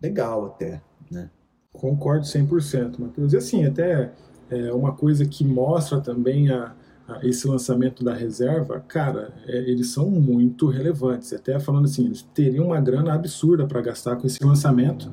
legal 0.00 0.46
até, 0.46 0.80
né? 1.10 1.30
Concordo 1.72 2.24
100%, 2.24 2.98
Matheus. 2.98 3.32
E 3.32 3.36
assim, 3.36 3.64
até 3.64 4.12
é 4.50 4.72
uma 4.72 4.92
coisa 4.92 5.26
que 5.26 5.44
mostra 5.44 6.00
também 6.00 6.50
a, 6.50 6.74
esse 7.22 7.46
lançamento 7.48 8.04
da 8.04 8.14
reserva, 8.14 8.82
cara, 8.86 9.32
é, 9.46 9.58
eles 9.70 9.90
são 9.90 10.10
muito 10.10 10.66
relevantes. 10.68 11.32
Até 11.32 11.58
falando 11.58 11.86
assim, 11.86 12.06
eles 12.06 12.22
teriam 12.34 12.66
uma 12.66 12.80
grana 12.80 13.14
absurda 13.14 13.66
para 13.66 13.80
gastar 13.80 14.16
com 14.16 14.26
esse 14.26 14.44
lançamento, 14.44 15.10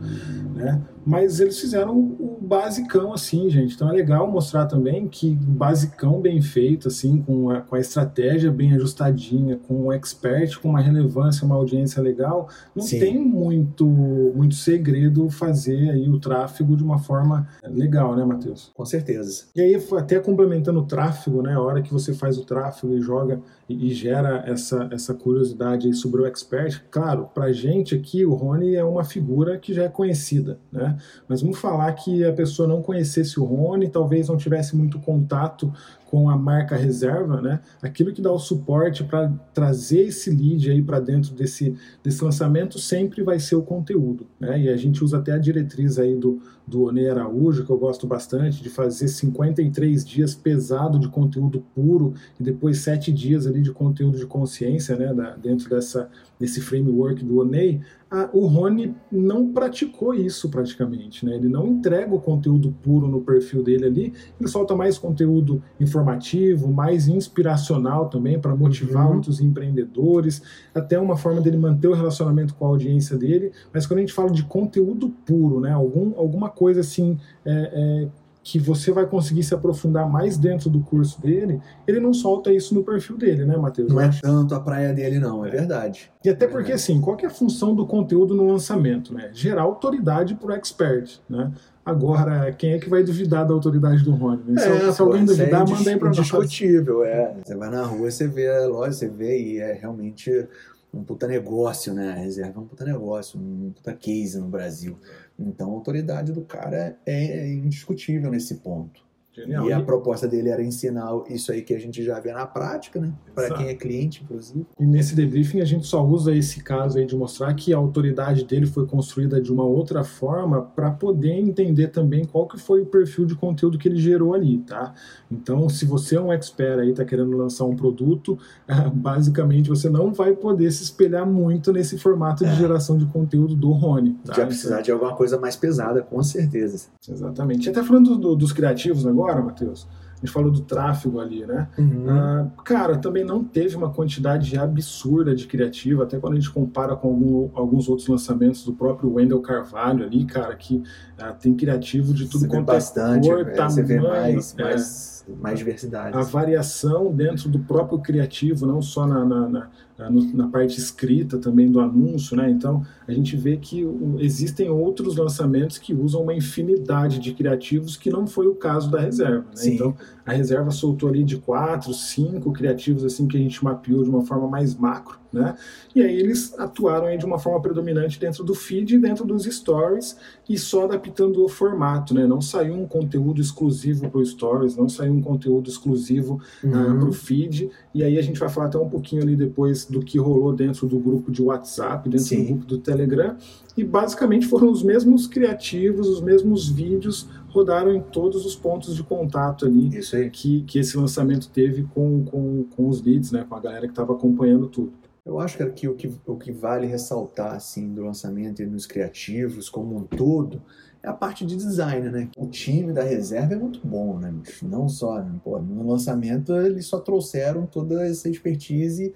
né? 0.54 0.82
Mas 1.06 1.40
eles 1.40 1.60
fizeram 1.60 1.98
o 1.98 2.40
basicão 2.42 3.14
assim, 3.14 3.50
gente. 3.50 3.76
Então 3.76 3.90
é 3.90 3.94
legal 3.94 4.30
mostrar 4.30 4.66
também 4.66 5.08
que 5.08 5.36
basicão 5.36 6.20
bem 6.20 6.42
feito, 6.42 6.88
assim, 6.88 7.22
com 7.22 7.50
a, 7.50 7.62
com 7.62 7.76
a 7.76 7.80
estratégia 7.80 8.52
bem 8.52 8.74
ajustadinha, 8.74 9.58
com 9.68 9.86
um 9.86 9.92
expert, 9.92 10.60
com 10.60 10.70
uma 10.70 10.82
relevância, 10.82 11.46
uma 11.46 11.56
audiência 11.56 12.02
legal, 12.02 12.50
não 12.76 12.84
Sim. 12.84 13.00
tem 13.00 13.20
muito, 13.20 13.86
muito 13.86 14.56
segredo 14.56 15.30
fazer 15.30 15.92
aí 15.92 16.10
o 16.10 16.20
tráfego 16.20 16.76
de 16.76 16.84
uma 16.84 16.98
forma 16.98 17.48
legal, 17.64 18.16
né, 18.16 18.26
Matheus? 18.26 18.72
Com 18.74 18.86
certeza. 18.86 19.46
E 19.56 19.62
aí, 19.62 19.76
até 19.98 20.20
complementando 20.20 20.80
o 20.80 20.86
tráfego, 20.86 21.42
né, 21.42 21.54
a 21.54 21.62
hora 21.62 21.82
que 21.86 21.94
você 21.94 22.14
faz 22.14 22.38
o 22.38 22.44
tráfego 22.44 22.94
e 22.94 23.02
joga 23.02 23.40
e, 23.70 23.88
e 23.88 23.94
gera 23.94 24.44
essa, 24.46 24.90
essa 24.92 25.14
curiosidade 25.14 25.94
sobre 25.94 26.22
o 26.22 26.26
expert, 26.26 26.84
claro, 26.92 27.30
para 27.34 27.52
gente 27.52 27.96
aqui 27.96 28.26
o 28.26 28.34
Rony 28.34 28.76
é 28.76 28.84
uma 28.84 29.04
figura 29.04 29.58
que 29.58 29.74
já 29.74 29.84
é 29.84 29.90
conhecida, 29.90 30.60
né? 30.72 30.98
Mas 31.28 31.42
vamos 31.42 31.58
falar 31.58 31.92
que 31.94 32.24
a 32.24 32.34
pessoa 32.34 32.68
não 32.68 32.82
conhecesse 32.82 33.40
o 33.40 33.44
Rony, 33.44 33.90
talvez 33.90 34.28
não 34.28 34.38
tivesse 34.38 34.76
muito 34.76 35.00
contato 35.00 35.72
com 36.06 36.30
a 36.30 36.38
marca 36.38 36.76
reserva, 36.76 37.42
né? 37.42 37.60
Aquilo 37.82 38.14
que 38.14 38.22
dá 38.22 38.32
o 38.32 38.40
suporte 38.40 39.04
para 39.04 39.30
trazer 39.54 40.02
esse 40.02 40.30
lead 40.30 40.72
aí 40.72 40.82
para 40.82 41.00
dentro 41.00 41.34
desse, 41.34 41.76
desse 42.04 42.24
lançamento 42.24 42.80
sempre 42.80 43.24
vai 43.24 43.40
ser 43.40 43.56
o 43.56 43.64
conteúdo, 43.64 44.28
né? 44.40 44.60
E 44.62 44.70
a 44.70 44.78
gente 44.78 45.04
usa 45.04 45.18
até 45.18 45.34
a 45.34 45.38
diretriz 45.38 45.98
aí 45.98 46.16
do, 46.16 46.42
do 46.68 46.84
Onei 46.84 47.10
Araújo, 47.10 47.64
que 47.64 47.70
eu 47.70 47.78
gosto 47.78 48.08
bastante, 48.08 48.62
de 48.62 48.70
fazer 48.70 49.08
53 49.08 50.06
dias 50.06 50.34
pesado 50.34 50.98
de 50.98 51.08
conteúdo 51.08 51.64
puro 51.74 52.14
e 52.40 52.44
depois 52.44 52.80
7 52.80 53.12
dias 53.12 53.46
ali 53.46 53.62
de 53.62 53.72
conteúdo 53.72 54.18
de 54.18 54.26
consciência, 54.26 54.96
né? 54.96 55.14
Da, 55.14 55.36
dentro 55.36 55.70
dessa, 55.70 56.10
desse 56.40 56.62
framework 56.62 57.24
do 57.24 57.40
Onei, 57.40 57.82
a, 58.10 58.30
o 58.32 58.46
Rony 58.46 58.96
não 59.12 59.52
praticou 59.52 60.14
isso 60.14 60.50
praticamente, 60.50 61.26
né? 61.26 61.36
Ele 61.36 61.50
não 61.50 61.68
entrega 61.68 62.14
o 62.14 62.22
conteúdo 62.22 62.74
puro 62.84 63.08
no 63.08 63.22
perfil 63.22 63.64
dele 63.64 63.86
ali, 63.86 64.14
ele 64.40 64.48
solta 64.48 64.76
mais 64.76 64.98
conteúdo 64.98 65.62
informativo, 65.80 66.72
mais 66.72 67.08
inspiracional 67.08 68.08
também 68.08 68.40
para 68.40 68.56
motivar 68.56 69.08
uhum. 69.08 69.16
outros 69.16 69.42
empreendedores, 69.42 70.42
até 70.74 71.00
uma 71.00 71.18
forma 71.18 71.42
dele 71.42 71.58
manter 71.58 71.88
o 71.88 71.94
relacionamento 71.94 72.54
com 72.56 72.66
a 72.66 72.70
audiência 72.70 73.18
dele. 73.18 73.52
Mas 73.74 73.86
quando 73.86 73.98
a 73.98 74.02
gente 74.02 74.14
fala 74.14 74.32
de 74.32 74.44
conteúdo 74.44 75.10
puro, 75.26 75.60
né? 75.60 75.72
Algum, 75.72 76.18
alguma 76.18 76.50
coisa 76.56 76.80
assim 76.80 77.18
é, 77.46 77.52
é, 77.52 78.08
que 78.46 78.60
você 78.60 78.92
vai 78.92 79.08
conseguir 79.08 79.42
se 79.44 79.56
aprofundar 79.56 80.08
mais 80.08 80.38
dentro 80.38 80.70
do 80.70 80.80
curso 80.80 81.20
dele, 81.20 81.60
ele 81.88 82.00
não 82.00 82.14
solta 82.14 82.54
isso 82.54 82.76
no 82.76 82.84
perfil 82.84 83.18
dele, 83.18 83.44
né, 83.44 83.58
Matheus? 83.58 83.92
Não 83.92 84.00
é 84.00 84.10
tanto 84.22 84.54
a 84.54 84.60
praia 84.60 84.94
dele, 84.94 85.18
não, 85.18 85.44
é, 85.44 85.48
é. 85.48 85.52
verdade. 85.52 86.12
E 86.24 86.30
até 86.30 86.48
porque, 86.48 86.72
é 86.72 86.76
assim, 86.76 87.02
qual 87.02 87.18
é 87.22 87.26
a 87.26 87.30
função 87.30 87.74
do 87.74 87.88
conteúdo 87.88 88.36
no 88.36 88.48
lançamento? 88.48 89.12
Né? 89.12 89.32
Gerar 89.34 89.64
autoridade 89.64 90.36
para 90.36 90.50
o 90.50 90.52
expert, 90.52 91.20
né? 91.28 91.52
Agora, 91.84 92.52
quem 92.52 92.74
é 92.74 92.80
que 92.80 92.90
vai 92.90 93.04
duvidar 93.04 93.48
da 93.48 93.54
autoridade 93.54 94.04
do 94.04 94.12
Rony? 94.12 94.42
Né? 94.48 94.62
Se, 94.62 94.70
é, 94.70 94.92
se 94.92 95.02
alguém 95.02 95.22
pô, 95.22 95.34
duvidar, 95.34 95.62
é 95.62 95.72
manda 95.72 95.90
aí 95.90 95.98
para 95.98 96.08
nós. 96.08 96.18
Indiscutível, 96.18 97.04
é. 97.04 97.36
Você 97.44 97.56
vai 97.56 97.70
na 97.70 97.84
rua, 97.84 98.10
você 98.10 98.28
vê 98.28 98.48
a 98.48 98.68
loja, 98.68 98.92
você 98.92 99.08
vê 99.08 99.40
e 99.40 99.60
é 99.60 99.74
realmente 99.74 100.48
um 100.96 101.04
puta 101.04 101.28
negócio, 101.28 101.94
né? 101.94 102.12
A 102.12 102.16
reserva 102.16 102.60
é 102.60 102.64
um 102.64 102.68
puta 102.68 102.86
negócio, 102.86 103.40
um 103.40 103.72
puta 103.72 103.94
case 103.94 104.40
no 104.40 104.48
Brasil. 104.48 104.98
Então 105.38 105.70
a 105.70 105.74
autoridade 105.74 106.32
do 106.32 106.42
cara 106.42 106.98
é 107.06 107.48
indiscutível 107.50 108.32
nesse 108.32 108.56
ponto. 108.56 109.05
Genial. 109.36 109.68
E 109.68 109.74
a 109.74 109.82
proposta 109.82 110.28
dele 110.28 110.50
era 110.50 110.64
ensinar 110.64 111.12
isso 111.30 111.52
aí 111.52 111.62
que 111.62 111.74
a 111.74 111.80
gente 111.80 112.02
já 112.02 112.20
vê 112.22 112.32
na 112.32 112.46
prática, 112.46 113.00
né? 113.02 113.12
Para 113.34 113.54
quem 113.54 113.68
é 113.68 113.74
cliente, 113.74 114.24
inclusive. 114.24 114.66
E 114.80 114.86
nesse 114.86 115.14
debriefing 115.14 115.60
a 115.60 115.66
gente 115.66 115.86
só 115.86 116.06
usa 116.06 116.34
esse 116.34 116.64
caso 116.64 116.98
aí 116.98 117.06
de 117.06 117.16
mostrar 117.16 117.54
que 117.54 117.74
a 117.74 117.78
autoridade 117.78 118.46
dele 118.46 118.66
foi 118.66 118.88
construída 118.88 119.42
de 119.42 119.52
uma 119.52 119.66
outra 119.66 120.06
forma 120.06 120.62
para 120.62 120.90
poder 120.90 121.34
entender 121.34 121.90
também 121.90 122.24
qual 122.24 122.48
que 122.48 122.58
foi 122.58 122.82
o 122.82 122.86
perfil 122.86 123.26
de 123.26 123.36
conteúdo 123.36 123.78
que 123.78 123.90
ele 123.90 123.98
gerou 123.98 124.34
ali, 124.34 124.60
tá? 124.60 124.94
Então, 125.30 125.68
se 125.68 125.86
você 125.86 126.16
é 126.16 126.22
um 126.22 126.32
expert 126.32 126.80
aí, 126.80 126.94
tá 126.94 127.04
querendo 127.04 127.36
lançar 127.36 127.66
um 127.66 127.76
produto, 127.76 128.38
basicamente 128.94 129.70
você 129.70 129.90
não 129.90 130.14
vai 130.14 130.34
poder 130.34 130.72
se 130.72 130.84
espelhar 130.84 131.28
muito 131.28 131.74
nesse 131.74 131.98
formato 131.98 132.46
de 132.46 132.52
é. 132.52 132.56
geração 132.56 132.98
de 132.98 133.06
conteúdo 133.06 133.56
do 133.56 133.72
Rony. 133.72 134.14
Tá? 134.24 134.34
Já 134.34 134.46
precisar 134.46 134.76
então, 134.76 134.84
de 134.84 134.92
alguma 134.92 135.14
coisa 135.14 135.38
mais 135.38 135.58
pesada, 135.58 136.02
com 136.02 136.24
certeza. 136.24 136.88
Exatamente. 137.08 137.68
E 137.68 137.70
até 137.70 137.84
falando 137.84 138.18
do, 138.18 138.36
dos 138.36 138.54
criativos 138.54 139.06
agora, 139.06 139.25
agora, 139.30 139.44
Matheus, 139.44 139.88
a 140.16 140.26
gente 140.26 140.32
falou 140.32 140.50
do 140.50 140.62
tráfego 140.62 141.20
ali, 141.20 141.46
né? 141.46 141.68
Uhum. 141.78 142.06
Ah, 142.10 142.48
cara, 142.64 142.98
também 142.98 143.24
não 143.24 143.44
teve 143.44 143.76
uma 143.76 143.92
quantidade 143.92 144.58
absurda 144.58 145.36
de 145.36 145.46
criativa, 145.46 146.04
até 146.04 146.18
quando 146.18 146.34
a 146.34 146.36
gente 146.38 146.52
compara 146.52 146.96
com 146.96 147.10
algum, 147.10 147.50
alguns 147.54 147.90
outros 147.90 148.08
lançamentos 148.08 148.64
do 148.64 148.74
próprio 148.74 149.14
Wendell 149.14 149.42
Carvalho 149.42 150.06
ali, 150.06 150.26
cara, 150.26 150.56
que 150.56 150.82
ah, 151.20 151.34
tem 151.34 151.54
criativo 151.54 152.14
de 152.14 152.26
tudo 152.28 152.42
você 152.42 152.48
quanto 152.48 152.70
é 152.70 152.74
bastante, 152.74 153.28
cor, 153.28 153.42
é, 153.42 153.44
tamanho. 153.44 153.72
Você 153.72 153.84
vê 153.84 154.00
mais, 154.00 154.56
é, 154.58 154.64
mais, 154.64 155.26
mais 155.42 155.60
diversidade. 155.60 156.18
A 156.18 156.22
variação 156.22 157.14
dentro 157.14 157.50
do 157.50 157.60
próprio 157.60 158.00
criativo, 158.00 158.66
não 158.66 158.82
só 158.82 159.06
na, 159.06 159.26
na, 159.26 159.50
na 159.50 159.70
na 159.98 160.48
parte 160.50 160.78
escrita 160.78 161.38
também 161.38 161.72
do 161.72 161.80
anúncio, 161.80 162.36
né? 162.36 162.50
Então 162.50 162.86
a 163.08 163.14
gente 163.14 163.38
vê 163.38 163.56
que 163.56 163.88
existem 164.20 164.70
outros 164.70 165.16
lançamentos 165.16 165.78
que 165.78 165.94
usam 165.94 166.24
uma 166.24 166.34
infinidade 166.34 167.18
de 167.18 167.34
criativos 167.34 167.96
que 167.96 168.10
não 168.10 168.28
foi 168.28 168.48
o 168.48 168.56
caso 168.56 168.92
da 168.92 169.00
reserva. 169.00 169.46
Né? 169.56 169.68
Então 169.68 169.96
a 170.26 170.34
reserva 170.34 170.70
soltou 170.72 171.08
ali 171.08 171.24
de 171.24 171.38
quatro, 171.38 171.94
cinco 171.94 172.52
criativos 172.52 173.06
assim 173.06 173.28
que 173.28 173.38
a 173.38 173.40
gente 173.40 173.64
mapeou 173.64 174.04
de 174.04 174.10
uma 174.10 174.26
forma 174.26 174.48
mais 174.50 174.76
macro, 174.76 175.18
né? 175.32 175.56
E 175.94 176.02
aí 176.02 176.18
eles 176.18 176.58
atuaram 176.58 177.06
aí 177.06 177.18
de 177.18 177.26
uma 177.26 177.40
forma 177.40 177.62
predominante 177.62 178.20
dentro 178.20 178.44
do 178.44 178.54
feed, 178.54 178.98
dentro 178.98 179.24
dos 179.24 179.44
stories 179.44 180.18
e 180.50 180.58
só 180.58 180.86
adaptando 180.86 181.44
o 181.44 181.48
formato, 181.48 182.14
né? 182.14 182.26
Não 182.26 182.42
saiu 182.42 182.74
um 182.74 182.88
conteúdo 182.88 183.40
exclusivo 183.40 184.10
para 184.10 184.20
o 184.20 184.26
stories, 184.26 184.76
não 184.76 184.90
saiu 184.90 185.14
um 185.14 185.22
conteúdo 185.22 185.70
exclusivo 185.70 186.42
uhum. 186.64 186.70
uh, 186.72 187.00
para 187.00 187.10
o 187.10 187.14
feed. 187.14 187.70
E 187.94 188.04
aí 188.04 188.18
a 188.18 188.22
gente 188.22 188.40
vai 188.40 188.50
falar 188.50 188.68
até 188.68 188.78
um 188.78 188.90
pouquinho 188.90 189.22
ali 189.22 189.36
depois 189.36 189.85
do 189.92 190.02
que 190.02 190.18
rolou 190.18 190.54
dentro 190.54 190.88
do 190.88 191.00
grupo 191.00 191.32
de 191.32 191.42
WhatsApp, 191.42 192.10
dentro 192.10 192.26
Sim. 192.26 192.42
do 192.42 192.46
grupo 192.46 192.66
do 192.66 192.78
Telegram. 192.78 193.38
E 193.78 193.84
basicamente 193.84 194.48
foram 194.48 194.72
os 194.72 194.84
mesmos 194.84 195.28
criativos, 195.28 196.08
os 196.08 196.22
mesmos 196.22 196.70
vídeos 196.70 197.28
rodaram 197.50 197.94
em 197.94 198.02
todos 198.02 198.46
os 198.46 198.56
pontos 198.56 198.96
de 198.96 199.04
contato 199.04 199.66
ali 199.66 199.90
que, 200.32 200.62
que 200.64 200.80
esse 200.80 200.98
lançamento 200.98 201.50
teve 201.50 201.84
com, 201.84 202.26
com, 202.26 202.66
com 202.76 202.90
os 202.90 203.02
leads, 203.02 203.32
né, 203.32 203.46
com 203.48 203.56
a 203.56 203.60
galera 203.60 203.86
que 203.86 203.94
estava 203.94 204.14
acompanhando 204.14 204.68
tudo. 204.68 204.92
Eu 205.26 205.40
acho 205.40 205.58
que 205.74 205.88
o 205.88 205.96
que, 205.96 206.14
o 206.26 206.36
que 206.36 206.52
vale 206.52 206.86
ressaltar 206.86 207.56
assim, 207.56 207.94
do 207.94 208.04
lançamento 208.04 208.62
e 208.62 208.66
nos 208.66 208.86
criativos 208.86 209.70
como 209.70 209.98
um 209.98 210.04
todo 210.04 210.62
é 211.02 211.08
a 211.08 211.14
parte 211.14 211.46
de 211.46 211.56
design, 211.56 212.10
né? 212.10 212.30
O 212.38 212.48
time 212.48 212.92
da 212.92 213.04
reserva 213.04 213.54
é 213.54 213.58
muito 213.58 213.80
bom, 213.84 214.20
né? 214.20 214.34
Não 214.62 214.88
só, 214.90 215.20
né? 215.20 215.40
Pô, 215.44 215.60
no 215.60 215.88
lançamento 215.88 216.54
eles 216.54 216.86
só 216.86 217.00
trouxeram 217.00 217.66
toda 217.66 218.06
essa 218.06 218.30
expertise 218.30 219.14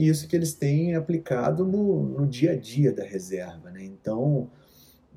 e 0.00 0.08
isso 0.08 0.26
que 0.26 0.34
eles 0.34 0.54
têm 0.54 0.94
aplicado 0.94 1.62
no, 1.62 2.02
no 2.02 2.26
dia 2.26 2.52
a 2.52 2.56
dia 2.56 2.90
da 2.90 3.04
reserva, 3.04 3.70
né? 3.70 3.84
Então, 3.84 4.48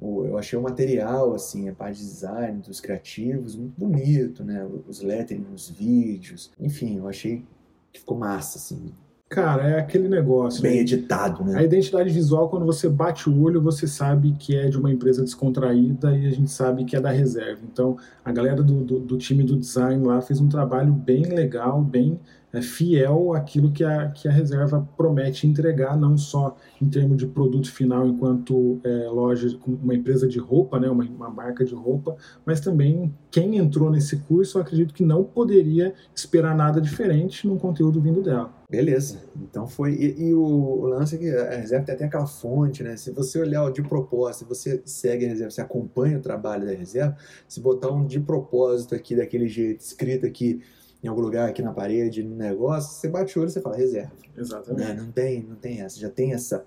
eu 0.01 0.37
achei 0.37 0.59
o 0.59 0.61
material, 0.61 1.33
assim, 1.33 1.69
a 1.69 1.73
parte 1.73 1.99
de 1.99 2.05
design, 2.05 2.61
dos 2.61 2.81
criativos, 2.81 3.55
muito 3.55 3.79
bonito, 3.79 4.43
né? 4.43 4.67
Os 4.85 5.01
lettering 5.01 5.45
nos 5.49 5.69
vídeos, 5.69 6.51
enfim, 6.59 6.97
eu 6.97 7.07
achei 7.07 7.45
que 7.93 8.01
ficou 8.01 8.17
massa, 8.17 8.57
assim. 8.57 8.91
Cara, 9.29 9.69
é 9.69 9.79
aquele 9.79 10.09
negócio. 10.09 10.61
Bem 10.61 10.75
né? 10.75 10.81
editado, 10.81 11.45
né? 11.45 11.57
A 11.57 11.63
identidade 11.63 12.09
visual, 12.09 12.49
quando 12.49 12.65
você 12.65 12.89
bate 12.89 13.29
o 13.29 13.41
olho, 13.41 13.61
você 13.61 13.87
sabe 13.87 14.35
que 14.37 14.53
é 14.53 14.67
de 14.67 14.77
uma 14.77 14.91
empresa 14.91 15.23
descontraída 15.23 16.15
e 16.15 16.27
a 16.27 16.29
gente 16.29 16.51
sabe 16.51 16.83
que 16.83 16.97
é 16.97 16.99
da 16.99 17.09
reserva. 17.09 17.61
Então, 17.71 17.97
a 18.23 18.33
galera 18.33 18.61
do, 18.61 18.83
do, 18.83 18.99
do 18.99 19.17
time 19.17 19.45
do 19.45 19.57
design 19.57 20.05
lá 20.05 20.21
fez 20.21 20.41
um 20.41 20.49
trabalho 20.49 20.91
bem 20.91 21.23
legal, 21.23 21.81
bem 21.81 22.19
é, 22.53 22.61
fiel 22.61 23.33
àquilo 23.33 23.71
que 23.71 23.83
a, 23.83 24.09
que 24.09 24.27
a 24.27 24.31
reserva 24.31 24.87
promete 24.95 25.47
entregar, 25.47 25.97
não 25.97 26.15
só 26.15 26.55
em 26.79 26.87
termos 26.87 27.17
de 27.17 27.25
produto 27.25 27.71
final 27.71 28.07
enquanto 28.07 28.79
é, 28.83 29.09
loja, 29.09 29.57
uma 29.65 29.95
empresa 29.95 30.27
de 30.27 30.37
roupa, 30.37 30.79
né, 30.79 30.87
uma, 30.87 31.03
uma 31.03 31.29
marca 31.29 31.65
de 31.65 31.73
roupa, 31.73 32.15
mas 32.45 32.59
também 32.59 33.13
quem 33.31 33.57
entrou 33.57 33.89
nesse 33.89 34.17
curso, 34.17 34.57
eu 34.57 34.61
acredito 34.61 34.93
que 34.93 35.03
não 35.03 35.23
poderia 35.23 35.95
esperar 36.15 36.55
nada 36.55 36.79
diferente 36.79 37.47
num 37.47 37.57
conteúdo 37.57 37.99
vindo 37.99 38.21
dela. 38.21 38.53
Beleza. 38.69 39.19
Então 39.35 39.67
foi. 39.67 39.93
E, 39.93 40.29
e 40.29 40.33
o, 40.33 40.41
o, 40.41 40.87
lance 40.87 41.15
é 41.15 41.17
que 41.19 41.29
a 41.29 41.57
reserva 41.57 41.85
tem 41.85 41.95
até 41.95 42.05
aquela 42.05 42.25
fonte, 42.25 42.81
né? 42.81 42.97
Se 42.97 43.11
você 43.11 43.39
olhar 43.39 43.71
de 43.71 43.83
propósito, 43.83 44.45
você 44.47 44.81
segue 44.83 45.25
a 45.25 45.29
reserva, 45.29 45.51
você 45.51 45.61
acompanha 45.61 46.17
o 46.17 46.21
trabalho 46.21 46.65
da 46.65 46.73
reserva, 46.73 47.15
se 47.47 47.59
botar 47.59 47.91
um 47.91 48.05
de 48.05 48.19
propósito 48.19 48.95
aqui 48.95 49.15
daquele 49.15 49.47
jeito, 49.47 49.81
escrito 49.81 50.25
aqui 50.25 50.61
em 51.03 51.07
algum 51.07 51.21
lugar, 51.21 51.49
aqui 51.49 51.61
na 51.61 51.73
parede, 51.73 52.23
no 52.23 52.35
negócio, 52.35 52.93
você 52.93 53.09
bate 53.09 53.37
o 53.37 53.41
olho 53.41 53.49
e 53.49 53.51
você 53.51 53.61
fala 53.61 53.75
reserva. 53.75 54.11
Exatamente. 54.37 54.87
Né? 54.87 54.93
Não, 54.93 55.11
tem, 55.11 55.43
não 55.43 55.55
tem 55.55 55.81
essa. 55.81 55.99
Já 55.99 56.09
tem 56.09 56.33
essa 56.33 56.65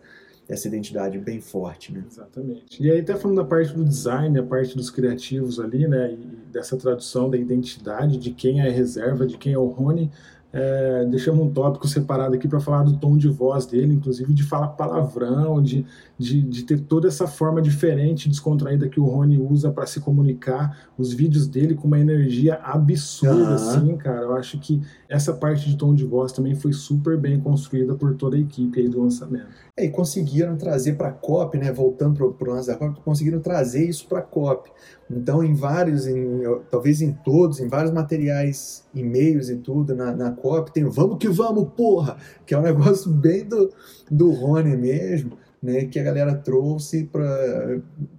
essa 0.48 0.68
identidade 0.68 1.18
bem 1.18 1.40
forte, 1.40 1.92
né? 1.92 2.04
Exatamente. 2.08 2.80
E 2.82 2.90
aí 2.90 3.00
até 3.00 3.16
falando 3.16 3.38
da 3.38 3.44
parte 3.44 3.74
do 3.74 3.84
design, 3.84 4.38
a 4.38 4.42
parte 4.44 4.76
dos 4.76 4.90
criativos 4.90 5.58
ali, 5.58 5.88
né, 5.88 6.12
e 6.12 6.52
dessa 6.52 6.76
tradução 6.76 7.28
da 7.28 7.36
identidade 7.36 8.16
de 8.16 8.30
quem 8.30 8.60
é 8.60 8.68
reserva, 8.70 9.26
de 9.26 9.36
quem 9.36 9.54
é 9.54 9.58
o 9.58 9.66
Rony, 9.66 10.10
é, 10.52 11.04
deixamos 11.10 11.44
um 11.44 11.50
tópico 11.50 11.86
separado 11.86 12.34
aqui 12.34 12.48
para 12.48 12.60
falar 12.60 12.82
do 12.82 12.96
tom 12.96 13.16
de 13.16 13.28
voz 13.28 13.66
dele, 13.66 13.94
inclusive 13.94 14.32
de 14.32 14.42
falar 14.42 14.68
palavrão, 14.68 15.62
de, 15.62 15.84
de, 16.18 16.40
de 16.42 16.62
ter 16.62 16.80
toda 16.80 17.08
essa 17.08 17.26
forma 17.26 17.60
diferente, 17.60 18.28
descontraída 18.28 18.88
que 18.88 18.98
o 18.98 19.04
Rony 19.04 19.38
usa 19.38 19.70
para 19.70 19.86
se 19.86 20.00
comunicar, 20.00 20.88
os 20.96 21.12
vídeos 21.12 21.46
dele 21.46 21.74
com 21.74 21.86
uma 21.86 21.98
energia 21.98 22.54
absurda, 22.62 23.34
uhum. 23.34 23.54
assim, 23.54 23.96
cara. 23.96 24.22
Eu 24.22 24.36
acho 24.36 24.58
que 24.58 24.80
essa 25.08 25.32
parte 25.34 25.68
de 25.68 25.76
tom 25.76 25.94
de 25.94 26.04
voz 26.04 26.32
também 26.32 26.54
foi 26.54 26.72
super 26.72 27.18
bem 27.18 27.38
construída 27.38 27.94
por 27.94 28.14
toda 28.14 28.36
a 28.36 28.40
equipe 28.40 28.80
aí 28.80 28.88
do 28.88 29.02
lançamento. 29.02 29.46
É, 29.76 29.84
e 29.84 29.90
conseguiram 29.90 30.56
trazer 30.56 30.94
para 30.94 31.08
a 31.08 31.12
COP, 31.12 31.58
né, 31.58 31.70
voltando 31.72 32.14
para 32.32 32.48
o 32.48 32.52
lance 32.52 32.68
da 32.68 32.76
COP, 32.76 33.00
conseguiram 33.02 33.40
trazer 33.40 33.86
isso 33.86 34.06
para 34.08 34.20
a 34.20 34.22
COP. 34.22 34.70
Então, 35.10 35.42
em 35.42 35.54
vários, 35.54 36.06
em, 36.06 36.42
talvez 36.70 37.00
em 37.00 37.12
todos, 37.12 37.60
em 37.60 37.68
vários 37.68 37.92
materiais, 37.92 38.84
e-mails 38.92 39.48
e 39.48 39.56
tudo 39.56 39.94
na, 39.94 40.14
na 40.14 40.32
COP, 40.32 40.72
tem 40.72 40.84
vamos 40.84 41.18
que 41.18 41.28
vamos, 41.28 41.68
porra! 41.76 42.16
Que 42.44 42.54
é 42.54 42.58
um 42.58 42.62
negócio 42.62 43.10
bem 43.10 43.44
do, 43.44 43.72
do 44.10 44.30
Rony 44.32 44.76
mesmo, 44.76 45.38
né? 45.62 45.84
Que 45.84 45.98
a 46.00 46.02
galera 46.02 46.34
trouxe 46.34 47.08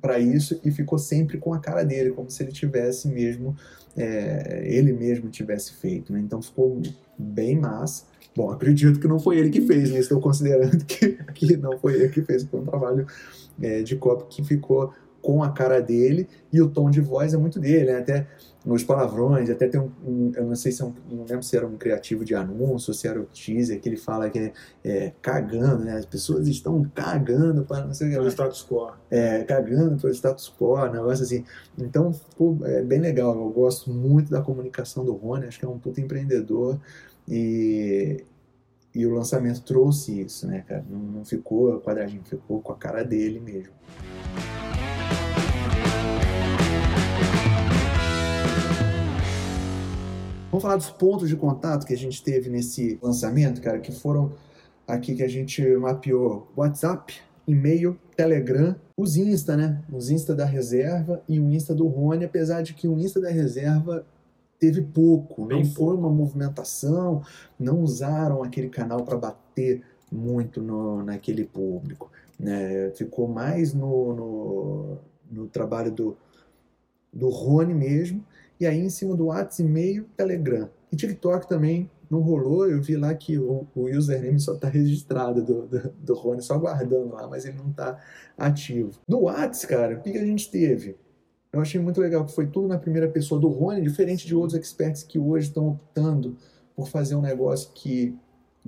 para 0.02 0.20
isso 0.20 0.60
e 0.64 0.72
ficou 0.72 0.98
sempre 0.98 1.38
com 1.38 1.54
a 1.54 1.60
cara 1.60 1.84
dele, 1.84 2.12
como 2.12 2.30
se 2.30 2.42
ele 2.42 2.52
tivesse 2.52 3.10
mesmo, 3.10 3.56
é, 3.96 4.64
ele 4.66 4.94
mesmo 4.94 5.30
tivesse 5.30 5.74
feito, 5.74 6.14
né? 6.14 6.20
Então 6.20 6.42
ficou 6.42 6.82
bem 7.18 7.60
massa. 7.60 8.06
Bom, 8.34 8.52
acredito 8.52 9.00
que 9.00 9.08
não 9.08 9.20
foi 9.20 9.40
ele 9.40 9.50
que 9.50 9.62
fez, 9.62 9.92
né? 9.92 10.00
Estou 10.00 10.22
considerando 10.22 10.84
que, 10.86 11.18
que 11.34 11.58
não 11.58 11.78
foi 11.80 11.96
ele 11.96 12.10
que 12.10 12.22
fez, 12.22 12.44
foi 12.44 12.62
um 12.62 12.66
trabalho 12.66 13.06
é, 13.62 13.82
de 13.82 13.96
COP 13.98 14.28
que 14.30 14.44
ficou 14.44 14.94
com 15.28 15.44
a 15.44 15.52
cara 15.52 15.82
dele 15.82 16.26
e 16.54 16.62
o 16.62 16.70
tom 16.70 16.90
de 16.90 17.02
voz 17.02 17.34
é 17.34 17.38
muito 17.38 17.60
dele, 17.60 17.92
né? 17.92 18.00
até 18.00 18.26
os 18.66 18.82
palavrões, 18.82 19.50
até 19.50 19.68
tem 19.68 19.78
um, 19.78 19.92
um 20.06 20.32
eu 20.34 20.46
não 20.46 20.56
sei 20.56 20.72
se 20.72 20.82
é 20.82 20.86
um, 20.86 20.94
não 21.12 21.26
lembro 21.26 21.44
se 21.44 21.58
era 21.58 21.68
um 21.68 21.76
criativo 21.76 22.24
de 22.24 22.34
anúncio, 22.34 22.94
se 22.94 23.10
era 23.10 23.20
o 23.20 23.26
teaser, 23.26 23.78
que 23.82 23.90
ele 23.90 23.98
fala 23.98 24.30
que 24.30 24.40
é, 24.40 24.54
é 24.86 25.14
cagando, 25.22 25.84
né? 25.84 25.98
As 25.98 26.06
pessoas 26.06 26.48
estão 26.48 26.82
cagando 26.96 27.66
para 27.66 27.84
não 27.86 27.94
sei 27.94 28.08
o 28.08 28.10
que. 28.10 28.16
Pelo 28.16 28.30
status 28.30 28.66
quo. 28.66 28.94
É, 29.12 29.44
cagando 29.44 30.00
pelo 30.00 30.14
status 30.14 30.54
quo, 30.58 30.86
negócio 30.88 31.26
assim. 31.26 31.44
Então, 31.78 32.14
ficou 32.14 32.60
é 32.64 32.82
bem 32.82 33.00
legal. 33.00 33.36
Eu 33.36 33.50
gosto 33.50 33.92
muito 33.92 34.32
da 34.32 34.42
comunicação 34.42 35.04
do 35.04 35.14
Rony, 35.14 35.48
acho 35.48 35.60
que 35.60 35.66
é 35.66 35.68
um 35.68 35.78
puto 35.78 36.00
empreendedor 36.00 36.80
e, 37.28 38.24
e 38.96 39.06
o 39.06 39.14
lançamento 39.14 39.62
trouxe 39.62 40.22
isso, 40.22 40.48
né, 40.48 40.64
cara? 40.66 40.86
Não, 40.90 41.00
não 41.00 41.26
ficou 41.26 41.82
quadradinho, 41.82 42.24
ficou 42.24 42.62
com 42.62 42.72
a 42.72 42.78
cara 42.78 43.04
dele 43.04 43.42
mesmo. 43.42 43.74
Vamos 50.50 50.62
falar 50.62 50.78
dos 50.78 50.90
pontos 50.90 51.28
de 51.28 51.36
contato 51.36 51.86
que 51.86 51.94
a 51.94 51.98
gente 51.98 52.24
teve 52.24 52.50
nesse 52.50 52.98
lançamento, 53.02 53.62
cara, 53.62 53.80
que 53.80 53.92
foram 53.92 54.32
aqui 54.88 55.14
que 55.14 55.24
a 55.24 55.28
gente 55.28 55.62
mapeou 55.76 56.48
WhatsApp, 56.56 57.16
e-mail, 57.46 58.00
Telegram, 58.16 58.74
os 58.96 59.18
Insta, 59.18 59.58
né? 59.58 59.84
Os 59.92 60.10
Insta 60.10 60.34
da 60.34 60.46
reserva 60.46 61.22
e 61.28 61.38
o 61.38 61.52
Insta 61.52 61.76
do 61.76 61.86
Rony, 61.88 62.24
apesar 62.24 62.62
de 62.62 62.74
que 62.74 62.88
o 62.88 62.98
Insta 62.98 63.20
da 63.20 63.30
reserva 63.30 64.06
teve 64.58 64.82
pouco, 64.82 65.46
Bem 65.46 65.64
não 65.64 65.70
foi 65.70 65.94
uma 65.94 66.10
movimentação, 66.10 67.22
não 67.60 67.82
usaram 67.82 68.42
aquele 68.42 68.70
canal 68.70 69.04
para 69.04 69.18
bater 69.18 69.84
muito 70.10 70.62
no, 70.62 71.04
naquele 71.04 71.44
público. 71.44 72.10
Né? 72.40 72.90
Ficou 72.92 73.28
mais 73.28 73.74
no, 73.74 74.16
no, 74.16 74.98
no 75.30 75.48
trabalho 75.48 75.92
do, 75.92 76.18
do 77.12 77.28
Rony 77.28 77.74
mesmo 77.74 78.24
e 78.60 78.66
aí 78.66 78.80
em 78.80 78.90
cima 78.90 79.16
do 79.16 79.26
WhatsApp, 79.26 79.64
e-mail, 79.64 80.06
Telegram. 80.16 80.70
E 80.92 80.96
TikTok 80.96 81.48
também 81.48 81.90
não 82.10 82.22
rolou, 82.22 82.68
eu 82.68 82.82
vi 82.82 82.96
lá 82.96 83.14
que 83.14 83.38
o, 83.38 83.68
o 83.76 83.90
username 83.90 84.40
só 84.40 84.54
está 84.54 84.70
registrado 84.70 85.44
do, 85.44 85.68
do, 85.68 85.90
do 85.90 86.14
Rony, 86.14 86.42
só 86.42 86.58
guardando 86.58 87.14
lá, 87.14 87.28
mas 87.28 87.46
ele 87.46 87.58
não 87.58 87.70
está 87.70 88.02
ativo. 88.38 88.92
No 89.08 89.24
WhatsApp, 89.24 89.68
cara, 89.68 89.96
o 89.98 90.02
que, 90.02 90.12
que 90.12 90.18
a 90.18 90.26
gente 90.26 90.50
teve? 90.50 90.96
Eu 91.52 91.62
achei 91.62 91.80
muito 91.80 92.00
legal 92.00 92.26
que 92.26 92.34
foi 92.34 92.48
tudo 92.48 92.68
na 92.68 92.78
primeira 92.78 93.08
pessoa 93.10 93.40
do 93.40 93.48
Rony, 93.48 93.82
diferente 93.82 94.26
de 94.26 94.36
outros 94.36 94.60
experts 94.60 95.04
que 95.04 95.20
hoje 95.20 95.48
estão 95.48 95.70
optando 95.70 96.38
por 96.76 96.88
fazer 96.88 97.16
um 97.16 97.22
negócio 97.22 97.72
que, 97.74 98.16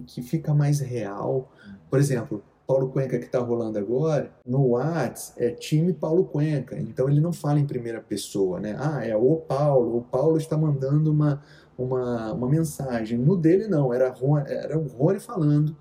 que 0.06 0.22
fica 0.22 0.54
mais 0.54 0.80
real. 0.80 1.52
Por 1.90 2.00
exemplo, 2.00 2.44
Paulo 2.70 2.90
Cuenca 2.90 3.18
que 3.18 3.26
está 3.26 3.40
rolando 3.40 3.80
agora, 3.80 4.32
no 4.46 4.74
Whats 4.74 5.34
é 5.38 5.50
time 5.50 5.92
Paulo 5.92 6.26
Cuenca. 6.26 6.78
Então 6.78 7.10
ele 7.10 7.20
não 7.20 7.34
fala 7.34 7.60
em 7.60 7.66
primeira 7.66 8.00
pessoa, 8.00 8.60
né? 8.60 8.76
Ah, 8.78 9.04
é 9.04 9.16
o 9.16 9.38
Paulo, 9.38 9.98
o 9.98 10.02
Paulo 10.04 10.38
está 10.38 10.56
mandando 10.56 11.12
uma, 11.12 11.42
uma, 11.76 12.32
uma 12.32 12.48
mensagem. 12.48 13.18
No 13.18 13.36
dele 13.36 13.68
não, 13.68 13.92
era, 13.92 14.16
era 14.46 14.78
o 14.78 14.86
Rony 14.86 15.20
falando 15.20 15.76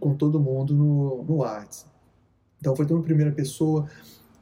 com 0.00 0.16
todo 0.16 0.40
mundo 0.40 0.74
no, 0.74 1.22
no 1.22 1.36
Whats. 1.42 1.86
Então 2.58 2.74
foi 2.74 2.86
tudo 2.86 2.98
em 2.98 3.04
primeira 3.04 3.30
pessoa. 3.30 3.86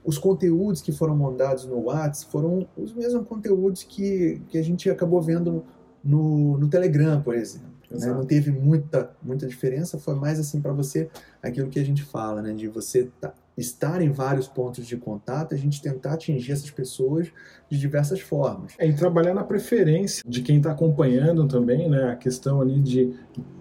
Os 0.03 0.17
conteúdos 0.17 0.81
que 0.81 0.93
foram 0.93 1.15
mandados 1.15 1.67
no 1.67 1.85
Whats 1.85 2.23
foram 2.23 2.67
os 2.79 2.95
mesmos 2.95 3.27
conteúdos 3.27 3.83
que, 3.83 4.41
que 4.49 4.57
a 4.57 4.63
gente 4.63 4.89
acabou 4.89 5.21
vendo 5.21 5.67
no, 6.03 6.57
no 6.57 6.67
Telegram, 6.67 7.21
por 7.21 7.35
exemplo. 7.35 7.70
Né? 7.91 8.07
Não 8.07 8.25
teve 8.25 8.51
muita, 8.51 9.11
muita 9.23 9.47
diferença, 9.47 9.99
foi 9.99 10.15
mais 10.15 10.39
assim 10.39 10.61
para 10.61 10.73
você 10.73 11.09
aquilo 11.43 11.69
que 11.69 11.81
a 11.81 11.85
gente 11.85 12.03
fala, 12.03 12.41
né? 12.41 12.53
de 12.53 12.69
você 12.69 13.11
tá, 13.21 13.35
estar 13.61 14.01
em 14.01 14.11
vários 14.11 14.49
pontos 14.49 14.87
de 14.87 14.97
contato, 14.97 15.55
a 15.55 15.59
gente 15.59 15.83
tentar 15.83 16.15
atingir 16.15 16.53
essas 16.53 16.71
pessoas 16.71 17.29
de 17.69 17.79
diversas 17.79 18.21
formas. 18.21 18.73
É, 18.79 18.87
e 18.89 18.95
trabalhar 18.95 19.35
na 19.35 19.45
preferência 19.45 20.23
de 20.27 20.43
quem 20.43 20.57
está 20.57 20.73
acompanhando 20.73 21.47
também, 21.47 21.89
né? 21.89 22.11
A 22.11 22.17
questão 22.17 22.61
ali 22.61 22.81
de, 22.81 23.15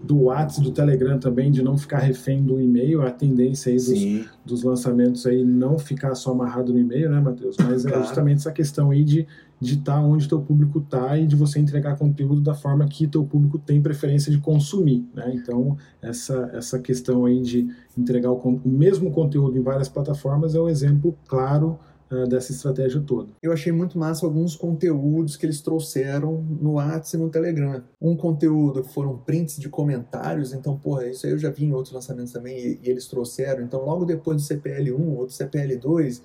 do 0.04 0.24
WhatsApp, 0.24 0.64
do 0.64 0.72
Telegram 0.72 1.20
também, 1.20 1.52
de 1.52 1.62
não 1.62 1.78
ficar 1.78 2.00
refém 2.00 2.44
do 2.44 2.60
e-mail, 2.60 3.02
a 3.02 3.12
tendência 3.12 3.72
aí 3.72 3.76
dos, 3.78 4.30
dos 4.46 4.64
lançamentos 4.64 5.26
aí 5.26 5.44
não 5.44 5.78
ficar 5.78 6.16
só 6.16 6.32
amarrado 6.32 6.74
no 6.74 6.80
e-mail, 6.80 7.10
né, 7.10 7.20
Matheus? 7.20 7.58
Mas 7.60 7.86
é 7.86 7.90
claro. 7.90 8.04
é 8.04 8.08
justamente 8.08 8.38
essa 8.38 8.52
questão 8.52 8.92
aí 8.92 9.04
de 9.04 9.28
de 9.60 9.76
estar 9.76 9.96
tá 9.96 10.02
onde 10.02 10.28
teu 10.28 10.42
público 10.42 10.80
está 10.80 11.18
e 11.18 11.28
de 11.28 11.36
você 11.36 11.60
entregar 11.60 11.98
conteúdo 11.98 12.42
da 12.42 12.54
forma 12.54 12.88
que 12.88 13.08
teu 13.08 13.26
público 13.26 13.60
tem 13.60 13.82
preferência 13.82 14.32
de 14.32 14.40
consumir, 14.40 15.06
né? 15.14 15.32
Então 15.36 15.78
essa 16.02 16.50
essa 16.54 16.80
questão 16.80 17.26
aí 17.26 17.42
de 17.42 17.70
entregar 17.98 18.32
o, 18.32 18.38
o 18.38 18.70
mesmo 18.70 19.12
conteúdo 19.12 19.58
em 19.58 19.62
várias 19.62 19.90
plataformas 19.90 20.56
é 20.56 20.60
um 20.60 20.70
exemplo 20.70 21.18
claro 21.28 21.78
uh, 22.12 22.28
dessa 22.28 22.52
estratégia 22.52 23.02
toda. 23.02 23.30
Eu 23.42 23.52
achei 23.52 23.72
muito 23.72 23.98
massa 23.98 24.26
alguns 24.26 24.56
conteúdos 24.56 25.36
que 25.36 25.46
eles 25.46 25.62
trouxeram 25.62 26.44
no 26.60 26.74
WhatsApp 26.74 27.18
e 27.18 27.20
no 27.26 27.30
Telegram. 27.30 27.84
Um 28.02 28.16
conteúdo 28.16 28.84
foram 28.84 29.18
prints 29.18 29.58
de 29.58 29.70
comentários, 29.70 30.54
então, 30.54 30.78
porra, 30.78 31.08
isso 31.08 31.26
aí 31.26 31.34
eu 31.34 31.38
já 31.38 31.50
vi 31.50 31.66
em 31.66 31.74
outros 31.74 31.94
lançamentos 31.94 32.32
também 32.32 32.58
e, 32.58 32.80
e 32.84 32.90
eles 32.90 33.08
trouxeram. 33.08 33.64
Então, 33.64 33.84
logo 33.84 34.06
depois 34.06 34.42
do 34.42 34.56
CPL1 34.56 35.18
ou 35.18 35.26
do 35.26 35.32
CPL2, 35.32 36.22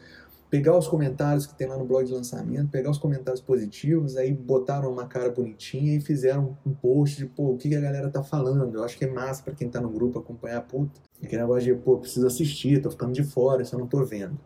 pegar 0.55 0.79
os 0.79 0.87
comentários 0.87 1.47
que 1.47 1.55
tem 1.57 1.67
lá 1.67 1.77
no 1.77 1.85
blog 1.85 2.05
de 2.07 2.13
lançamento, 2.13 2.71
pegar 2.71 2.89
os 2.89 2.97
comentários 2.97 3.41
positivos, 3.41 4.17
aí 4.17 4.33
botaram 4.33 4.89
uma 4.89 5.05
cara 5.05 5.29
bonitinha 5.29 5.97
e 5.97 6.01
fizeram 6.01 6.57
um 6.65 6.73
post 6.73 7.17
de, 7.17 7.27
pô, 7.27 7.51
o 7.51 7.57
que 7.57 7.75
a 7.75 7.81
galera 7.81 8.09
tá 8.09 8.23
falando. 8.23 8.77
Eu 8.77 8.85
acho 8.85 8.97
que 8.97 9.05
é 9.05 9.11
massa 9.11 9.43
para 9.43 9.53
quem 9.53 9.69
tá 9.69 9.81
no 9.81 9.91
grupo 9.91 10.21
acompanhar, 10.21 10.61
puta. 10.61 11.01
Aquele 11.21 11.43
negócio 11.43 11.65
de, 11.65 11.75
pô, 11.75 11.97
preciso 11.97 12.25
assistir, 12.29 12.81
tô 12.81 12.89
ficando 12.89 13.11
de 13.11 13.25
fora, 13.25 13.63
isso 13.63 13.75
eu 13.75 13.81
não 13.81 13.89
tô 13.89 14.05
vendo, 14.05 14.39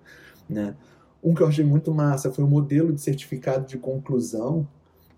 né? 0.48 0.74
Um 1.22 1.34
que 1.34 1.42
eu 1.42 1.46
achei 1.46 1.62
muito 1.62 1.92
massa 1.92 2.32
foi 2.32 2.42
o 2.42 2.48
modelo 2.48 2.90
de 2.90 3.02
certificado 3.02 3.66
de 3.66 3.76
conclusão, 3.76 4.66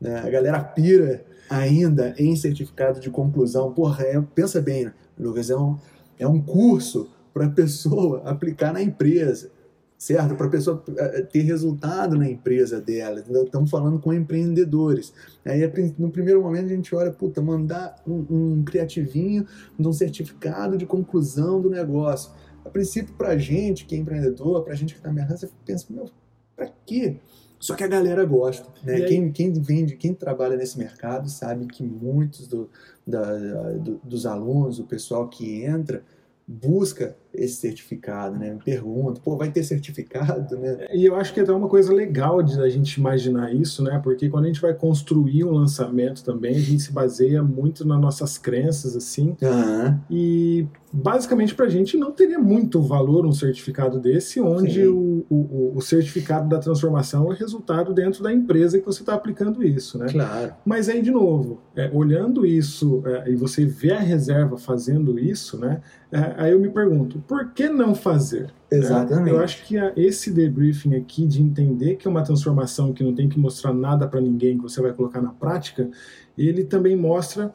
né? 0.01 0.19
A 0.19 0.29
galera 0.29 0.59
pira 0.59 1.25
ainda 1.49 2.17
em 2.19 2.35
certificado 2.35 2.99
de 2.99 3.11
conclusão. 3.11 3.73
Porra, 3.73 4.03
é, 4.03 4.21
pensa 4.35 4.61
bem, 4.61 4.91
Lucas, 5.17 5.51
é 5.51 5.57
um, 5.57 5.79
é 6.19 6.27
um 6.27 6.43
curso 6.43 7.09
para 7.33 7.49
pessoa 7.49 8.23
aplicar 8.29 8.73
na 8.73 8.83
empresa 8.83 9.53
certo? 10.01 10.35
Para 10.35 10.47
a 10.47 10.51
pessoa 10.51 10.83
eh, 10.97 11.19
eh, 11.19 11.23
ter 11.23 11.43
resultado 11.43 12.17
na 12.17 12.27
empresa 12.27 12.81
dela. 12.81 13.23
Estamos 13.45 13.71
falando 13.71 14.01
com 14.01 14.15
empreendedores. 14.15 15.13
Aí, 15.45 15.61
no 15.99 16.11
primeiro 16.11 16.41
momento, 16.41 16.65
a 16.65 16.75
gente 16.75 16.95
olha, 16.95 17.11
puta, 17.11 17.43
mandar 17.43 18.03
um, 18.07 18.25
um 18.31 18.65
criativinho 18.65 19.47
de 19.79 19.87
um 19.87 19.93
certificado 19.93 20.79
de 20.79 20.87
conclusão 20.87 21.61
do 21.61 21.69
negócio. 21.69 22.33
A 22.65 22.71
princípio, 22.71 23.13
para 23.13 23.29
a 23.29 23.37
gente 23.37 23.85
que 23.85 23.95
é 23.95 23.99
empreendedor, 23.99 24.65
para 24.65 24.73
a 24.73 24.77
gente 24.77 24.95
que 24.95 25.01
está 25.01 25.13
mercado, 25.13 25.39
você 25.39 25.51
pensa, 25.67 25.85
meu, 25.91 26.09
para 26.57 26.73
quê? 26.87 27.19
Só 27.59 27.75
que 27.75 27.85
a 27.85 27.89
galera 27.89 28.25
gosta, 28.25 28.67
né? 28.83 29.03
Quem, 29.03 29.31
quem 29.31 29.53
vende, 29.53 29.97
quem 29.97 30.15
trabalha 30.15 30.57
nesse 30.57 30.79
mercado 30.79 31.29
sabe 31.29 31.67
que 31.67 31.83
muitos 31.83 32.49
do, 32.49 32.71
da, 33.07 33.73
do, 33.73 34.01
dos 34.03 34.25
alunos, 34.25 34.79
o 34.79 34.85
pessoal 34.85 35.29
que 35.29 35.63
entra, 35.63 36.03
busca 36.49 37.15
esse 37.33 37.57
certificado, 37.57 38.39
né? 38.39 38.55
Me 38.55 38.61
pergunta, 38.61 39.21
pô, 39.23 39.37
vai 39.37 39.51
ter 39.51 39.63
certificado, 39.63 40.57
né? 40.57 40.89
E 40.93 41.05
eu 41.05 41.15
acho 41.15 41.33
que 41.33 41.41
é 41.41 41.43
até 41.43 41.53
uma 41.53 41.69
coisa 41.69 41.93
legal 41.93 42.43
de 42.43 42.61
a 42.61 42.69
gente 42.69 42.95
imaginar 42.95 43.55
isso, 43.55 43.83
né? 43.83 44.01
Porque 44.03 44.29
quando 44.29 44.45
a 44.45 44.49
gente 44.49 44.61
vai 44.61 44.75
construir 44.75 45.45
um 45.45 45.53
lançamento 45.53 46.25
também, 46.25 46.57
a 46.57 46.61
gente 46.61 46.83
se 46.83 46.93
baseia 46.93 47.43
muito 47.43 47.87
nas 47.87 48.01
nossas 48.01 48.37
crenças, 48.37 48.97
assim. 48.97 49.37
Uhum. 49.41 49.99
E 50.11 50.67
basicamente 50.93 51.55
para 51.55 51.67
a 51.67 51.69
gente 51.69 51.97
não 51.97 52.11
teria 52.11 52.39
muito 52.39 52.83
valor 52.83 53.25
um 53.25 53.33
certificado 53.33 54.01
desse, 54.01 54.41
onde 54.41 54.87
o, 54.87 55.25
o, 55.31 55.73
o, 55.77 55.81
certificado 55.81 56.49
da 56.49 56.59
transformação 56.59 57.33
é 57.33 57.37
resultado 57.37 57.95
dentro 57.95 58.23
da 58.23 58.33
empresa 58.33 58.79
que 58.79 58.85
você 58.85 59.03
está 59.03 59.15
aplicando 59.15 59.63
isso, 59.63 59.99
né? 59.99 60.07
Claro. 60.11 60.55
Mas 60.65 60.89
aí, 60.89 61.01
de 61.01 61.11
novo, 61.11 61.61
é, 61.77 61.89
olhando 61.93 62.45
isso 62.45 63.03
é, 63.07 63.31
e 63.31 63.37
você 63.37 63.65
vê 63.65 63.93
a 63.93 64.01
reserva 64.01 64.59
fazendo 64.59 65.19
isso, 65.19 65.59
né? 65.59 65.81
É, 66.11 66.35
aí 66.37 66.53
eu 66.53 66.59
me 66.59 66.69
pergunto, 66.69 67.20
por 67.27 67.53
que 67.53 67.69
não 67.69 67.95
fazer? 67.95 68.45
Né? 68.71 68.79
Exatamente. 68.79 69.31
Eu 69.31 69.41
acho 69.41 69.65
que 69.65 69.77
esse 69.97 70.31
debriefing 70.31 70.95
aqui 70.95 71.27
de 71.27 71.43
entender 71.43 71.97
que 71.97 72.07
é 72.07 72.11
uma 72.11 72.23
transformação 72.23 72.93
que 72.93 73.03
não 73.03 73.15
tem 73.15 73.29
que 73.29 73.39
mostrar 73.39 73.73
nada 73.73 74.07
para 74.07 74.21
ninguém, 74.21 74.57
que 74.57 74.63
você 74.63 74.81
vai 74.81 74.93
colocar 74.93 75.21
na 75.21 75.31
prática, 75.31 75.91
ele 76.39 76.65
também 76.65 76.97
mostra 76.97 77.53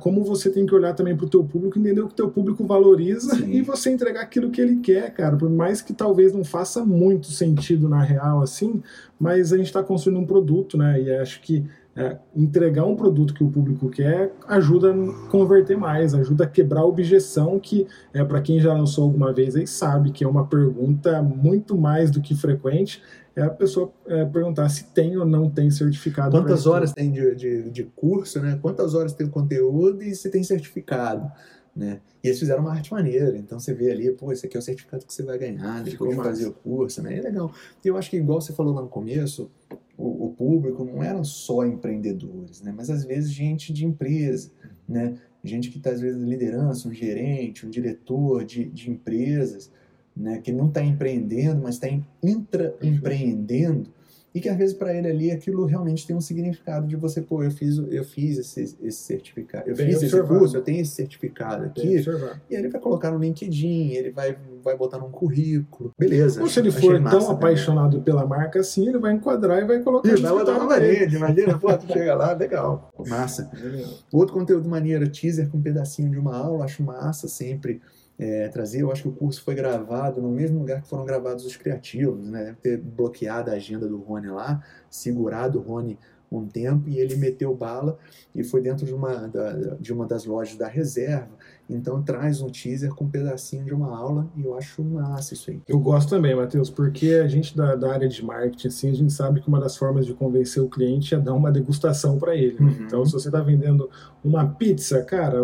como 0.00 0.24
você 0.24 0.50
tem 0.50 0.66
que 0.66 0.74
olhar 0.74 0.94
também 0.94 1.16
para 1.16 1.26
o 1.26 1.28
teu 1.28 1.44
público, 1.44 1.78
entender 1.78 2.00
o 2.00 2.06
que 2.06 2.12
o 2.12 2.16
teu 2.16 2.28
público 2.28 2.66
valoriza 2.66 3.36
Sim. 3.36 3.50
e 3.50 3.62
você 3.62 3.90
entregar 3.90 4.22
aquilo 4.22 4.50
que 4.50 4.60
ele 4.60 4.76
quer, 4.80 5.12
cara. 5.14 5.36
Por 5.36 5.48
mais 5.48 5.80
que 5.80 5.92
talvez 5.92 6.32
não 6.32 6.44
faça 6.44 6.84
muito 6.84 7.28
sentido 7.28 7.88
na 7.88 8.02
real 8.02 8.42
assim, 8.42 8.82
mas 9.18 9.52
a 9.52 9.56
gente 9.56 9.66
está 9.66 9.82
construindo 9.82 10.20
um 10.20 10.26
produto, 10.26 10.76
né? 10.76 11.00
E 11.00 11.10
acho 11.16 11.40
que 11.40 11.64
é, 11.96 12.16
entregar 12.34 12.84
um 12.84 12.96
produto 12.96 13.34
que 13.34 13.44
o 13.44 13.50
público 13.50 13.88
quer 13.88 14.32
ajuda 14.48 14.92
a 14.92 15.30
converter 15.30 15.76
mais, 15.76 16.14
ajuda 16.14 16.44
a 16.44 16.46
quebrar 16.46 16.80
a 16.80 16.86
objeção 16.86 17.58
que, 17.58 17.86
é, 18.12 18.24
para 18.24 18.40
quem 18.40 18.58
já 18.60 18.72
lançou 18.72 19.04
alguma 19.04 19.32
vez 19.32 19.54
aí 19.54 19.66
sabe 19.66 20.10
que 20.10 20.24
é 20.24 20.28
uma 20.28 20.46
pergunta 20.46 21.22
muito 21.22 21.76
mais 21.76 22.10
do 22.10 22.20
que 22.20 22.34
frequente, 22.34 23.00
é 23.36 23.42
a 23.42 23.50
pessoa 23.50 23.92
é, 24.06 24.24
perguntar 24.24 24.68
se 24.68 24.84
tem 24.92 25.16
ou 25.16 25.26
não 25.26 25.50
tem 25.50 25.70
certificado. 25.70 26.30
Quantas 26.30 26.66
horas 26.66 26.92
tem 26.92 27.10
de, 27.10 27.34
de, 27.34 27.70
de, 27.70 27.84
curso, 27.84 28.40
né? 28.40 28.58
Quantas 28.62 28.94
horas 28.94 29.12
tem 29.12 29.26
conteúdo 29.28 30.02
e 30.02 30.14
se 30.14 30.30
tem 30.30 30.44
certificado. 30.44 31.30
Né? 31.74 32.00
E 32.22 32.28
eles 32.28 32.38
fizeram 32.38 32.62
uma 32.62 32.72
arte 32.72 32.92
maneira, 32.92 33.36
então 33.36 33.58
você 33.58 33.74
vê 33.74 33.90
ali, 33.90 34.10
pô, 34.12 34.30
esse 34.30 34.46
aqui 34.46 34.56
é 34.56 34.60
o 34.60 34.62
certificado 34.62 35.04
que 35.04 35.12
você 35.12 35.24
vai 35.24 35.36
ganhar 35.36 35.82
depois 35.82 36.10
de 36.10 36.16
fazer 36.16 36.46
o 36.46 36.52
curso, 36.52 37.02
né? 37.02 37.18
É 37.18 37.20
legal. 37.20 37.52
E 37.84 37.88
eu 37.88 37.96
acho 37.96 38.08
que, 38.08 38.16
igual 38.16 38.40
você 38.40 38.52
falou 38.52 38.72
lá 38.72 38.82
no 38.82 38.88
começo, 38.88 39.50
o, 39.98 40.26
o, 40.26 40.30
público 40.30 40.84
não 40.84 41.02
eram 41.02 41.24
só 41.24 41.66
empreendedores, 41.66 42.62
né? 42.62 42.72
Mas 42.74 42.90
às 42.90 43.04
vezes 43.04 43.32
gente 43.32 43.72
de 43.72 43.84
empresa, 43.84 44.52
né? 44.88 45.14
Gente 45.42 45.68
que 45.68 45.78
está 45.78 45.90
às 45.90 46.00
vezes 46.00 46.22
liderança, 46.22 46.88
um 46.88 46.94
gerente, 46.94 47.66
um 47.66 47.70
diretor 47.70 48.44
de, 48.44 48.66
de 48.66 48.90
empresas, 48.90 49.70
né? 50.16 50.38
Que 50.38 50.52
não 50.52 50.68
está 50.68 50.80
empreendendo, 50.80 51.60
mas 51.60 51.74
está 51.74 51.88
intraempreendendo 52.22 53.90
e 54.34 54.40
que 54.40 54.48
às 54.48 54.56
vezes 54.56 54.74
para 54.74 54.92
ele 54.92 55.06
ali 55.08 55.30
aquilo 55.30 55.64
realmente 55.64 56.04
tem 56.06 56.16
um 56.16 56.20
significado 56.20 56.88
de 56.88 56.96
você, 56.96 57.22
pô, 57.22 57.42
eu 57.42 57.52
fiz, 57.52 57.78
eu 57.78 58.04
fiz 58.04 58.36
esse, 58.38 58.76
esse 58.82 59.02
certificado, 59.02 59.70
eu 59.70 59.76
Bem 59.76 59.86
fiz 59.86 59.96
observado. 59.98 60.32
esse 60.32 60.38
curso, 60.40 60.56
eu 60.56 60.62
tenho 60.62 60.80
esse 60.80 60.90
certificado 60.90 61.64
aqui, 61.64 62.04
e 62.50 62.54
ele 62.54 62.68
vai 62.68 62.80
colocar 62.80 63.12
no 63.12 63.18
LinkedIn, 63.18 63.92
ele 63.92 64.10
vai, 64.10 64.36
vai 64.62 64.76
botar 64.76 64.98
num 64.98 65.10
currículo, 65.10 65.92
beleza. 65.96 66.42
Ou 66.42 66.48
se 66.48 66.58
ele 66.58 66.72
for 66.72 67.00
tão 67.04 67.30
apaixonado 67.30 67.90
também. 67.92 68.04
pela 68.04 68.26
marca 68.26 68.58
assim, 68.58 68.88
ele 68.88 68.98
vai 68.98 69.12
enquadrar 69.12 69.62
e 69.62 69.66
vai 69.66 69.80
colocar 69.80 70.08
ele 70.08 70.20
vai 70.20 70.32
botar 70.32 70.58
na 70.58 70.66
parede, 70.66 71.14
imagina, 71.14 71.56
pô, 71.56 71.72
tu 71.78 71.86
chega 71.92 72.14
lá, 72.16 72.32
legal, 72.32 72.90
massa. 73.06 73.48
Legal. 73.54 73.88
Outro 74.12 74.34
conteúdo 74.34 74.68
maneiro, 74.68 75.08
teaser 75.08 75.48
com 75.48 75.58
um 75.58 75.62
pedacinho 75.62 76.10
de 76.10 76.18
uma 76.18 76.36
aula, 76.36 76.64
acho 76.64 76.82
massa 76.82 77.28
sempre, 77.28 77.80
é, 78.18 78.48
trazer. 78.48 78.82
Eu 78.82 78.92
acho 78.92 79.02
que 79.02 79.08
o 79.08 79.12
curso 79.12 79.42
foi 79.42 79.54
gravado 79.54 80.20
no 80.20 80.30
mesmo 80.30 80.58
lugar 80.58 80.82
que 80.82 80.88
foram 80.88 81.04
gravados 81.04 81.44
os 81.44 81.56
criativos, 81.56 82.28
né? 82.28 82.44
Deve 82.44 82.56
ter 82.56 82.78
bloqueado 82.78 83.50
a 83.50 83.54
agenda 83.54 83.86
do 83.86 83.98
Rony 83.98 84.28
lá, 84.28 84.62
segurado 84.88 85.58
o 85.58 85.62
Rony 85.62 85.98
um 86.30 86.46
tempo 86.46 86.88
e 86.88 86.98
ele 86.98 87.16
meteu 87.16 87.54
bala 87.54 87.96
e 88.34 88.42
foi 88.42 88.60
dentro 88.60 88.84
de 88.84 88.92
uma, 88.92 89.28
da, 89.28 89.52
de 89.78 89.92
uma 89.92 90.06
das 90.06 90.24
lojas 90.24 90.56
da 90.56 90.66
reserva 90.66 91.30
então 91.68 92.02
traz 92.02 92.40
um 92.42 92.48
teaser 92.48 92.94
com 92.94 93.04
um 93.04 93.08
pedacinho 93.08 93.64
de 93.64 93.72
uma 93.72 93.96
aula 93.96 94.26
e 94.36 94.44
eu 94.44 94.56
acho 94.56 94.82
massa 94.82 95.34
isso 95.34 95.50
aí. 95.50 95.60
Eu 95.66 95.78
gosto 95.78 96.10
também, 96.10 96.34
Matheus, 96.34 96.68
porque 96.68 97.20
a 97.24 97.28
gente 97.28 97.56
da, 97.56 97.74
da, 97.74 97.92
área 97.92 98.08
de 98.08 98.24
marketing, 98.24 98.68
assim, 98.68 98.90
a 98.90 98.94
gente 98.94 99.12
sabe 99.12 99.40
que 99.40 99.48
uma 99.48 99.60
das 99.60 99.76
formas 99.76 100.04
de 100.04 100.12
convencer 100.12 100.62
o 100.62 100.68
cliente 100.68 101.14
é 101.14 101.18
dar 101.18 101.32
uma 101.32 101.50
degustação 101.50 102.18
para 102.18 102.36
ele. 102.36 102.56
Né? 102.60 102.66
Uhum. 102.66 102.84
Então, 102.84 103.06
se 103.06 103.12
você 103.12 103.28
está 103.28 103.40
vendendo 103.40 103.88
uma 104.22 104.46
pizza, 104.46 105.02
cara, 105.02 105.38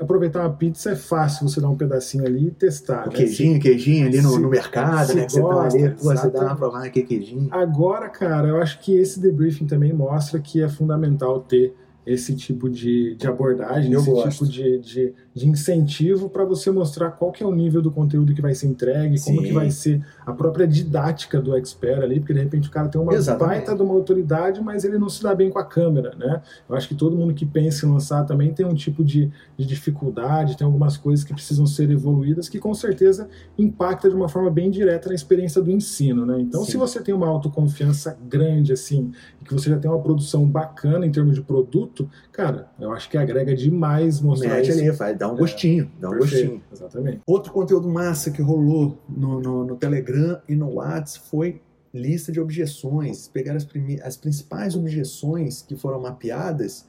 aproveitar 0.00 0.40
uma 0.40 0.54
pizza 0.54 0.90
é 0.90 0.96
fácil 0.96 1.48
você 1.48 1.60
dar 1.60 1.68
um 1.68 1.76
pedacinho 1.76 2.24
ali 2.24 2.46
e 2.46 2.50
testar. 2.50 3.06
O 3.06 3.10
né? 3.10 3.16
queijinho, 3.16 3.54
se, 3.54 3.60
queijinho 3.60 4.06
ali 4.06 4.22
no, 4.22 4.30
se, 4.30 4.38
no 4.38 4.48
mercado, 4.48 5.14
né? 5.14 5.26
Que 5.26 5.40
gosta, 5.40 5.70
você 5.70 5.78
tá 5.78 5.88
ali, 5.88 5.94
você 5.98 6.30
dá 6.30 6.44
uma 6.44 6.56
provada 6.56 6.86
aqui 6.86 7.02
queijinho. 7.02 7.48
Agora, 7.50 8.08
cara, 8.08 8.48
eu 8.48 8.56
acho 8.62 8.80
que 8.80 8.96
esse 8.96 9.20
debriefing 9.20 9.66
também 9.66 9.92
mostra 9.92 10.40
que 10.40 10.62
é 10.62 10.68
fundamental 10.68 11.40
ter 11.40 11.74
esse 12.08 12.34
tipo 12.34 12.70
de, 12.70 13.14
de 13.16 13.26
abordagem, 13.26 13.92
eu 13.92 14.00
esse 14.00 14.10
gosto. 14.10 14.30
tipo 14.30 14.46
de, 14.46 14.78
de, 14.78 15.14
de 15.38 15.48
incentivo 15.48 16.28
para 16.28 16.44
você 16.44 16.70
mostrar 16.70 17.12
qual 17.12 17.30
que 17.30 17.42
é 17.42 17.46
o 17.46 17.54
nível 17.54 17.80
do 17.80 17.90
conteúdo 17.90 18.34
que 18.34 18.42
vai 18.42 18.54
ser 18.54 18.66
entregue, 18.66 19.16
Sim. 19.16 19.36
como 19.36 19.46
que 19.46 19.52
vai 19.52 19.70
ser 19.70 20.04
a 20.26 20.32
própria 20.32 20.66
didática 20.66 21.40
do 21.40 21.56
expert 21.56 22.02
ali, 22.02 22.18
porque 22.18 22.34
de 22.34 22.40
repente 22.40 22.68
o 22.68 22.70
cara 22.70 22.88
tem 22.88 23.00
uma 23.00 23.14
Exatamente. 23.14 23.56
baita 23.56 23.74
de 23.74 23.82
uma 23.82 23.94
autoridade, 23.94 24.60
mas 24.60 24.84
ele 24.84 24.98
não 24.98 25.08
se 25.08 25.22
dá 25.22 25.34
bem 25.34 25.50
com 25.50 25.58
a 25.58 25.64
câmera, 25.64 26.14
né? 26.16 26.42
Eu 26.68 26.74
acho 26.74 26.88
que 26.88 26.94
todo 26.94 27.16
mundo 27.16 27.32
que 27.32 27.46
pensa 27.46 27.86
em 27.86 27.90
lançar 27.90 28.24
também 28.24 28.52
tem 28.52 28.66
um 28.66 28.74
tipo 28.74 29.04
de, 29.04 29.30
de 29.56 29.64
dificuldade, 29.64 30.56
tem 30.56 30.64
algumas 30.64 30.96
coisas 30.96 31.24
que 31.24 31.32
precisam 31.32 31.66
ser 31.66 31.90
evoluídas, 31.90 32.48
que 32.48 32.58
com 32.58 32.74
certeza 32.74 33.28
impacta 33.56 34.08
de 34.08 34.16
uma 34.16 34.28
forma 34.28 34.50
bem 34.50 34.70
direta 34.70 35.08
na 35.08 35.14
experiência 35.14 35.62
do 35.62 35.70
ensino, 35.70 36.26
né? 36.26 36.40
Então, 36.40 36.64
Sim. 36.64 36.72
se 36.72 36.76
você 36.76 37.00
tem 37.00 37.14
uma 37.14 37.28
autoconfiança 37.28 38.18
grande, 38.28 38.72
assim, 38.72 39.12
e 39.40 39.44
que 39.44 39.54
você 39.54 39.70
já 39.70 39.78
tem 39.78 39.90
uma 39.90 40.00
produção 40.00 40.44
bacana 40.44 41.06
em 41.06 41.12
termos 41.12 41.34
de 41.34 41.42
produto, 41.42 42.08
cara, 42.32 42.68
eu 42.80 42.92
acho 42.92 43.08
que 43.08 43.16
agrega 43.16 43.54
demais 43.54 44.20
mostrar 44.20 44.56
Mete 44.56 44.70
isso. 44.70 44.78
ali, 44.78 44.90
vai 44.90 45.14
dar 45.14 45.27
um 45.30 45.36
é, 45.36 45.38
gostinho, 45.38 45.90
dá 46.00 46.08
um 46.08 46.18
perfeito, 46.18 46.46
gostinho. 46.46 46.62
Exatamente. 46.72 47.20
Outro 47.26 47.52
conteúdo 47.52 47.88
massa 47.88 48.30
que 48.30 48.42
rolou 48.42 48.98
no, 49.08 49.40
no, 49.40 49.64
no 49.64 49.76
Telegram 49.76 50.40
e 50.48 50.54
no 50.54 50.74
WhatsApp 50.74 51.28
foi 51.28 51.60
lista 51.92 52.30
de 52.30 52.40
objeções, 52.40 53.28
pegaram 53.28 53.56
as, 53.56 53.66
as 54.02 54.16
principais 54.16 54.76
objeções 54.76 55.62
que 55.62 55.76
foram 55.76 56.00
mapeadas 56.00 56.86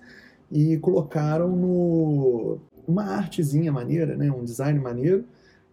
e 0.51 0.77
colocaram 0.77 1.55
no 1.55 2.59
uma 2.87 3.03
artezinha 3.03 3.71
maneira, 3.71 4.17
né, 4.17 4.31
um 4.31 4.43
design 4.43 4.79
maneiro, 4.79 5.23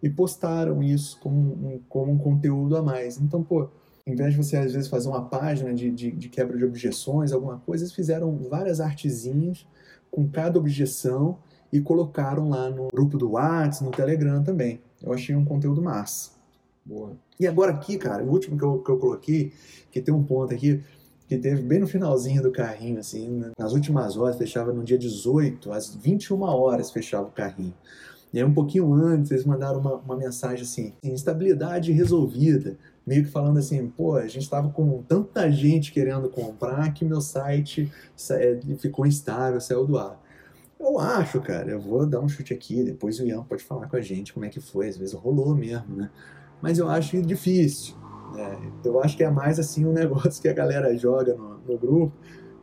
e 0.03 0.09
postaram 0.09 0.83
isso 0.83 1.19
como 1.19 1.35
um, 1.39 1.79
como 1.89 2.11
um 2.11 2.17
conteúdo 2.17 2.77
a 2.77 2.81
mais. 2.83 3.19
Então, 3.19 3.41
pô, 3.41 3.69
em 4.05 4.15
vez 4.15 4.31
de 4.31 4.37
você 4.37 4.55
às 4.55 4.71
vezes 4.71 4.87
fazer 4.87 5.09
uma 5.09 5.25
página 5.25 5.73
de, 5.73 5.89
de, 5.89 6.11
de 6.11 6.29
quebra 6.29 6.55
de 6.55 6.63
objeções, 6.63 7.31
alguma 7.31 7.57
coisa, 7.57 7.83
eles 7.83 7.93
fizeram 7.93 8.37
várias 8.49 8.79
artezinhas 8.79 9.65
com 10.11 10.27
cada 10.29 10.59
objeção 10.59 11.39
e 11.71 11.81
colocaram 11.81 12.49
lá 12.49 12.69
no 12.69 12.87
grupo 12.87 13.17
do 13.17 13.31
WhatsApp, 13.31 13.85
no 13.85 13.91
Telegram 13.91 14.43
também. 14.43 14.79
Eu 15.01 15.13
achei 15.13 15.35
um 15.35 15.45
conteúdo 15.45 15.81
massa. 15.81 16.31
Boa. 16.85 17.17
E 17.39 17.45
agora 17.45 17.71
aqui, 17.71 17.97
cara, 17.97 18.23
o 18.23 18.29
último 18.29 18.57
que 18.57 18.63
eu, 18.63 18.79
que 18.79 18.89
eu 18.89 18.97
coloquei, 18.97 19.53
que 19.91 20.01
tem 20.01 20.13
um 20.13 20.23
ponto 20.23 20.53
aqui, 20.53 20.83
que 21.27 21.37
teve 21.37 21.61
bem 21.61 21.79
no 21.79 21.87
finalzinho 21.87 22.41
do 22.41 22.51
carrinho, 22.51 22.99
assim, 22.99 23.43
nas 23.57 23.73
últimas 23.73 24.15
horas, 24.15 24.37
fechava 24.37 24.71
no 24.71 24.83
dia 24.83 24.97
18, 24.97 25.71
às 25.71 25.93
21 25.93 26.41
horas 26.41 26.89
fechava 26.89 27.27
o 27.27 27.31
carrinho. 27.31 27.73
E 28.33 28.39
aí 28.39 28.45
um 28.45 28.53
pouquinho 28.53 28.93
antes 28.93 29.31
eles 29.31 29.45
mandaram 29.45 29.79
uma, 29.79 29.95
uma 29.95 30.15
mensagem 30.15 30.63
assim, 30.63 30.93
instabilidade 31.03 31.91
resolvida, 31.91 32.77
meio 33.05 33.23
que 33.23 33.29
falando 33.29 33.57
assim, 33.57 33.87
pô, 33.87 34.15
a 34.15 34.27
gente 34.27 34.43
estava 34.43 34.69
com 34.69 35.01
tanta 35.03 35.49
gente 35.51 35.91
querendo 35.91 36.29
comprar 36.29 36.93
que 36.93 37.05
meu 37.05 37.21
site 37.21 37.91
é, 38.31 38.59
ficou 38.77 39.05
instável, 39.05 39.59
saiu 39.61 39.85
do 39.85 39.97
ar. 39.97 40.21
Eu 40.79 40.99
acho, 40.99 41.41
cara, 41.41 41.71
eu 41.71 41.79
vou 41.79 42.05
dar 42.05 42.19
um 42.19 42.29
chute 42.29 42.53
aqui, 42.53 42.83
depois 42.83 43.19
o 43.19 43.25
Ian 43.25 43.43
pode 43.43 43.63
falar 43.63 43.87
com 43.87 43.95
a 43.95 44.01
gente 44.01 44.33
como 44.33 44.45
é 44.45 44.49
que 44.49 44.59
foi, 44.59 44.87
às 44.87 44.97
vezes 44.97 45.13
rolou 45.13 45.55
mesmo, 45.55 45.95
né? 45.95 46.09
Mas 46.61 46.77
eu 46.77 46.87
acho 46.87 47.21
difícil. 47.21 47.95
Né? 48.33 48.71
Eu 48.83 49.01
acho 49.01 49.17
que 49.17 49.23
é 49.23 49.29
mais 49.29 49.59
assim 49.59 49.85
um 49.85 49.93
negócio 49.93 50.41
que 50.41 50.47
a 50.47 50.53
galera 50.53 50.95
joga 50.95 51.35
no, 51.35 51.57
no 51.59 51.77
grupo, 51.77 52.13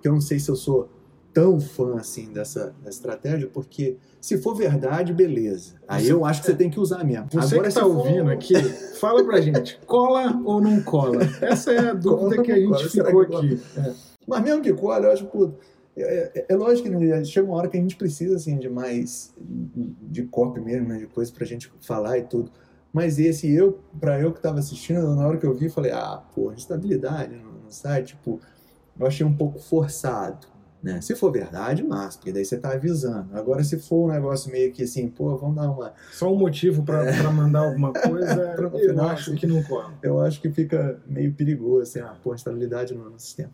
que 0.00 0.08
eu 0.08 0.12
não 0.12 0.20
sei 0.20 0.38
se 0.38 0.48
eu 0.48 0.56
sou 0.56 0.88
tão 1.32 1.60
fã 1.60 1.96
assim 1.96 2.32
dessa, 2.32 2.72
dessa 2.78 2.90
estratégia, 2.90 3.50
porque 3.52 3.96
se 4.20 4.38
for 4.40 4.54
verdade, 4.54 5.12
beleza. 5.12 5.74
Aí 5.88 6.08
eu 6.08 6.24
acho 6.24 6.40
que 6.40 6.46
você 6.46 6.54
tem 6.54 6.70
que 6.70 6.78
usar 6.78 7.02
mesmo. 7.02 7.26
Você 7.32 7.54
Agora, 7.54 7.62
que 7.62 7.68
está 7.68 7.84
ouvindo 7.84 8.24
for... 8.24 8.32
aqui, 8.32 8.54
fala 9.00 9.24
pra 9.24 9.40
gente, 9.40 9.78
cola 9.84 10.40
ou 10.44 10.60
não 10.60 10.80
cola? 10.82 11.18
Essa 11.42 11.72
é 11.72 11.90
a 11.90 11.92
dúvida 11.92 12.40
que 12.40 12.52
a 12.52 12.56
gente 12.56 12.68
cola? 12.70 12.88
ficou 12.88 13.20
aqui. 13.22 13.60
É. 13.76 13.92
Mas 14.26 14.42
mesmo 14.42 14.62
que 14.62 14.72
cola, 14.72 15.06
eu 15.06 15.12
acho, 15.12 15.26
pô, 15.26 15.50
é, 15.96 16.32
é, 16.34 16.46
é, 16.48 16.56
lógico 16.56 16.88
que 16.88 17.24
chega 17.24 17.46
uma 17.46 17.56
hora 17.56 17.68
que 17.68 17.76
a 17.76 17.80
gente 17.80 17.96
precisa 17.96 18.36
assim, 18.36 18.58
de 18.58 18.68
mais 18.68 19.32
de 19.38 20.24
copy 20.24 20.60
mesmo, 20.60 20.88
né, 20.88 20.98
de 20.98 21.06
coisa 21.06 21.32
pra 21.32 21.46
gente 21.46 21.72
falar 21.80 22.18
e 22.18 22.22
tudo. 22.22 22.50
Mas 22.92 23.18
esse, 23.18 23.52
eu, 23.52 23.80
para 24.00 24.20
eu 24.20 24.30
que 24.30 24.38
estava 24.38 24.58
assistindo, 24.58 25.14
na 25.14 25.26
hora 25.26 25.36
que 25.36 25.46
eu 25.46 25.54
vi, 25.54 25.68
falei, 25.68 25.90
ah, 25.90 26.22
pô, 26.34 26.52
estabilidade 26.52 27.34
no, 27.34 27.64
no 27.64 27.70
site, 27.70 28.14
tipo, 28.14 28.40
eu 28.98 29.06
achei 29.06 29.26
um 29.26 29.34
pouco 29.34 29.58
forçado. 29.58 30.46
Né? 30.84 31.00
Se 31.00 31.16
for 31.16 31.32
verdade, 31.32 31.82
massa, 31.82 32.18
porque 32.18 32.30
daí 32.30 32.44
você 32.44 32.56
está 32.56 32.72
avisando. 32.72 33.36
Agora, 33.36 33.64
se 33.64 33.78
for 33.78 34.04
um 34.04 34.12
negócio 34.12 34.52
meio 34.52 34.70
que 34.70 34.82
assim, 34.82 35.08
pô, 35.08 35.34
vamos 35.34 35.56
dar 35.56 35.70
uma. 35.70 35.94
Só 36.12 36.30
um 36.30 36.36
motivo 36.36 36.82
para 36.82 37.06
é. 37.06 37.22
mandar 37.22 37.60
alguma 37.60 37.90
coisa, 37.98 38.54
eu 38.58 38.70
final, 38.70 39.08
acho 39.08 39.30
assim, 39.30 39.38
que 39.38 39.46
não 39.46 39.62
cola. 39.62 39.94
Eu 40.02 40.20
acho 40.20 40.42
que 40.42 40.50
fica 40.50 41.00
meio 41.06 41.32
perigoso, 41.32 41.82
assim, 41.82 42.00
ah, 42.00 42.14
pô, 42.22 42.34
estabilidade 42.34 42.94
no, 42.94 43.08
no 43.08 43.18
sistema. 43.18 43.50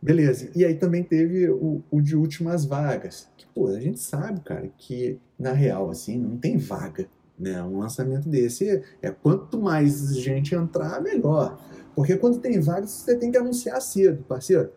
Beleza. 0.00 0.50
E 0.54 0.64
aí 0.64 0.74
também 0.74 1.02
teve 1.02 1.48
o, 1.50 1.82
o, 1.90 2.00
de 2.00 2.16
últimas 2.16 2.64
vagas. 2.64 3.28
Que, 3.36 3.46
pô, 3.54 3.68
a 3.68 3.80
gente 3.80 3.98
sabe, 3.98 4.40
cara, 4.40 4.70
que 4.78 5.18
na 5.38 5.52
real, 5.52 5.90
assim, 5.90 6.18
não 6.18 6.36
tem 6.36 6.56
vaga. 6.56 7.06
Né? 7.38 7.62
Um 7.62 7.78
lançamento 7.78 8.28
desse 8.28 8.82
é, 9.00 9.10
quanto 9.10 9.60
mais 9.60 10.16
gente 10.16 10.54
entrar, 10.54 11.00
melhor. 11.00 11.58
Porque 11.94 12.16
quando 12.16 12.38
tem 12.38 12.60
vagas, 12.60 12.90
você 12.90 13.16
tem 13.16 13.30
que 13.30 13.38
anunciar 13.38 13.80
cedo, 13.80 14.22
parceiro 14.24 14.70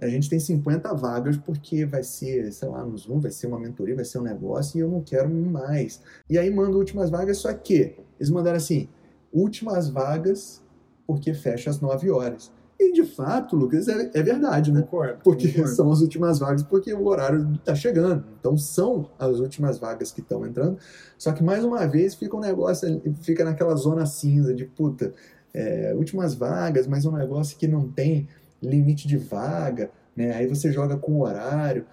a 0.00 0.08
gente 0.08 0.28
tem 0.28 0.38
50 0.38 0.92
vagas 0.94 1.36
porque 1.36 1.84
vai 1.84 2.02
ser, 2.02 2.52
sei 2.52 2.68
lá, 2.68 2.84
no 2.84 2.96
Zoom, 2.96 3.20
vai 3.20 3.30
ser 3.30 3.46
uma 3.46 3.58
mentoria, 3.58 3.94
vai 3.94 4.04
ser 4.04 4.18
um 4.18 4.22
negócio 4.22 4.76
e 4.76 4.80
eu 4.80 4.88
não 4.88 5.00
quero 5.00 5.28
mais. 5.30 6.02
E 6.28 6.36
aí 6.36 6.50
manda 6.50 6.76
últimas 6.76 7.10
vagas, 7.10 7.38
só 7.38 7.52
que 7.52 7.96
eles 8.18 8.30
mandaram 8.30 8.56
assim, 8.56 8.88
últimas 9.32 9.88
vagas 9.88 10.62
porque 11.06 11.32
fecha 11.32 11.70
às 11.70 11.80
9 11.80 12.10
horas. 12.10 12.52
E 12.84 12.92
de 12.92 13.04
fato, 13.04 13.56
Lucas, 13.56 13.88
é, 13.88 14.10
é 14.12 14.22
verdade, 14.22 14.70
né? 14.70 14.82
Concordo, 14.82 15.18
porque 15.24 15.48
concordo. 15.48 15.74
são 15.74 15.90
as 15.90 16.00
últimas 16.00 16.38
vagas, 16.38 16.62
porque 16.62 16.92
o 16.92 17.06
horário 17.06 17.50
está 17.54 17.74
chegando. 17.74 18.24
Então 18.38 18.56
são 18.58 19.10
as 19.18 19.38
últimas 19.38 19.78
vagas 19.78 20.12
que 20.12 20.20
estão 20.20 20.46
entrando. 20.46 20.78
Só 21.16 21.32
que 21.32 21.42
mais 21.42 21.64
uma 21.64 21.86
vez 21.86 22.14
fica 22.14 22.36
um 22.36 22.40
negócio, 22.40 23.00
fica 23.22 23.44
naquela 23.44 23.74
zona 23.74 24.04
cinza 24.04 24.52
de 24.52 24.66
puta, 24.66 25.14
é, 25.54 25.94
últimas 25.96 26.34
vagas, 26.34 26.86
mas 26.86 27.06
um 27.06 27.12
negócio 27.12 27.56
que 27.56 27.66
não 27.66 27.88
tem 27.88 28.28
limite 28.62 29.08
de 29.08 29.16
vaga, 29.16 29.90
né? 30.14 30.34
Aí 30.34 30.46
você 30.46 30.70
joga 30.70 30.96
com 30.96 31.12
o 31.12 31.22
horário. 31.22 31.86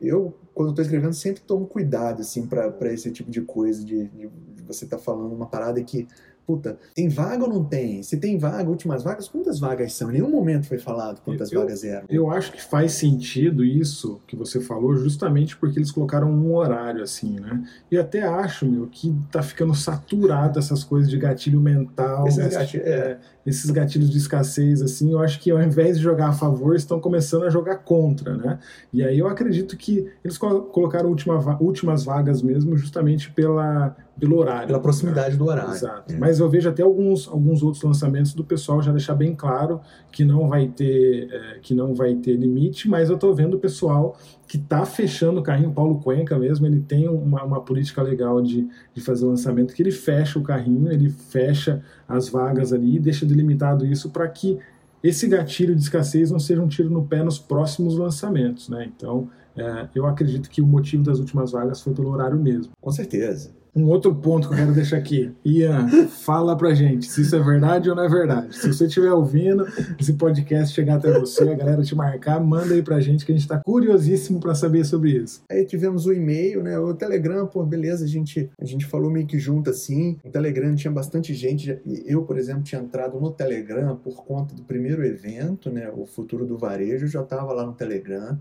Eu, 0.00 0.36
quando 0.54 0.70
estou 0.70 0.82
escrevendo, 0.82 1.14
sempre 1.14 1.42
tomo 1.42 1.66
cuidado, 1.66 2.20
assim, 2.20 2.46
para 2.46 2.92
esse 2.92 3.10
tipo 3.10 3.30
de 3.30 3.40
coisa, 3.40 3.84
de, 3.84 4.08
de 4.08 4.30
você 4.66 4.84
estar 4.84 4.98
tá 4.98 5.02
falando 5.02 5.34
uma 5.34 5.46
parada 5.46 5.82
que 5.82 6.06
puta, 6.46 6.78
tem 6.94 7.08
vaga 7.08 7.44
ou 7.44 7.48
não 7.48 7.64
tem? 7.64 8.02
Se 8.02 8.16
tem 8.16 8.38
vaga, 8.38 8.68
últimas 8.68 9.02
vagas, 9.02 9.28
quantas 9.28 9.58
vagas 9.58 9.92
são? 9.92 10.10
Em 10.10 10.14
nenhum 10.14 10.30
momento 10.30 10.66
foi 10.66 10.78
falado 10.78 11.20
quantas 11.22 11.50
eu, 11.50 11.60
vagas 11.60 11.84
eram. 11.84 12.06
Eu 12.08 12.30
acho 12.30 12.52
que 12.52 12.62
faz 12.62 12.92
sentido 12.92 13.64
isso 13.64 14.20
que 14.26 14.36
você 14.36 14.60
falou, 14.60 14.96
justamente 14.96 15.56
porque 15.56 15.78
eles 15.78 15.90
colocaram 15.90 16.30
um 16.30 16.54
horário 16.54 17.02
assim, 17.02 17.40
né? 17.40 17.64
E 17.90 17.98
até 17.98 18.22
acho, 18.22 18.66
meu, 18.66 18.86
que 18.86 19.14
tá 19.30 19.42
ficando 19.42 19.74
saturado 19.74 20.58
essas 20.58 20.84
coisas 20.84 21.10
de 21.10 21.18
gatilho 21.18 21.60
mental, 21.60 22.26
Esse 22.28 22.48
gatilho, 22.48 22.82
é. 22.84 23.18
Esses 23.46 23.70
gatilhos 23.70 24.10
de 24.10 24.18
escassez, 24.18 24.80
assim, 24.80 25.12
eu 25.12 25.18
acho 25.18 25.40
que 25.40 25.50
ao 25.50 25.62
invés 25.62 25.98
de 25.98 26.02
jogar 26.02 26.28
a 26.28 26.32
favor, 26.32 26.74
estão 26.74 27.00
começando 27.00 27.44
a 27.44 27.50
jogar 27.50 27.76
contra, 27.78 28.36
né? 28.36 28.58
E 28.92 29.02
aí 29.02 29.18
eu 29.18 29.26
acredito 29.26 29.76
que 29.76 30.10
eles 30.24 30.38
colocaram 30.38 31.08
última, 31.08 31.58
últimas 31.60 32.04
vagas 32.04 32.42
mesmo, 32.42 32.76
justamente 32.76 33.30
pela 33.30 33.96
pelo 34.18 34.38
horário. 34.38 34.68
Pela 34.68 34.80
proximidade 34.80 35.32
né? 35.32 35.38
do 35.38 35.46
horário. 35.46 35.72
Exato. 35.72 36.12
É. 36.12 36.16
Mas 36.16 36.38
eu 36.38 36.48
vejo 36.48 36.68
até 36.68 36.82
alguns, 36.82 37.28
alguns 37.28 37.62
outros 37.62 37.82
lançamentos 37.82 38.32
do 38.32 38.44
pessoal 38.44 38.80
já 38.80 38.92
deixar 38.92 39.14
bem 39.14 39.34
claro 39.34 39.80
que 40.12 40.24
não 40.24 40.48
vai 40.48 40.68
ter, 40.68 41.28
é, 41.32 41.58
que 41.60 41.74
não 41.74 41.94
vai 41.94 42.14
ter 42.14 42.36
limite, 42.36 42.88
mas 42.88 43.08
eu 43.08 43.16
estou 43.16 43.34
vendo 43.34 43.54
o 43.54 43.60
pessoal 43.60 44.16
que 44.46 44.56
está 44.56 44.84
fechando 44.84 45.40
o 45.40 45.42
carrinho, 45.42 45.72
Paulo 45.72 46.00
Cuenca 46.00 46.38
mesmo, 46.38 46.66
ele 46.66 46.80
tem 46.80 47.08
uma, 47.08 47.42
uma 47.42 47.60
política 47.60 48.02
legal 48.02 48.40
de, 48.42 48.68
de 48.94 49.00
fazer 49.00 49.24
o 49.24 49.28
lançamento, 49.30 49.74
que 49.74 49.82
ele 49.82 49.90
fecha 49.90 50.38
o 50.38 50.42
carrinho, 50.42 50.92
ele 50.92 51.08
fecha 51.08 51.82
as 52.06 52.28
vagas 52.28 52.72
ali 52.72 52.96
e 52.96 53.00
deixa 53.00 53.24
delimitado 53.24 53.86
isso 53.86 54.10
para 54.10 54.28
que 54.28 54.58
esse 55.02 55.26
gatilho 55.28 55.74
de 55.74 55.82
escassez 55.82 56.30
não 56.30 56.38
seja 56.38 56.62
um 56.62 56.68
tiro 56.68 56.90
no 56.90 57.04
pé 57.04 57.22
nos 57.22 57.38
próximos 57.38 57.96
lançamentos, 57.96 58.68
né? 58.68 58.90
Então, 58.94 59.28
é, 59.56 59.88
eu 59.94 60.06
acredito 60.06 60.50
que 60.50 60.60
o 60.60 60.66
motivo 60.66 61.02
das 61.02 61.18
últimas 61.18 61.52
vagas 61.52 61.80
foi 61.80 61.92
pelo 61.92 62.10
horário 62.10 62.38
mesmo. 62.38 62.72
Com 62.80 62.90
certeza. 62.90 63.50
Um 63.76 63.88
outro 63.88 64.14
ponto 64.14 64.46
que 64.46 64.54
eu 64.54 64.58
quero 64.58 64.72
deixar 64.72 64.98
aqui. 64.98 65.32
Ian, 65.44 65.88
fala 66.08 66.56
pra 66.56 66.72
gente 66.74 67.06
se 67.06 67.22
isso 67.22 67.34
é 67.34 67.40
verdade 67.40 67.90
ou 67.90 67.96
não 67.96 68.04
é 68.04 68.08
verdade. 68.08 68.56
Se 68.56 68.72
você 68.72 68.86
estiver 68.86 69.12
ouvindo 69.12 69.66
esse 69.98 70.12
podcast 70.12 70.72
chegar 70.72 70.96
até 70.96 71.18
você, 71.18 71.48
a 71.48 71.54
galera 71.54 71.82
te 71.82 71.94
marcar, 71.94 72.38
manda 72.40 72.72
aí 72.72 72.82
pra 72.82 73.00
gente 73.00 73.26
que 73.26 73.32
a 73.32 73.34
gente 73.34 73.48
tá 73.48 73.60
curiosíssimo 73.64 74.38
para 74.38 74.54
saber 74.54 74.84
sobre 74.84 75.10
isso. 75.10 75.42
Aí 75.50 75.64
tivemos 75.64 76.06
o 76.06 76.12
e-mail, 76.12 76.62
né? 76.62 76.78
O 76.78 76.94
Telegram, 76.94 77.46
pô, 77.46 77.64
beleza, 77.64 78.04
a 78.04 78.08
gente, 78.08 78.48
a 78.60 78.64
gente 78.64 78.86
falou 78.86 79.10
meio 79.10 79.26
que 79.26 79.38
junto 79.38 79.70
assim. 79.70 80.18
O 80.24 80.30
Telegram 80.30 80.72
tinha 80.76 80.92
bastante 80.92 81.34
gente. 81.34 81.76
Eu, 82.06 82.22
por 82.22 82.38
exemplo, 82.38 82.62
tinha 82.62 82.80
entrado 82.80 83.18
no 83.20 83.32
Telegram 83.32 83.96
por 83.96 84.24
conta 84.24 84.54
do 84.54 84.62
primeiro 84.62 85.04
evento, 85.04 85.68
né? 85.70 85.90
O 85.96 86.06
Futuro 86.06 86.46
do 86.46 86.56
Varejo, 86.56 87.08
já 87.08 87.22
tava 87.24 87.52
lá 87.52 87.66
no 87.66 87.72
Telegram. 87.72 88.38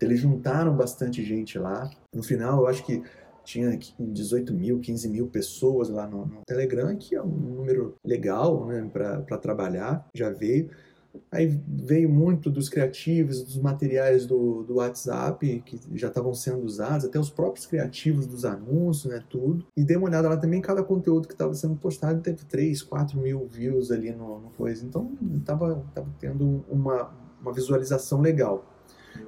Eles 0.00 0.20
juntaram 0.20 0.76
bastante 0.76 1.24
gente 1.24 1.58
lá. 1.58 1.90
No 2.14 2.22
final, 2.22 2.60
eu 2.60 2.66
acho 2.66 2.84
que 2.84 3.02
tinha 3.46 3.78
18 3.98 4.52
mil, 4.52 4.80
15 4.80 5.08
mil 5.08 5.28
pessoas 5.28 5.88
lá 5.88 6.06
no, 6.06 6.26
no 6.26 6.40
Telegram, 6.44 6.94
que 6.96 7.14
é 7.14 7.22
um 7.22 7.28
número 7.28 7.94
legal 8.04 8.66
né, 8.66 8.90
para 8.92 9.38
trabalhar, 9.38 10.06
já 10.12 10.30
veio. 10.30 10.68
Aí 11.30 11.58
veio 11.66 12.10
muito 12.10 12.50
dos 12.50 12.68
criativos, 12.68 13.42
dos 13.42 13.56
materiais 13.56 14.26
do, 14.26 14.64
do 14.64 14.74
WhatsApp 14.74 15.62
que 15.64 15.80
já 15.94 16.08
estavam 16.08 16.34
sendo 16.34 16.64
usados, 16.64 17.06
até 17.06 17.18
os 17.18 17.30
próprios 17.30 17.64
criativos 17.64 18.26
dos 18.26 18.44
anúncios, 18.44 19.10
né, 19.10 19.22
tudo. 19.30 19.64
E 19.74 19.82
dei 19.82 19.96
uma 19.96 20.08
olhada 20.08 20.28
lá 20.28 20.36
também, 20.36 20.60
cada 20.60 20.82
conteúdo 20.82 21.26
que 21.26 21.32
estava 21.34 21.54
sendo 21.54 21.76
postado 21.76 22.20
teve 22.20 22.44
3, 22.44 22.82
4 22.82 23.18
mil 23.18 23.46
views 23.46 23.90
ali 23.90 24.12
no, 24.12 24.40
no 24.40 24.50
coisa. 24.50 24.84
Então 24.84 25.10
estava 25.38 25.82
tava 25.94 26.08
tendo 26.18 26.64
uma, 26.68 27.10
uma 27.40 27.52
visualização 27.52 28.20
legal. 28.20 28.75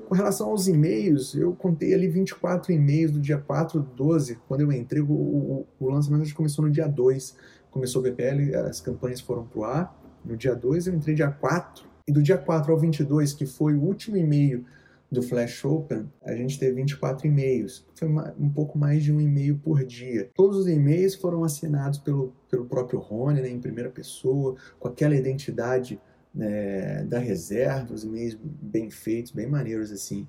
Com 0.09 0.15
relação 0.15 0.51
aos 0.51 0.69
e-mails, 0.69 1.35
eu 1.35 1.53
contei 1.53 1.95
ali 1.95 2.09
24 2.09 2.73
e-mails 2.73 3.11
do 3.11 3.21
dia 3.21 3.39
4 3.39 3.81
do 3.81 3.95
12, 3.95 4.39
quando 4.49 4.63
eu 4.63 4.73
entrei, 4.73 5.03
o, 5.03 5.67
o, 5.79 5.89
lançamento 5.89 6.35
começou 6.35 6.65
no 6.65 6.71
dia 6.71 6.87
2. 6.87 7.37
Começou 7.71 8.01
o 8.01 8.05
VPL, 8.05 8.55
as 8.57 8.81
campanhas 8.81 9.21
foram 9.21 9.47
pro 9.47 9.65
ar. 9.65 9.95
No 10.25 10.37
dia 10.37 10.55
2 10.55 10.87
eu 10.87 10.95
entrei 10.95 11.15
dia 11.15 11.31
4, 11.31 11.87
e 12.09 12.13
do 12.13 12.23
dia 12.23 12.39
4 12.39 12.73
ao 12.73 12.79
22, 12.79 13.35
que 13.35 13.45
foi 13.45 13.75
o 13.75 13.83
último 13.83 14.17
e-mail 14.17 14.65
do 15.11 15.23
Flash 15.23 15.65
Open, 15.65 16.11
a 16.23 16.35
gente 16.35 16.59
teve 16.59 16.75
24 16.75 17.27
e-mails. 17.27 17.87
Foi 17.95 18.09
um 18.09 18.51
pouco 18.51 18.79
mais 18.79 19.03
de 19.03 19.13
um 19.13 19.21
e-mail 19.21 19.59
por 19.59 19.85
dia. 19.85 20.31
Todos 20.35 20.59
os 20.59 20.69
e-mails 20.69 21.15
foram 21.15 21.45
assinados 21.45 21.99
pelo, 21.99 22.35
pelo 22.51 22.67
próprio 22.67 22.99
Rony, 22.99 23.41
né, 23.41 23.49
em 23.49 23.61
primeira 23.61 23.91
pessoa, 23.91 24.57
com 24.79 24.89
aquela 24.89 25.15
identidade 25.15 26.01
né, 26.35 27.05
da 27.05 27.19
reserva, 27.19 27.93
os 27.93 28.05
e-mails 28.05 28.39
bem 28.43 28.91
feitos, 28.91 29.33
bem 29.33 29.47
maneiros 29.47 29.91
assim, 29.91 30.27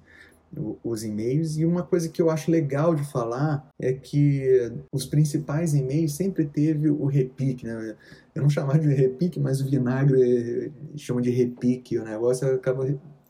os 0.84 1.04
e-mails. 1.04 1.58
E 1.58 1.66
uma 1.66 1.84
coisa 1.84 2.10
que 2.10 2.22
eu 2.22 2.30
acho 2.30 2.50
legal 2.50 2.96
de 2.96 3.04
falar 3.12 3.70
é 3.80 3.94
que 3.94 4.72
os 4.92 5.06
principais 5.06 5.74
e-mails 5.74 6.14
sempre 6.14 6.46
teve 6.46 6.90
o 6.90 7.06
repique, 7.06 7.66
né? 7.66 7.96
Eu 8.34 8.42
não 8.42 8.50
chamava 8.50 8.80
de 8.80 8.88
repique, 8.88 9.40
mas 9.40 9.62
o 9.62 9.70
vinagre 9.70 10.72
chama 10.96 11.22
de 11.22 11.30
repique, 11.30 11.98
o 11.98 12.06
negócio 12.06 12.52
acaba 12.54 12.88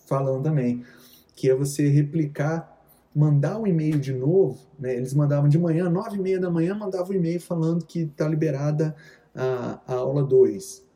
falando 0.07 0.43
também, 0.43 0.83
que 1.35 1.49
é 1.49 1.55
você 1.55 1.87
replicar 1.87 2.77
mandar 3.13 3.59
um 3.59 3.65
e-mail 3.65 3.99
de 3.99 4.13
novo, 4.13 4.59
né? 4.77 4.95
eles 4.95 5.13
mandavam 5.13 5.49
de 5.49 5.57
manhã, 5.57 5.89
nove 5.89 6.15
e 6.15 6.21
meia 6.21 6.39
da 6.39 6.49
manhã, 6.49 6.75
mandavam 6.75 7.09
um 7.09 7.15
e-mail 7.15 7.41
falando 7.41 7.83
que 7.83 8.01
está 8.01 8.27
liberada 8.27 8.95
a, 9.35 9.81
a 9.87 9.95
aula 9.95 10.23
2 10.23 10.88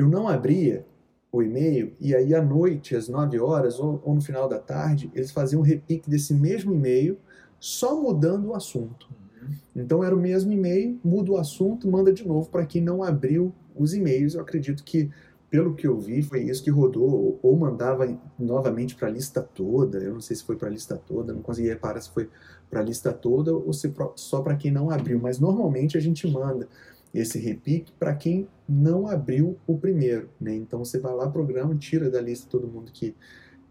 eu 0.00 0.08
não 0.08 0.28
abria 0.28 0.86
o 1.30 1.42
e-mail 1.42 1.92
e 2.00 2.14
aí 2.14 2.34
à 2.34 2.42
noite, 2.42 2.96
às 2.96 3.08
9 3.08 3.38
horas 3.38 3.78
ou, 3.78 4.00
ou 4.02 4.14
no 4.14 4.20
final 4.20 4.48
da 4.48 4.58
tarde, 4.58 5.10
eles 5.14 5.30
faziam 5.30 5.60
um 5.60 5.64
repique 5.64 6.08
desse 6.08 6.34
mesmo 6.34 6.74
e-mail, 6.74 7.18
só 7.58 8.00
mudando 8.00 8.46
o 8.46 8.54
assunto. 8.54 9.08
Uhum. 9.42 9.54
Então 9.76 10.02
era 10.02 10.16
o 10.16 10.18
mesmo 10.18 10.50
e-mail, 10.50 10.98
muda 11.04 11.32
o 11.32 11.36
assunto, 11.36 11.88
manda 11.88 12.12
de 12.12 12.26
novo 12.26 12.48
para 12.48 12.64
quem 12.64 12.82
não 12.82 13.02
abriu 13.02 13.52
os 13.76 13.92
e-mails. 13.92 14.34
Eu 14.34 14.40
acredito 14.40 14.82
que, 14.82 15.10
pelo 15.50 15.74
que 15.74 15.86
eu 15.86 15.98
vi, 15.98 16.22
foi 16.22 16.44
isso 16.44 16.64
que 16.64 16.70
rodou, 16.70 17.38
ou 17.42 17.56
mandava 17.56 18.08
novamente 18.38 18.96
para 18.96 19.08
a 19.08 19.10
lista 19.10 19.42
toda. 19.42 19.98
Eu 19.98 20.14
não 20.14 20.20
sei 20.20 20.34
se 20.34 20.42
foi 20.42 20.56
para 20.56 20.68
a 20.68 20.72
lista 20.72 20.96
toda, 20.96 21.34
não 21.34 21.42
consegui 21.42 21.68
reparar 21.68 22.00
se 22.00 22.10
foi 22.10 22.28
para 22.70 22.80
a 22.80 22.82
lista 22.82 23.12
toda 23.12 23.54
ou 23.54 23.72
se 23.72 23.92
só 24.16 24.40
para 24.40 24.56
quem 24.56 24.70
não 24.70 24.90
abriu. 24.90 25.20
Mas 25.20 25.38
normalmente 25.38 25.98
a 25.98 26.00
gente 26.00 26.26
manda 26.26 26.66
esse 27.12 27.38
repique 27.38 27.92
para 27.98 28.14
quem 28.14 28.48
não 28.68 29.06
abriu 29.06 29.58
o 29.66 29.76
primeiro. 29.76 30.30
Né? 30.40 30.54
Então 30.54 30.84
você 30.84 30.98
vai 30.98 31.14
lá, 31.14 31.28
programa, 31.28 31.74
tira 31.74 32.10
da 32.10 32.20
lista 32.20 32.48
todo 32.48 32.68
mundo 32.68 32.92
que, 32.92 33.14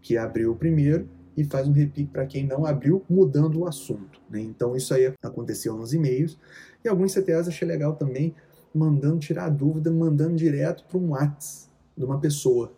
que 0.02 0.16
abriu 0.16 0.52
o 0.52 0.56
primeiro 0.56 1.08
e 1.36 1.44
faz 1.44 1.66
um 1.66 1.72
repique 1.72 2.10
para 2.10 2.26
quem 2.26 2.46
não 2.46 2.66
abriu, 2.66 3.04
mudando 3.08 3.60
o 3.60 3.66
assunto. 3.66 4.20
Né? 4.28 4.40
Então 4.40 4.76
isso 4.76 4.92
aí 4.92 5.12
aconteceu 5.22 5.76
nos 5.76 5.94
e-mails. 5.94 6.38
E 6.84 6.88
alguns 6.88 7.14
CTAs 7.14 7.48
achei 7.48 7.66
legal 7.66 7.94
também, 7.96 8.34
mandando 8.74 9.18
tirar 9.18 9.46
a 9.46 9.50
dúvida, 9.50 9.90
mandando 9.90 10.36
direto 10.36 10.84
para 10.84 10.98
um 10.98 11.10
WhatsApp 11.10 11.70
de 11.96 12.04
uma 12.04 12.18
pessoa. 12.18 12.72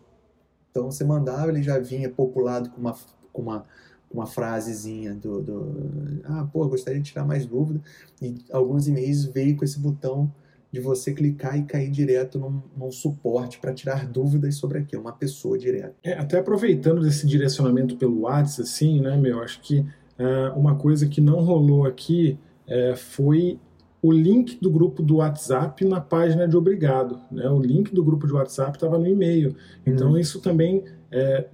Então 0.71 0.89
você 0.89 1.03
mandava, 1.03 1.49
ele 1.49 1.61
já 1.61 1.77
vinha 1.77 2.09
populado 2.09 2.69
com 2.69 2.81
uma, 2.81 2.95
com 3.31 3.41
uma 3.41 3.65
uma 4.13 4.27
frasezinha 4.27 5.15
do, 5.15 5.41
do, 5.41 6.21
ah, 6.25 6.47
pô, 6.53 6.67
gostaria 6.67 7.01
de 7.01 7.09
tirar 7.09 7.25
mais 7.25 7.45
dúvida. 7.45 7.81
E 8.21 8.35
alguns 8.51 8.87
e-mails 8.87 9.25
veio 9.25 9.57
com 9.57 9.65
esse 9.65 9.79
botão 9.79 10.31
de 10.73 10.79
você 10.79 11.13
clicar 11.13 11.55
e 11.55 11.63
cair 11.63 11.91
direto 11.91 12.39
num, 12.39 12.59
num 12.75 12.91
suporte 12.91 13.59
para 13.59 13.71
tirar 13.71 14.07
dúvidas 14.07 14.55
sobre 14.55 14.79
aquilo, 14.79 15.03
uma 15.03 15.13
pessoa 15.13 15.55
direta. 15.55 15.93
É, 16.03 16.13
até 16.13 16.39
aproveitando 16.39 16.99
desse 17.01 17.27
direcionamento 17.27 17.95
pelo 17.95 18.21
WhatsApp, 18.21 18.63
assim, 18.63 18.99
né, 18.99 19.15
meu, 19.15 19.39
acho 19.43 19.61
que 19.61 19.81
uh, 19.81 20.57
uma 20.57 20.75
coisa 20.75 21.07
que 21.07 21.21
não 21.21 21.43
rolou 21.43 21.85
aqui 21.85 22.39
uh, 22.67 22.97
foi 22.97 23.59
o 24.01 24.11
link 24.11 24.59
do 24.59 24.71
grupo 24.71 25.03
do 25.03 25.17
WhatsApp 25.17 25.85
na 25.85 26.01
página 26.01 26.47
de 26.47 26.57
obrigado. 26.57 27.21
Né? 27.31 27.47
O 27.47 27.59
link 27.59 27.93
do 27.93 28.03
grupo 28.03 28.25
de 28.25 28.33
WhatsApp 28.33 28.75
estava 28.75 28.97
no 28.97 29.07
e-mail. 29.07 29.55
Então, 29.85 30.11
uhum. 30.11 30.17
isso 30.17 30.41
também 30.41 30.83
é, 31.11 31.45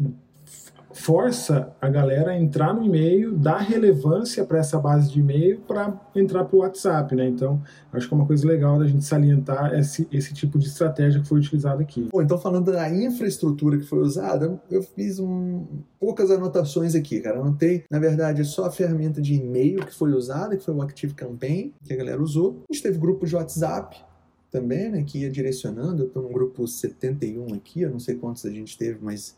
força 0.92 1.76
a 1.80 1.88
galera 1.88 2.32
a 2.32 2.40
entrar 2.40 2.74
no 2.74 2.84
e-mail, 2.84 3.38
dar 3.38 3.60
relevância 3.60 4.44
para 4.44 4.60
essa 4.60 4.80
base 4.80 5.12
de 5.12 5.20
e-mail 5.20 5.60
para 5.62 6.00
entrar 6.16 6.46
para 6.46 6.56
o 6.56 6.60
WhatsApp, 6.60 7.16
né? 7.16 7.28
Então, 7.28 7.62
acho 7.94 8.08
que 8.08 8.14
é 8.14 8.18
uma 8.18 8.26
coisa 8.26 8.48
legal 8.48 8.80
da 8.80 8.88
gente 8.88 9.06
salientar 9.06 9.74
esse, 9.74 10.08
esse 10.12 10.34
tipo 10.34 10.58
de 10.58 10.68
estratégia 10.68 11.22
que 11.22 11.28
foi 11.28 11.40
utilizada 11.40 11.82
aqui. 11.82 12.10
Bom, 12.12 12.22
então 12.22 12.38
falando 12.38 12.72
da 12.72 12.90
infraestrutura 12.90 13.78
que 13.78 13.86
foi 13.86 14.00
usada, 14.00 14.60
eu 14.70 14.82
fiz 14.82 15.20
um, 15.20 15.66
poucas 16.00 16.32
anotações 16.32 16.96
aqui, 16.96 17.22
cara. 17.22 17.40
Anotei, 17.40 17.84
na 17.90 18.00
verdade, 18.00 18.44
só 18.44 18.66
a 18.66 18.72
ferramenta 18.72 19.22
de 19.22 19.36
e-mail 19.36 19.86
que 19.86 19.94
foi 19.94 20.12
usada, 20.12 20.58
que 20.58 20.64
foi 20.64 20.74
o 20.74 20.82
Active 20.82 21.14
Campaign, 21.14 21.74
que 21.84 21.94
a 21.94 21.98
galera 21.98 22.22
usou. 22.22 22.64
A 22.70 22.74
gente 22.74 22.84
teve 22.84 22.98
grupos 22.98 23.30
de 23.30 23.36
WhatsApp, 23.36 24.10
também, 24.52 24.90
né, 24.90 25.04
que 25.04 25.20
ia 25.20 25.30
direcionando. 25.30 26.04
Eu 26.04 26.08
estou 26.08 26.24
no 26.24 26.30
grupo 26.30 26.68
71 26.68 27.54
aqui, 27.54 27.82
eu 27.82 27.92
não 27.92 28.00
sei 28.00 28.16
quantos 28.16 28.46
a 28.46 28.50
gente 28.50 28.78
teve, 28.78 28.98
mas 29.02 29.36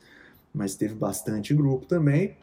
mas 0.54 0.76
teve 0.76 0.95
bastante 0.95 1.54
grupo 1.54 1.86
também. 1.86 2.38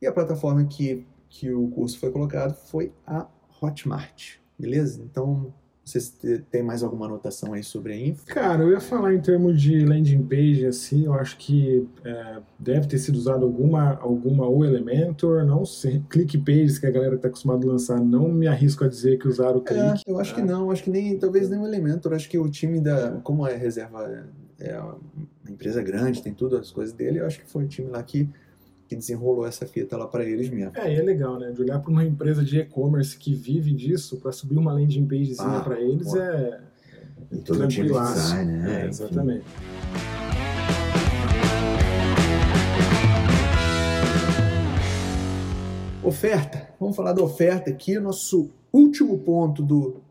E 0.00 0.06
a 0.06 0.12
plataforma 0.12 0.64
que, 0.64 1.06
que 1.28 1.52
o 1.52 1.68
curso 1.68 1.98
foi 1.98 2.10
colocado 2.10 2.54
foi 2.54 2.92
a 3.06 3.26
Hotmart, 3.60 4.36
beleza? 4.58 5.02
Então, 5.02 5.52
vocês 5.90 6.16
têm 6.50 6.62
mais 6.62 6.82
alguma 6.82 7.06
anotação 7.06 7.52
aí 7.52 7.64
sobre 7.64 7.92
a 7.92 7.96
info? 7.96 8.24
Cara, 8.26 8.62
eu 8.62 8.70
ia 8.70 8.80
falar 8.80 9.12
em 9.12 9.20
termos 9.20 9.60
de 9.60 9.84
landing 9.84 10.22
page, 10.22 10.64
assim, 10.64 11.06
eu 11.06 11.14
acho 11.14 11.36
que 11.36 11.88
é, 12.04 12.38
deve 12.58 12.86
ter 12.86 12.98
sido 12.98 13.16
usado 13.16 13.44
alguma, 13.44 13.98
alguma 14.00 14.46
ou 14.46 14.64
Elementor, 14.64 15.44
não 15.44 15.64
sei, 15.64 16.02
click 16.08 16.38
pages 16.38 16.78
que 16.78 16.86
a 16.86 16.90
galera 16.90 17.16
está 17.16 17.28
acostumada 17.28 17.66
a 17.66 17.70
lançar, 17.70 18.00
não 18.00 18.28
me 18.28 18.46
arrisco 18.46 18.84
a 18.84 18.88
dizer 18.88 19.18
que 19.18 19.26
usaram 19.26 19.58
o 19.58 19.62
click. 19.62 19.80
É, 19.80 19.94
eu 20.06 20.18
acho 20.20 20.34
que 20.34 20.42
não, 20.42 20.70
acho 20.70 20.84
que 20.84 20.90
nem, 20.90 21.18
talvez 21.18 21.50
nem 21.50 21.58
o 21.58 21.66
Elementor, 21.66 22.12
acho 22.12 22.28
que 22.28 22.38
o 22.38 22.48
time 22.48 22.80
da, 22.80 23.20
como 23.22 23.46
é 23.46 23.56
reserva 23.56 24.24
é 24.60 24.78
uma 24.78 24.98
empresa 25.48 25.82
grande, 25.82 26.22
tem 26.22 26.34
tudo 26.34 26.56
as 26.56 26.70
coisas 26.70 26.94
dele. 26.94 27.20
Eu 27.20 27.26
acho 27.26 27.40
que 27.40 27.50
foi 27.50 27.64
o 27.64 27.68
time 27.68 27.88
lá 27.88 28.02
que, 28.02 28.28
que 28.86 28.94
desenrolou 28.94 29.46
essa 29.46 29.66
fita 29.66 29.96
lá 29.96 30.06
para 30.06 30.24
eles 30.24 30.50
mesmo. 30.50 30.76
É, 30.76 30.94
e 30.94 30.98
é 30.98 31.02
legal, 31.02 31.38
né? 31.38 31.50
De 31.50 31.62
olhar 31.62 31.78
para 31.80 31.90
uma 31.90 32.04
empresa 32.04 32.44
de 32.44 32.58
e-commerce 32.58 33.16
que 33.16 33.34
vive 33.34 33.72
disso, 33.72 34.18
para 34.18 34.32
subir 34.32 34.58
uma 34.58 34.72
landing 34.72 35.06
pagezinha 35.06 35.58
ah, 35.58 35.60
para 35.60 35.80
eles 35.80 36.14
é. 36.14 36.60
E 37.32 37.38
todo 37.38 37.64
o 37.64 37.68
time 37.68 37.88
de 37.88 37.94
design, 37.94 38.52
né? 38.52 38.82
É, 38.82 38.88
exatamente. 38.88 39.44
Oferta. 46.02 46.68
Vamos 46.78 46.96
falar 46.96 47.12
da 47.12 47.22
oferta 47.22 47.70
aqui, 47.70 47.98
nosso 47.98 48.50
último 48.72 49.18
ponto 49.18 49.62
do, 49.62 50.02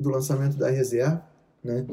do 0.00 0.08
lançamento 0.08 0.56
da 0.56 0.70
reserva. 0.70 1.22
Né? 1.62 1.86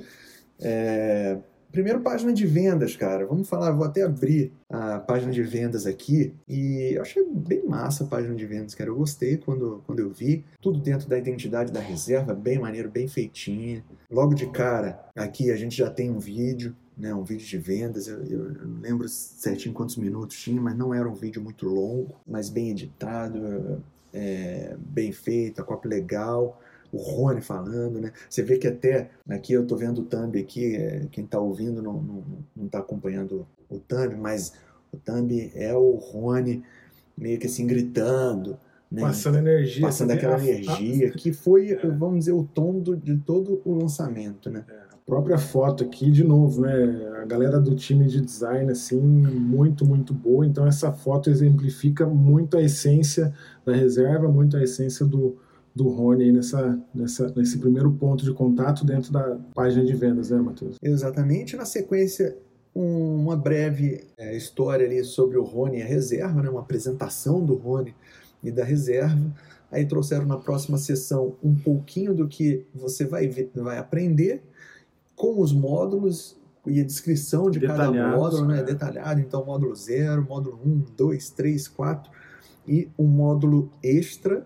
É, 0.60 1.38
Primeiro, 1.72 2.02
página 2.02 2.34
de 2.34 2.46
vendas, 2.46 2.96
cara. 2.96 3.26
Vamos 3.26 3.48
falar, 3.48 3.72
vou 3.72 3.86
até 3.86 4.02
abrir 4.02 4.52
a 4.70 5.00
página 5.00 5.32
de 5.32 5.42
vendas 5.42 5.86
aqui. 5.86 6.34
E 6.48 6.92
eu 6.96 7.02
achei 7.02 7.24
bem 7.26 7.66
massa 7.66 8.04
a 8.04 8.08
página 8.08 8.36
de 8.36 8.46
vendas, 8.46 8.76
cara. 8.76 8.90
Eu 8.90 8.96
gostei 8.98 9.38
quando, 9.38 9.82
quando 9.86 10.00
eu 10.00 10.10
vi. 10.10 10.44
Tudo 10.62 10.80
dentro 10.80 11.08
da 11.08 11.18
identidade 11.18 11.72
da 11.72 11.80
reserva, 11.80 12.34
bem 12.34 12.60
maneiro, 12.60 12.90
bem 12.90 13.08
feitinho. 13.08 13.84
Logo 14.10 14.34
de 14.34 14.48
cara, 14.48 15.00
aqui 15.16 15.50
a 15.50 15.56
gente 15.56 15.78
já 15.78 15.90
tem 15.90 16.12
um 16.12 16.20
vídeo, 16.20 16.76
né? 16.98 17.14
Um 17.14 17.24
vídeo 17.24 17.46
de 17.46 17.58
vendas. 17.58 18.08
Eu, 18.08 18.22
eu, 18.26 18.54
eu 18.54 18.68
não 18.68 18.82
lembro 18.82 19.08
certinho 19.08 19.74
quantos 19.74 19.96
minutos 19.96 20.38
tinha, 20.38 20.62
mas 20.62 20.78
não 20.78 20.94
era 20.94 21.08
um 21.08 21.16
vídeo 21.16 21.42
muito 21.42 21.68
longo, 21.68 22.16
mas 22.28 22.50
bem 22.50 22.70
editado, 22.70 23.82
é, 24.14 24.76
bem 24.78 25.14
feito, 25.14 25.62
a 25.62 25.64
cópia 25.64 25.90
legal 25.90 26.60
o 26.92 26.98
Rony 26.98 27.42
falando, 27.42 28.00
né? 28.00 28.12
Você 28.30 28.44
vê 28.44 28.58
que 28.58 28.68
até 28.68 29.10
aqui 29.30 29.54
eu 29.54 29.66
tô 29.66 29.76
vendo 29.76 30.02
o 30.02 30.06
thumb 30.06 30.38
aqui, 30.40 30.76
é, 30.76 31.08
quem 31.12 31.26
tá 31.26 31.40
ouvindo 31.40 31.82
não, 31.82 32.02
não, 32.02 32.24
não 32.56 32.68
tá 32.68 32.80
acompanhando 32.80 33.48
o 33.70 33.80
thumb, 33.80 34.16
mas 34.16 34.54
o 34.92 34.98
thumb 34.98 35.52
é 35.56 35.74
o 35.74 35.96
Rony 35.96 36.64
meio 37.18 37.40
que 37.40 37.48
assim 37.48 37.66
gritando, 37.66 38.58
né? 38.92 39.02
Passando 39.02 39.38
energia. 39.38 39.82
Passando 39.82 40.12
aquela 40.12 40.36
a... 40.36 40.46
energia, 40.46 41.12
que 41.12 41.32
foi, 41.32 41.72
é. 41.72 41.88
vamos 41.88 42.20
dizer, 42.20 42.34
o 42.34 42.44
tom 42.44 42.80
do, 42.80 42.98
de 42.98 43.18
todo 43.18 43.62
o 43.64 43.74
lançamento, 43.74 44.50
né? 44.50 44.66
É, 44.68 44.74
a 44.94 44.98
própria 45.06 45.38
foto 45.38 45.86
aqui, 45.86 46.12
de 46.12 46.26
novo, 46.26 46.62
né? 46.62 46.74
A 47.22 47.26
galera 47.26 47.60
do 47.60 47.74
time 47.74 48.06
de 48.08 48.20
design, 48.20 48.70
assim, 48.70 49.00
muito, 49.00 49.86
muito 49.86 50.14
boa. 50.14 50.46
Então, 50.46 50.68
essa 50.68 50.92
foto 50.92 51.30
exemplifica 51.30 52.06
muito 52.06 52.58
a 52.58 52.62
essência 52.62 53.34
da 53.66 53.74
reserva, 53.74 54.28
muito 54.28 54.58
a 54.58 54.64
essência 54.64 55.06
do, 55.06 55.38
do 55.74 55.88
Rony 55.88 56.26
aí 56.26 56.32
nessa, 56.32 56.80
nessa, 56.94 57.34
nesse 57.36 57.58
primeiro 57.58 57.92
ponto 57.94 58.24
de 58.24 58.34
contato 58.34 58.86
dentro 58.86 59.12
da 59.12 59.38
página 59.54 59.86
de 59.86 59.94
vendas, 59.94 60.30
né, 60.30 60.40
Matheus? 60.40 60.76
Exatamente. 60.82 61.56
Na 61.56 61.66
sequência, 61.66 62.38
um, 62.76 63.24
uma 63.24 63.38
breve 63.38 64.08
é, 64.18 64.36
história 64.36 64.86
ali 64.86 65.04
sobre 65.04 65.38
o 65.38 65.44
Rony 65.44 65.80
e 65.80 65.82
a 65.82 65.86
reserva, 65.86 66.42
né, 66.42 66.50
uma 66.50 66.62
apresentação 66.62 67.44
do 67.44 67.56
Rony 67.56 67.96
e 68.44 68.52
da 68.52 68.64
reserva. 68.64 69.34
Aí 69.72 69.86
trouxeram 69.86 70.26
na 70.26 70.38
próxima 70.38 70.78
sessão 70.78 71.36
um 71.42 71.56
pouquinho 71.56 72.14
do 72.14 72.28
que 72.28 72.66
você 72.76 73.06
vai, 73.06 73.30
vai 73.56 73.78
aprender 73.78 74.44
com 75.16 75.40
os 75.40 75.54
módulos 75.54 76.38
e 76.68 76.80
a 76.80 76.84
descrição 76.84 77.50
de 77.50 77.60
cada 77.62 77.92
módulo, 77.92 78.46
né, 78.46 78.60
é. 78.60 78.64
detalhado. 78.64 79.20
Então, 79.22 79.46
módulo 79.46 79.74
0, 79.74 80.26
módulo 80.28 80.60
1, 80.64 80.86
2, 80.98 81.30
3, 81.30 81.68
4 81.70 82.12
e 82.68 82.90
um 83.00 83.08
módulo 83.08 83.72
extra 83.82 84.46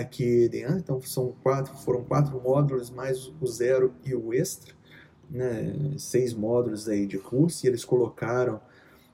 aqui 0.00 0.48
dentro. 0.48 0.78
Então 0.78 1.00
são 1.02 1.34
quatro, 1.42 1.74
foram 1.74 2.04
quatro 2.04 2.40
módulos 2.40 2.90
mais 2.90 3.32
o 3.40 3.46
zero 3.46 3.94
e 4.04 4.14
o 4.14 4.32
extra, 4.32 4.74
né? 5.30 5.94
Seis 5.98 6.34
módulos 6.34 6.88
aí 6.88 7.06
de 7.06 7.18
curso 7.18 7.64
e 7.64 7.68
eles 7.68 7.84
colocaram 7.84 8.60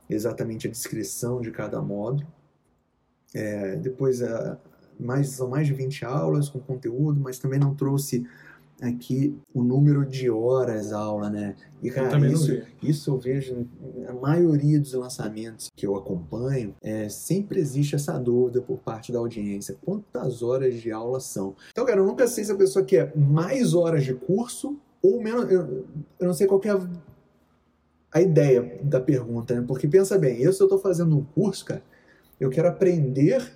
exatamente 0.08 0.66
a 0.66 0.70
descrição 0.70 1.40
de 1.40 1.50
cada 1.50 1.80
módulo. 1.80 2.26
É, 3.34 3.76
depois 3.76 4.20
mais, 4.98 5.30
são 5.30 5.48
mais 5.48 5.66
de 5.66 5.72
20 5.72 6.04
aulas 6.04 6.48
com 6.48 6.58
conteúdo, 6.58 7.20
mas 7.20 7.38
também 7.38 7.58
não 7.58 7.74
trouxe 7.74 8.26
aqui 8.80 9.36
o 9.54 9.62
número 9.62 10.04
de 10.04 10.30
horas 10.30 10.92
aula, 10.92 11.28
né? 11.28 11.54
E 11.82 11.90
cara, 11.90 12.18
eu 12.18 12.32
isso, 12.32 12.62
isso 12.82 13.10
eu 13.10 13.18
vejo 13.18 13.66
a 14.08 14.12
maioria 14.12 14.78
dos 14.78 14.92
lançamentos 14.94 15.70
que 15.76 15.86
eu 15.86 15.96
acompanho, 15.96 16.74
é, 16.82 17.08
sempre 17.08 17.60
existe 17.60 17.94
essa 17.94 18.18
dúvida 18.18 18.60
por 18.60 18.78
parte 18.78 19.12
da 19.12 19.18
audiência, 19.18 19.76
quantas 19.84 20.42
horas 20.42 20.74
de 20.74 20.90
aula 20.90 21.20
são? 21.20 21.54
Então, 21.70 21.84
cara, 21.84 22.00
eu 22.00 22.06
nunca 22.06 22.26
sei 22.26 22.44
se 22.44 22.52
a 22.52 22.56
pessoa 22.56 22.84
quer 22.84 23.16
mais 23.16 23.74
horas 23.74 24.04
de 24.04 24.14
curso 24.14 24.78
ou 25.02 25.22
menos, 25.22 25.50
eu, 25.50 25.86
eu 26.18 26.26
não 26.26 26.34
sei 26.34 26.46
qual 26.46 26.60
é 26.64 26.70
a, 26.70 26.88
a 28.12 28.20
ideia 28.20 28.78
da 28.82 29.00
pergunta, 29.00 29.54
né? 29.54 29.64
Porque 29.66 29.88
pensa 29.88 30.18
bem, 30.18 30.40
eu 30.40 30.52
se 30.52 30.62
eu 30.62 30.66
estou 30.66 30.78
fazendo 30.78 31.16
um 31.16 31.24
curso, 31.24 31.64
cara, 31.64 31.82
eu 32.38 32.50
quero 32.50 32.68
aprender 32.68 33.52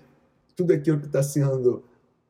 tudo 0.57 0.73
aquilo 0.73 1.01
que 1.01 1.07
está 1.07 1.23
sendo 1.23 1.83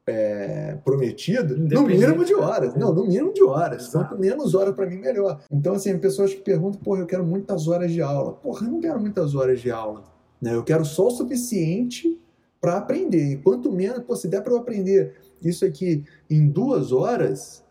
é, 0.06 0.76
prometido, 0.84 1.56
no 1.56 1.82
mínimo 1.82 2.24
de 2.24 2.34
horas. 2.34 2.74
Não, 2.74 2.92
no 2.92 3.06
mínimo 3.06 3.32
de 3.32 3.42
horas. 3.42 3.88
Quanto 3.88 4.18
menos 4.18 4.54
horas 4.54 4.74
para 4.74 4.86
mim, 4.86 4.96
melhor. 4.96 5.40
Então, 5.50 5.74
assim, 5.74 5.96
pessoas 5.98 6.34
que 6.34 6.40
perguntam, 6.40 6.80
porra, 6.80 7.00
eu 7.00 7.06
quero 7.06 7.24
muitas 7.24 7.66
horas 7.68 7.90
de 7.90 8.02
aula. 8.02 8.34
Porra, 8.34 8.66
eu 8.66 8.72
não 8.72 8.80
quero 8.80 9.00
muitas 9.00 9.34
horas 9.34 9.60
de 9.60 9.70
aula. 9.70 10.04
Né? 10.40 10.54
Eu 10.54 10.62
quero 10.62 10.84
só 10.84 11.06
o 11.06 11.10
suficiente 11.10 12.20
para 12.60 12.76
aprender. 12.76 13.32
E 13.32 13.36
quanto 13.38 13.72
menos, 13.72 14.00
pô, 14.00 14.14
se 14.14 14.28
der 14.28 14.42
para 14.42 14.52
eu 14.52 14.58
aprender 14.58 15.14
isso 15.42 15.64
aqui 15.64 16.04
em 16.28 16.48
duas 16.48 16.92
horas, 16.92 17.64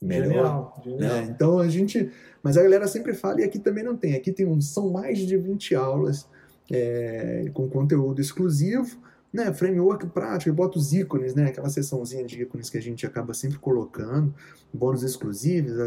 melhor. 0.00 0.28
Genial, 0.28 0.82
genial. 0.84 0.98
Né? 1.00 1.28
Então, 1.30 1.58
a 1.58 1.68
gente... 1.68 2.10
Mas 2.42 2.56
a 2.56 2.62
galera 2.62 2.86
sempre 2.86 3.12
fala, 3.12 3.40
e 3.40 3.44
aqui 3.44 3.58
também 3.58 3.82
não 3.82 3.96
tem. 3.96 4.14
Aqui 4.14 4.32
tem 4.32 4.46
um, 4.46 4.60
são 4.60 4.90
mais 4.90 5.18
de 5.18 5.36
20 5.36 5.74
aulas 5.74 6.28
é, 6.70 7.50
com 7.52 7.68
conteúdo 7.68 8.20
exclusivo, 8.20 8.98
né, 9.36 9.52
framework 9.52 10.06
prático, 10.06 10.54
bota 10.56 10.78
os 10.78 10.94
ícones, 10.94 11.34
né, 11.34 11.48
aquela 11.48 11.68
seçãozinha 11.68 12.24
de 12.24 12.40
ícones 12.40 12.70
que 12.70 12.78
a 12.78 12.80
gente 12.80 13.04
acaba 13.04 13.34
sempre 13.34 13.58
colocando, 13.58 14.34
bônus 14.72 15.02
exclusivos, 15.02 15.78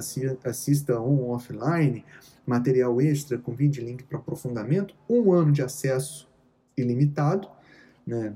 assista 0.43 1.01
on 1.01 1.31
offline, 1.31 2.05
material 2.45 3.01
extra 3.01 3.39
com 3.39 3.51
vídeo 3.51 3.83
link 3.83 4.03
para 4.03 4.19
aprofundamento, 4.19 4.93
um 5.09 5.33
ano 5.33 5.51
de 5.51 5.63
acesso 5.63 6.29
ilimitado, 6.77 7.49
né, 8.05 8.35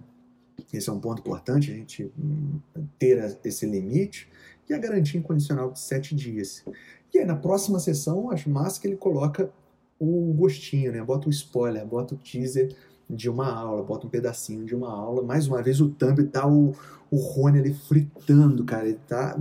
esse 0.74 0.90
é 0.90 0.92
um 0.92 1.00
ponto 1.00 1.20
importante, 1.20 1.72
a 1.72 1.76
gente 1.76 2.12
hum, 2.18 2.60
ter 2.98 3.38
esse 3.46 3.68
limite, 3.68 4.28
e 4.68 4.74
a 4.74 4.80
garantia 4.80 5.20
incondicional 5.20 5.72
de 5.72 5.80
sete 5.80 6.16
dias. 6.16 6.66
E 7.14 7.20
aí, 7.20 7.26
na 7.26 7.36
próxima 7.36 7.80
sessão, 7.80 8.32
acho 8.32 8.50
massa 8.50 8.82
que 8.82 8.88
ele 8.88 8.96
coloca 8.96 9.52
o 10.00 10.34
gostinho, 10.34 10.92
né? 10.92 11.04
Bota 11.04 11.28
o 11.28 11.30
spoiler, 11.30 11.86
bota 11.86 12.16
o 12.16 12.18
teaser 12.18 12.76
de 13.16 13.30
uma 13.30 13.52
aula, 13.52 13.84
bota 13.84 14.08
um 14.08 14.10
pedacinho 14.10 14.66
de 14.66 14.76
uma 14.76 14.92
aula. 14.92 15.24
Mais 15.24 15.48
uma 15.48 15.62
vez 15.62 15.80
o 15.82 15.90
thumb 15.90 16.24
tá 16.26 16.48
o, 16.48 16.76
o 17.10 17.18
Rony 17.18 17.60
ali 17.60 17.74
fritando, 17.74 18.64
cara. 18.64 18.88
Ele 18.88 19.00
tá 19.08 19.38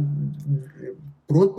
pronto 1.26 1.54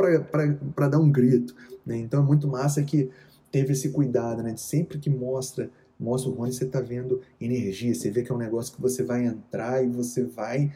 para 0.76 0.88
dar 0.88 1.00
um 1.00 1.12
grito. 1.12 1.56
Né? 1.86 1.98
Então 1.98 2.22
é 2.22 2.26
muito 2.26 2.48
massa 2.48 2.84
que 2.84 3.10
teve 3.52 3.74
esse 3.74 3.90
cuidado, 3.90 4.42
né? 4.42 4.54
De 4.54 4.62
sempre 4.62 4.98
que 4.98 5.10
mostra 5.10 5.70
mostra 6.00 6.30
o 6.30 6.34
Rony, 6.34 6.52
você 6.52 6.66
está 6.66 6.82
vendo 6.82 7.22
energia, 7.40 7.94
você 7.94 8.12
vê 8.12 8.24
que 8.24 8.32
é 8.32 8.36
um 8.36 8.38
negócio 8.38 8.76
que 8.76 8.82
você 8.82 9.04
vai 9.04 9.26
entrar 9.26 9.84
e 9.84 9.88
você 9.88 10.24
vai 10.24 10.72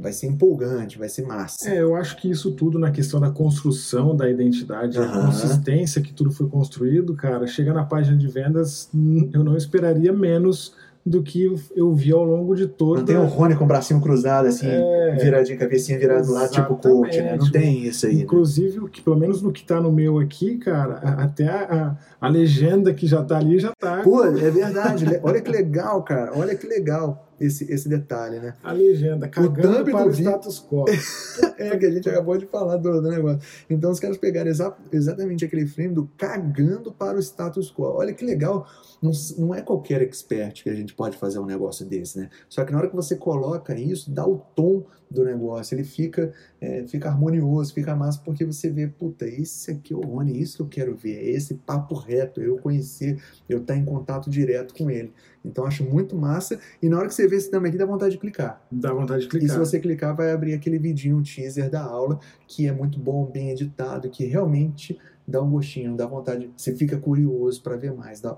vai 0.00 0.12
ser 0.12 0.26
empolgante, 0.26 0.98
vai 0.98 1.08
ser 1.08 1.26
massa. 1.26 1.68
É, 1.68 1.82
eu 1.82 1.94
acho 1.94 2.16
que 2.16 2.30
isso 2.30 2.52
tudo 2.52 2.78
na 2.78 2.90
questão 2.90 3.20
da 3.20 3.30
construção 3.30 4.16
da 4.16 4.28
identidade, 4.28 4.98
uhum. 4.98 5.04
a 5.04 5.26
consistência 5.26 6.00
que 6.00 6.12
tudo 6.12 6.30
foi 6.30 6.48
construído, 6.48 7.14
cara, 7.14 7.46
chega 7.46 7.74
na 7.74 7.84
página 7.84 8.16
de 8.16 8.26
vendas, 8.26 8.88
eu 9.32 9.44
não 9.44 9.56
esperaria 9.56 10.12
menos 10.12 10.74
do 11.04 11.22
que 11.22 11.44
eu 11.76 11.94
vi 11.94 12.10
ao 12.10 12.24
longo 12.24 12.56
de 12.56 12.66
todo. 12.66 12.98
Não 12.98 13.04
tem 13.04 13.16
o 13.16 13.26
Rony 13.26 13.54
com 13.54 13.62
o 13.62 13.66
bracinho 13.66 14.00
cruzado, 14.00 14.48
assim, 14.48 14.66
é, 14.68 15.16
viradinho, 15.20 15.56
cabecinha 15.56 15.96
virada 15.96 16.28
lá, 16.28 16.48
tipo 16.48 16.74
coach, 16.74 17.16
né? 17.16 17.36
Não 17.36 17.48
tem 17.48 17.86
isso 17.86 18.06
aí. 18.06 18.16
Né? 18.16 18.22
Inclusive, 18.22 18.80
né? 18.80 18.88
que, 18.90 19.00
pelo 19.00 19.16
menos 19.16 19.40
no 19.40 19.52
que 19.52 19.64
tá 19.64 19.80
no 19.80 19.92
meu 19.92 20.18
aqui, 20.18 20.58
cara, 20.58 20.96
até 21.22 21.46
a, 21.46 21.96
a, 22.20 22.26
a 22.26 22.28
legenda 22.28 22.92
que 22.92 23.06
já 23.06 23.22
tá 23.22 23.38
ali 23.38 23.60
já 23.60 23.72
tá. 23.78 24.02
Pô, 24.02 24.24
é 24.24 24.50
verdade. 24.50 25.04
Olha 25.22 25.40
que 25.40 25.50
legal, 25.50 26.02
cara. 26.02 26.32
Olha 26.34 26.56
que 26.56 26.66
legal 26.66 27.26
esse, 27.40 27.70
esse 27.70 27.88
detalhe, 27.88 28.38
né? 28.38 28.54
A 28.62 28.72
legenda, 28.72 29.28
cagando 29.28 29.82
o 29.82 29.92
para 29.92 30.06
o 30.06 30.10
status 30.10 30.58
quo. 30.60 30.84
é, 31.58 31.76
que 31.76 31.86
a 31.86 31.90
gente 31.90 32.08
acabou 32.08 32.36
de 32.36 32.46
falar 32.46 32.76
do, 32.76 33.00
do 33.00 33.10
negócio. 33.10 33.40
Então 33.68 33.90
os 33.90 34.00
caras 34.00 34.16
pegaram 34.16 34.50
exa 34.50 34.74
exatamente 34.92 35.44
aquele 35.44 35.66
frame 35.66 35.94
do 35.94 36.10
cagando 36.16 36.92
para 36.92 37.16
o 37.16 37.20
status 37.20 37.70
quo. 37.70 37.84
Olha 37.84 38.12
que 38.12 38.24
legal, 38.24 38.66
não, 39.02 39.12
não 39.38 39.54
é 39.54 39.62
qualquer 39.62 40.02
expert 40.02 40.62
que 40.62 40.70
a 40.70 40.74
gente 40.74 40.94
pode 40.94 41.16
fazer 41.16 41.38
um 41.38 41.46
negócio 41.46 41.84
desse, 41.84 42.18
né? 42.18 42.30
Só 42.48 42.64
que 42.64 42.72
na 42.72 42.78
hora 42.78 42.88
que 42.88 42.96
você 42.96 43.16
coloca 43.16 43.78
isso, 43.78 44.10
dá 44.10 44.26
o 44.26 44.38
tom 44.54 44.84
do 45.10 45.24
negócio, 45.24 45.74
ele 45.74 45.84
fica, 45.84 46.32
é, 46.60 46.84
fica 46.86 47.08
harmonioso, 47.08 47.72
fica 47.72 47.94
massa, 47.94 48.20
porque 48.24 48.44
você 48.44 48.68
vê, 48.68 48.88
puta, 48.88 49.26
esse 49.26 49.70
aqui 49.70 49.94
é 49.94 49.96
o 49.96 50.00
Rony, 50.00 50.40
isso 50.40 50.56
que 50.56 50.62
eu 50.62 50.68
quero 50.68 50.96
ver, 50.96 51.16
é 51.18 51.30
esse 51.30 51.54
papo 51.54 51.94
reto, 51.94 52.40
eu 52.40 52.58
conhecer, 52.58 53.22
eu 53.48 53.58
estar 53.58 53.76
em 53.76 53.84
contato 53.84 54.28
direto 54.28 54.74
com 54.74 54.90
ele. 54.90 55.12
Então 55.46 55.64
acho 55.64 55.84
muito 55.84 56.16
massa. 56.16 56.58
E 56.82 56.88
na 56.88 56.98
hora 56.98 57.06
que 57.06 57.14
você 57.14 57.26
vê 57.26 57.36
esse 57.36 57.50
também 57.50 57.68
aqui, 57.68 57.78
dá 57.78 57.86
vontade 57.86 58.12
de 58.12 58.18
clicar. 58.18 58.60
Dá 58.70 58.92
vontade 58.92 59.22
de 59.22 59.28
clicar. 59.28 59.48
E 59.48 59.52
se 59.52 59.58
você 59.58 59.78
clicar, 59.78 60.14
vai 60.14 60.32
abrir 60.32 60.54
aquele 60.54 60.78
vidinho, 60.78 61.22
teaser 61.22 61.70
da 61.70 61.82
aula, 61.82 62.18
que 62.46 62.66
é 62.66 62.72
muito 62.72 62.98
bom, 62.98 63.24
bem 63.24 63.50
editado, 63.50 64.10
que 64.10 64.24
realmente 64.24 64.98
dá 65.26 65.42
um 65.42 65.50
gostinho, 65.50 65.96
dá 65.96 66.06
vontade, 66.06 66.50
você 66.56 66.74
fica 66.74 66.96
curioso 66.96 67.60
para 67.62 67.76
ver 67.76 67.92
mais. 67.92 68.20
Dá, 68.20 68.36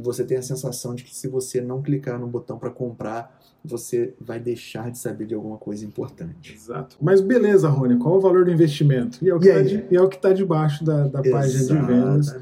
você 0.00 0.24
tem 0.24 0.36
a 0.36 0.42
sensação 0.42 0.94
de 0.94 1.02
que 1.02 1.14
se 1.14 1.26
você 1.26 1.60
não 1.60 1.82
clicar 1.82 2.18
no 2.18 2.26
botão 2.26 2.58
para 2.58 2.70
comprar, 2.70 3.36
você 3.64 4.14
vai 4.20 4.38
deixar 4.38 4.90
de 4.90 4.98
saber 4.98 5.26
de 5.26 5.34
alguma 5.34 5.58
coisa 5.58 5.84
importante. 5.84 6.54
Exato. 6.54 6.96
Mas 7.00 7.20
beleza, 7.20 7.68
Rony, 7.68 7.98
qual 7.98 8.16
o 8.16 8.20
valor 8.20 8.44
do 8.44 8.50
investimento? 8.50 9.18
E 9.22 9.28
é 9.28 9.34
o 9.34 9.38
que 9.38 9.48
está 9.48 9.62
de, 9.62 10.18
tá 10.20 10.32
debaixo 10.32 10.84
da, 10.84 11.08
da 11.08 11.22
página 11.22 11.64
de 11.64 11.86
vendas. 11.86 12.36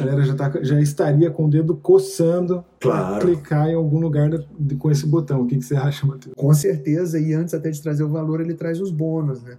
A 0.00 0.04
galera 0.04 0.22
já, 0.24 0.34
tá, 0.34 0.52
já 0.62 0.80
estaria 0.80 1.30
com 1.30 1.46
o 1.46 1.50
dedo 1.50 1.76
coçando 1.76 2.64
claro. 2.80 3.16
para 3.16 3.26
clicar 3.26 3.68
em 3.68 3.74
algum 3.74 4.00
lugar 4.00 4.30
de, 4.58 4.76
com 4.76 4.90
esse 4.90 5.06
botão. 5.06 5.42
O 5.42 5.46
que, 5.46 5.56
que 5.56 5.64
você 5.64 5.76
acha, 5.76 6.06
Matheus? 6.06 6.34
Com 6.36 6.52
certeza, 6.54 7.18
e 7.18 7.34
antes 7.34 7.54
até 7.54 7.70
de 7.70 7.80
trazer 7.82 8.04
o 8.04 8.08
valor, 8.08 8.40
ele 8.40 8.54
traz 8.54 8.80
os 8.80 8.90
bônus, 8.90 9.42
né? 9.42 9.56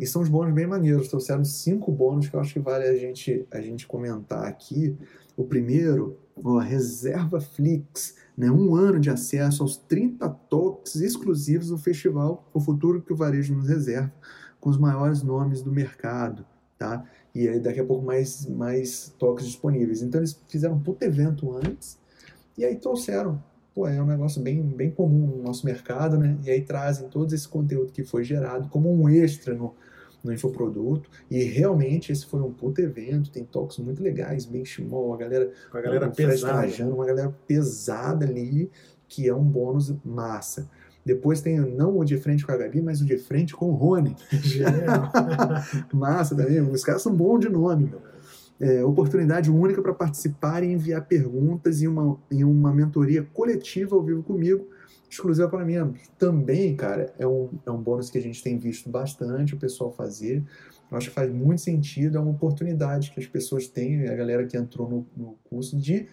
E 0.00 0.06
são 0.06 0.22
os 0.22 0.30
bônus 0.30 0.54
bem 0.54 0.66
maneiros. 0.66 1.08
Trouxeram 1.08 1.44
cinco 1.44 1.92
bônus 1.92 2.26
que 2.26 2.34
eu 2.34 2.40
acho 2.40 2.54
que 2.54 2.58
vale 2.58 2.84
a 2.84 2.96
gente, 2.96 3.46
a 3.50 3.60
gente 3.60 3.86
comentar 3.86 4.44
aqui. 4.44 4.96
O 5.36 5.44
primeiro, 5.44 6.16
ó, 6.42 6.58
Reserva 6.58 7.38
Flix, 7.38 8.14
né? 8.36 8.50
um 8.50 8.74
ano 8.74 8.98
de 8.98 9.10
acesso 9.10 9.62
aos 9.62 9.76
30 9.76 10.26
toques 10.48 10.96
exclusivos 10.96 11.68
do 11.68 11.76
festival 11.76 12.48
O 12.54 12.60
Futuro 12.60 13.02
que 13.02 13.12
o 13.12 13.16
Varejo 13.16 13.54
nos 13.54 13.68
reserva, 13.68 14.10
com 14.58 14.70
os 14.70 14.78
maiores 14.78 15.22
nomes 15.22 15.60
do 15.60 15.70
mercado. 15.70 16.46
Tá? 16.78 17.04
E 17.34 17.48
aí 17.48 17.60
daqui 17.60 17.80
a 17.80 17.84
pouco 17.84 18.04
mais, 18.04 18.46
mais 18.46 19.14
toques 19.18 19.46
disponíveis. 19.46 20.02
Então 20.02 20.20
eles 20.20 20.40
fizeram 20.48 20.74
um 20.74 20.80
puto 20.80 21.04
evento 21.04 21.56
antes 21.56 21.98
e 22.56 22.64
aí 22.64 22.76
trouxeram. 22.76 23.42
Pô, 23.74 23.86
é 23.86 24.02
um 24.02 24.06
negócio 24.06 24.42
bem, 24.42 24.60
bem 24.62 24.90
comum 24.90 25.26
no 25.26 25.42
nosso 25.42 25.64
mercado, 25.64 26.18
né? 26.18 26.36
E 26.44 26.50
aí 26.50 26.60
trazem 26.60 27.08
todo 27.08 27.32
esse 27.32 27.46
conteúdo 27.46 27.92
que 27.92 28.02
foi 28.02 28.24
gerado 28.24 28.68
como 28.68 28.92
um 28.92 29.08
extra 29.08 29.54
no, 29.54 29.74
no 30.24 30.32
infoproduto. 30.32 31.08
E 31.30 31.44
realmente 31.44 32.10
esse 32.10 32.26
foi 32.26 32.40
um 32.40 32.52
puto 32.52 32.80
evento, 32.80 33.30
tem 33.30 33.44
toques 33.44 33.78
muito 33.78 34.02
legais, 34.02 34.44
bem 34.44 34.64
chimol, 34.64 35.14
a 35.14 35.16
galera, 35.16 35.52
a 35.72 35.80
galera 35.80 36.10
pesada. 36.10 36.86
uma 36.86 37.06
galera 37.06 37.34
pesada 37.46 38.26
ali, 38.26 38.70
que 39.08 39.28
é 39.28 39.34
um 39.34 39.44
bônus 39.44 39.94
massa. 40.04 40.68
Depois 41.04 41.40
tem 41.40 41.58
não 41.58 41.98
o 41.98 42.04
de 42.04 42.16
frente 42.18 42.44
com 42.44 42.52
a 42.52 42.56
Gabi, 42.56 42.82
mas 42.82 43.00
o 43.00 43.06
de 43.06 43.16
frente 43.16 43.54
com 43.54 43.70
o 43.70 43.74
Rony. 43.74 44.14
Massa 45.92 46.36
também. 46.36 46.60
Os 46.60 46.84
caras 46.84 47.02
são 47.02 47.14
bons 47.14 47.40
de 47.40 47.48
nome, 47.48 47.86
meu. 47.86 48.00
É, 48.60 48.84
oportunidade 48.84 49.50
única 49.50 49.80
para 49.80 49.94
participar 49.94 50.62
e 50.62 50.70
enviar 50.70 51.06
perguntas 51.06 51.80
em 51.80 51.86
uma, 51.86 52.18
em 52.30 52.44
uma 52.44 52.70
mentoria 52.70 53.26
coletiva 53.32 53.96
ao 53.96 54.02
vivo 54.02 54.22
comigo, 54.22 54.68
exclusiva 55.08 55.48
para 55.48 55.64
mim. 55.64 55.94
Também, 56.18 56.76
cara, 56.76 57.14
é 57.18 57.26
um, 57.26 57.48
é 57.64 57.70
um 57.70 57.78
bônus 57.78 58.10
que 58.10 58.18
a 58.18 58.20
gente 58.20 58.42
tem 58.42 58.58
visto 58.58 58.90
bastante 58.90 59.54
o 59.54 59.58
pessoal 59.58 59.90
fazer. 59.90 60.44
Eu 60.90 60.98
acho 60.98 61.08
que 61.08 61.14
faz 61.14 61.32
muito 61.32 61.62
sentido, 61.62 62.18
é 62.18 62.20
uma 62.20 62.32
oportunidade 62.32 63.12
que 63.12 63.20
as 63.20 63.26
pessoas 63.26 63.66
têm, 63.66 64.06
a 64.06 64.14
galera 64.14 64.44
que 64.44 64.56
entrou 64.56 64.90
no, 64.90 65.06
no 65.16 65.38
curso, 65.48 65.78
de 65.78 66.06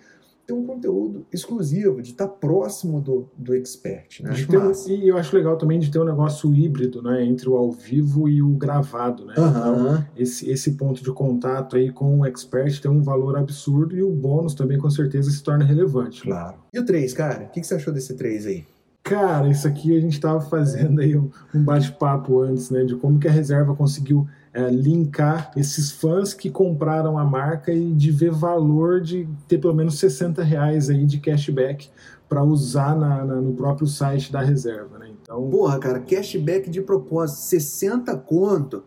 ter 0.48 0.54
um 0.54 0.66
conteúdo 0.66 1.26
exclusivo, 1.32 2.02
de 2.02 2.12
estar 2.12 2.28
próximo 2.28 3.02
do, 3.02 3.30
do 3.38 3.54
expert. 3.54 4.22
Né? 4.24 4.32
Um, 4.50 4.90
e 4.90 5.10
eu 5.10 5.18
acho 5.18 5.36
legal 5.36 5.58
também 5.58 5.78
de 5.78 5.92
ter 5.92 6.00
um 6.00 6.06
negócio 6.06 6.54
híbrido 6.56 7.02
né, 7.02 7.26
entre 7.26 7.50
o 7.50 7.58
ao 7.58 7.70
vivo 7.70 8.30
e 8.30 8.42
o 8.42 8.52
gravado. 8.52 9.26
Né? 9.26 9.34
Uhum. 9.38 9.50
Então, 9.50 10.06
esse, 10.16 10.50
esse 10.50 10.72
ponto 10.72 11.04
de 11.04 11.12
contato 11.12 11.76
aí 11.76 11.92
com 11.92 12.20
o 12.20 12.26
expert 12.26 12.80
tem 12.80 12.90
um 12.90 13.04
valor 13.04 13.38
absurdo 13.38 13.96
e 13.96 14.02
o 14.02 14.10
bônus 14.10 14.54
também 14.54 14.78
com 14.78 14.90
certeza 14.90 15.30
se 15.30 15.44
torna 15.44 15.66
relevante. 15.66 16.22
Claro. 16.22 16.56
E 16.74 16.80
o 16.80 16.86
3, 16.86 17.14
cara? 17.14 17.44
O 17.44 17.50
que, 17.50 17.60
que 17.60 17.68
você 17.68 17.76
achou 17.76 17.94
desse 17.94 18.16
3 18.16 18.46
aí? 18.46 18.66
Cara, 19.04 19.50
isso 19.50 19.68
aqui 19.68 19.96
a 19.98 20.00
gente 20.00 20.14
estava 20.14 20.40
fazendo 20.40 21.02
aí 21.02 21.18
um, 21.18 21.30
um 21.54 21.64
bate-papo 21.64 22.42
antes, 22.42 22.70
né? 22.70 22.84
De 22.86 22.96
como 22.96 23.20
que 23.20 23.28
a 23.28 23.32
reserva 23.32 23.76
conseguiu 23.76 24.28
é, 24.54 24.70
linkar 24.70 25.52
esses 25.56 25.92
fãs 25.92 26.34
que 26.34 26.50
compraram 26.50 27.18
a 27.18 27.24
marca 27.24 27.72
e 27.72 27.94
de 27.94 28.12
ver 28.12 28.32
valor 28.32 29.02
de 29.02 29.28
ter 29.48 29.58
pelo 29.58 29.74
menos 29.74 30.00
60 30.00 30.44
reais 30.44 30.90
aí 30.90 31.06
de 31.06 31.20
cashback 31.20 31.90
para 32.28 32.44
usar 32.44 32.96
na, 32.96 33.24
na, 33.24 33.36
no 33.36 33.54
próprio 33.54 33.88
site 33.88 34.32
da 34.32 34.42
reserva, 34.42 34.98
né? 34.98 35.10
Então... 35.22 35.50
Porra, 35.50 35.80
cara, 35.80 36.00
cashback 36.00 36.70
de 36.70 36.82
propósito, 36.82 37.40
60 37.40 38.16
conto 38.18 38.84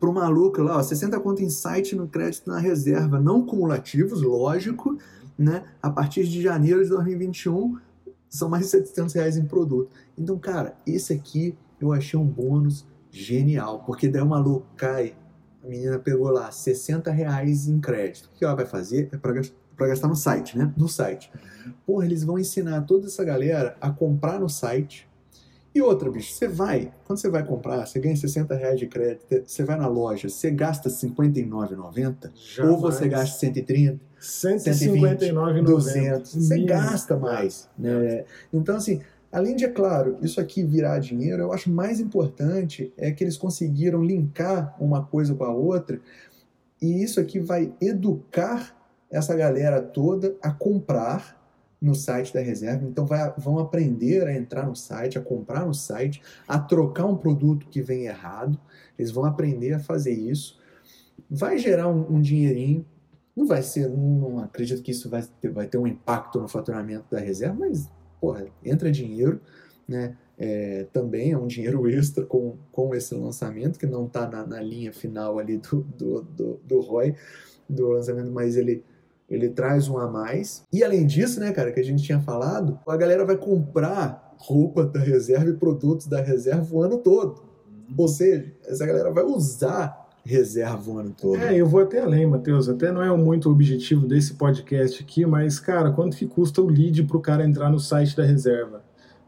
pro 0.00 0.12
maluco 0.12 0.62
lá, 0.62 0.78
ó, 0.78 0.82
60 0.82 1.20
conto 1.20 1.42
em 1.42 1.50
site 1.50 1.94
no 1.94 2.08
crédito 2.08 2.50
na 2.50 2.58
reserva, 2.58 3.20
não 3.20 3.44
cumulativos, 3.44 4.22
lógico, 4.22 4.98
né? 5.38 5.64
A 5.82 5.90
partir 5.90 6.24
de 6.24 6.42
janeiro 6.42 6.82
de 6.82 6.90
2021 6.90 7.78
são 8.28 8.48
mais 8.48 8.64
de 8.64 8.70
700 8.70 9.14
reais 9.14 9.36
em 9.36 9.44
produto. 9.44 9.90
Então, 10.16 10.38
cara, 10.38 10.74
esse 10.86 11.12
aqui 11.12 11.54
eu 11.80 11.92
achei 11.92 12.18
um 12.18 12.24
bônus 12.24 12.86
genial, 13.12 13.84
porque 13.84 14.08
daí 14.08 14.22
uma 14.22 14.38
louca 14.38 14.66
cai, 14.76 15.14
a 15.62 15.68
menina 15.68 15.98
pegou 15.98 16.30
lá 16.30 16.50
60 16.50 17.10
reais 17.10 17.68
em 17.68 17.78
crédito. 17.78 18.30
O 18.34 18.38
que 18.38 18.44
ela 18.44 18.56
vai 18.56 18.66
fazer? 18.66 19.10
É 19.12 19.16
para 19.16 19.32
gastar, 19.34 19.54
gastar 19.78 20.08
no 20.08 20.16
site, 20.16 20.58
né? 20.58 20.72
No 20.76 20.88
site. 20.88 21.30
Porra, 21.86 22.06
eles 22.06 22.24
vão 22.24 22.38
ensinar 22.38 22.80
toda 22.82 23.06
essa 23.06 23.22
galera 23.22 23.76
a 23.80 23.90
comprar 23.90 24.40
no 24.40 24.48
site. 24.48 25.08
E 25.74 25.80
outra, 25.80 26.10
bicho, 26.10 26.32
você 26.34 26.48
vai, 26.48 26.92
quando 27.06 27.18
você 27.18 27.30
vai 27.30 27.46
comprar, 27.46 27.86
você 27.86 27.98
ganha 27.98 28.14
60 28.14 28.54
reais 28.54 28.78
de 28.78 28.86
crédito, 28.86 29.24
você 29.46 29.64
vai 29.64 29.78
na 29.78 29.86
loja, 29.86 30.28
você 30.28 30.50
gasta 30.50 30.90
R$ 30.90 30.94
59,90 30.94 32.30
ou 32.68 32.78
você 32.78 33.08
gasta 33.08 33.38
130, 33.38 33.98
159,90. 34.20 35.62
200, 35.62 36.34
você 36.34 36.58
gasta 36.64 37.16
mais. 37.16 37.70
Né? 37.78 38.24
Então, 38.52 38.76
assim, 38.76 39.00
Além 39.32 39.56
de, 39.56 39.64
é 39.64 39.68
claro, 39.68 40.18
isso 40.20 40.38
aqui 40.38 40.62
virar 40.62 40.98
dinheiro, 40.98 41.42
eu 41.42 41.52
acho 41.54 41.70
mais 41.70 41.98
importante 41.98 42.92
é 42.98 43.10
que 43.10 43.24
eles 43.24 43.38
conseguiram 43.38 44.04
linkar 44.04 44.76
uma 44.78 45.04
coisa 45.06 45.34
com 45.34 45.44
a 45.44 45.52
outra 45.52 45.98
e 46.82 47.02
isso 47.02 47.18
aqui 47.18 47.40
vai 47.40 47.72
educar 47.80 48.76
essa 49.10 49.34
galera 49.34 49.80
toda 49.80 50.36
a 50.42 50.50
comprar 50.50 51.40
no 51.80 51.94
site 51.94 52.34
da 52.34 52.40
reserva. 52.40 52.84
Então 52.86 53.06
vai, 53.06 53.32
vão 53.38 53.58
aprender 53.58 54.26
a 54.26 54.34
entrar 54.34 54.66
no 54.66 54.74
site, 54.74 55.16
a 55.16 55.20
comprar 55.20 55.64
no 55.64 55.72
site, 55.72 56.20
a 56.46 56.58
trocar 56.58 57.06
um 57.06 57.16
produto 57.16 57.66
que 57.68 57.80
vem 57.80 58.06
errado. 58.06 58.58
Eles 58.98 59.10
vão 59.10 59.24
aprender 59.24 59.72
a 59.74 59.78
fazer 59.78 60.12
isso. 60.12 60.58
Vai 61.30 61.58
gerar 61.58 61.88
um, 61.88 62.16
um 62.16 62.20
dinheirinho. 62.20 62.84
Não 63.34 63.46
vai 63.46 63.62
ser, 63.62 63.88
não, 63.88 64.30
não 64.30 64.38
acredito 64.40 64.82
que 64.82 64.90
isso 64.90 65.08
vai 65.08 65.22
ter, 65.40 65.50
vai 65.50 65.66
ter 65.66 65.78
um 65.78 65.86
impacto 65.86 66.40
no 66.40 66.48
faturamento 66.48 67.06
da 67.10 67.18
reserva, 67.18 67.56
mas 67.58 67.88
porra, 68.22 68.46
entra 68.64 68.88
dinheiro, 68.88 69.40
né? 69.86 70.16
É, 70.38 70.86
também 70.92 71.32
é 71.32 71.38
um 71.38 71.48
dinheiro 71.48 71.88
extra 71.88 72.24
com, 72.24 72.56
com 72.70 72.94
esse 72.94 73.14
lançamento, 73.14 73.78
que 73.78 73.86
não 73.86 74.06
está 74.06 74.28
na, 74.28 74.46
na, 74.46 74.62
linha 74.62 74.92
final 74.92 75.40
ali 75.40 75.58
do, 75.58 75.82
do, 75.98 76.22
do, 76.22 76.60
do 76.64 76.80
ROI, 76.80 77.16
do 77.68 77.88
lançamento, 77.88 78.30
mas 78.30 78.56
ele, 78.56 78.84
ele 79.28 79.48
traz 79.50 79.88
um 79.88 79.98
a 79.98 80.08
mais. 80.08 80.62
E 80.72 80.84
além 80.84 81.04
disso, 81.04 81.40
né, 81.40 81.52
cara, 81.52 81.72
que 81.72 81.80
a 81.80 81.84
gente 81.84 82.02
tinha 82.02 82.20
falado, 82.20 82.78
a 82.86 82.96
galera 82.96 83.24
vai 83.24 83.36
comprar 83.36 84.36
roupa 84.38 84.84
da 84.84 85.00
reserva 85.00 85.50
e 85.50 85.54
produtos 85.54 86.06
da 86.06 86.20
reserva 86.20 86.74
o 86.74 86.80
ano 86.80 86.98
todo. 86.98 87.42
Ou 87.96 88.08
seja, 88.08 88.52
essa 88.64 88.86
galera 88.86 89.10
vai 89.10 89.24
usar 89.24 90.01
reserva 90.24 90.90
o 90.90 90.98
ano 90.98 91.14
todo. 91.18 91.36
É, 91.36 91.54
eu 91.54 91.66
vou 91.66 91.80
até 91.80 92.00
além, 92.00 92.26
Matheus. 92.26 92.68
Até 92.68 92.92
não 92.92 93.02
é 93.02 93.14
muito 93.16 93.48
o 93.48 93.52
objetivo 93.52 94.06
desse 94.06 94.34
podcast 94.34 95.02
aqui, 95.02 95.26
mas, 95.26 95.58
cara, 95.58 95.90
quanto 95.90 96.16
que 96.16 96.26
custa 96.26 96.62
o 96.62 96.68
lead 96.68 97.02
para 97.04 97.16
o 97.16 97.20
cara 97.20 97.44
entrar 97.44 97.70
no 97.70 97.80
site 97.80 98.16
da 98.16 98.22
reserva? 98.22 98.82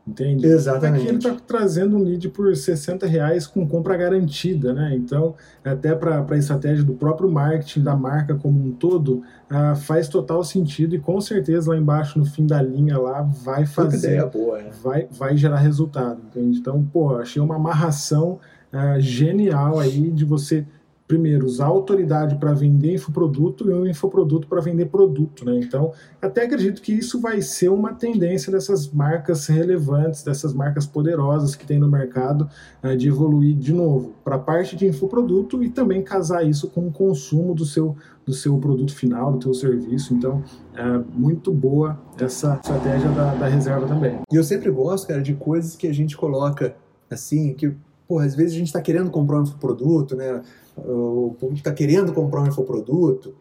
Entende? 0.07 0.47
Exatamente. 0.47 1.01
Aqui 1.01 1.09
ele 1.09 1.17
está 1.17 1.35
trazendo 1.47 1.97
um 1.97 2.03
lead 2.03 2.29
por 2.29 2.55
60 2.55 3.07
reais 3.07 3.47
com 3.47 3.67
compra 3.67 3.97
garantida, 3.97 4.75
né? 4.75 4.95
Então, 4.95 5.35
até 5.65 5.95
para 5.95 6.27
a 6.29 6.37
estratégia 6.37 6.85
do 6.85 6.93
próprio 6.93 7.31
marketing, 7.31 7.83
da 7.83 7.97
marca 7.97 8.35
como 8.35 8.63
um 8.63 8.71
todo, 8.71 9.23
uh, 9.51 9.75
faz 9.75 10.07
total 10.07 10.45
sentido 10.45 10.95
e 10.95 10.99
com 10.99 11.19
certeza 11.23 11.71
lá 11.71 11.77
embaixo, 11.79 12.19
no 12.19 12.27
fim 12.27 12.47
da 12.47 12.61
linha 12.61 12.99
lá, 12.99 13.23
vai 13.23 13.65
fazer. 13.65 14.09
Ideia 14.09 14.27
boa, 14.27 14.61
é. 14.61 14.71
vai, 14.83 15.09
vai 15.11 15.37
gerar 15.39 15.57
resultado, 15.57 16.21
entende? 16.27 16.59
Então, 16.59 16.85
pô, 16.93 17.17
achei 17.17 17.41
uma 17.41 17.57
amarração 17.57 18.39
uh, 18.75 19.01
genial 19.01 19.79
aí 19.79 20.11
de 20.11 20.25
você 20.27 20.67
primeiro, 21.07 21.45
usar 21.45 21.67
autoridade 21.67 22.37
para 22.37 22.55
vender 22.55 22.95
infoproduto 22.95 23.71
e 23.71 23.75
um 23.75 23.87
infoproduto 23.87 24.49
para 24.49 24.61
vender 24.61 24.87
produto. 24.87 25.45
Né? 25.45 25.61
Então, 25.63 25.93
até 26.21 26.45
acredito 26.45 26.81
que 26.81 26.93
isso 26.93 27.21
vai 27.21 27.43
ser 27.43 27.69
uma 27.69 27.93
tendência 27.93 28.51
dessas 28.51 28.91
marcas 28.91 29.47
relevantes, 29.47 30.23
dessas 30.23 30.55
marcas 30.55 30.87
poderosas 30.87 31.55
que 31.55 31.67
tem 31.67 31.79
no 31.79 31.89
mercado, 31.89 32.49
uh, 32.83 32.97
de 32.97 33.09
evoluir 33.09 33.55
de 33.55 33.73
novo 33.73 34.15
para 34.25 34.37
a 34.37 34.39
parte 34.39 34.77
de 34.77 34.87
infoproduto 34.87 35.63
e 35.63 35.69
também 35.69 36.03
casar 36.03 36.43
isso 36.43 36.69
com 36.71 36.89
o 36.89 36.93
consumo 36.93 37.55
do 37.55 37.67
seu, 37.67 37.97
do 38.25 38.33
seu 38.33 38.57
produto 38.59 38.95
final, 38.95 39.35
do 39.35 39.43
seu 39.43 39.55
serviço. 39.55 40.15
Então, 40.15 40.43
é 40.75 40.99
muito 41.13 41.53
boa 41.53 42.01
essa 42.19 42.55
estratégia 42.55 43.11
da, 43.11 43.35
da 43.35 43.47
reserva 43.47 43.87
também. 43.87 44.21
E 44.33 44.37
eu 44.37 44.43
sempre 44.43 44.71
gosto, 44.71 45.07
cara, 45.07 45.21
de 45.21 45.35
coisas 45.35 45.77
que 45.77 45.87
a 45.87 45.93
gente 45.93 46.17
coloca 46.17 46.75
assim, 47.11 47.53
que, 47.53 47.75
pô, 48.07 48.19
às 48.19 48.35
vezes 48.35 48.55
a 48.55 48.59
gente 48.59 48.67
está 48.69 48.81
querendo 48.81 49.11
comprar 49.11 49.41
um 49.41 49.43
infoproduto, 49.43 50.17
né? 50.17 50.43
o 50.77 51.37
público 51.39 51.59
está 51.59 51.73
querendo 51.73 52.13
comprar 52.13 52.43
um 52.43 52.49
infoproduto 52.49 53.35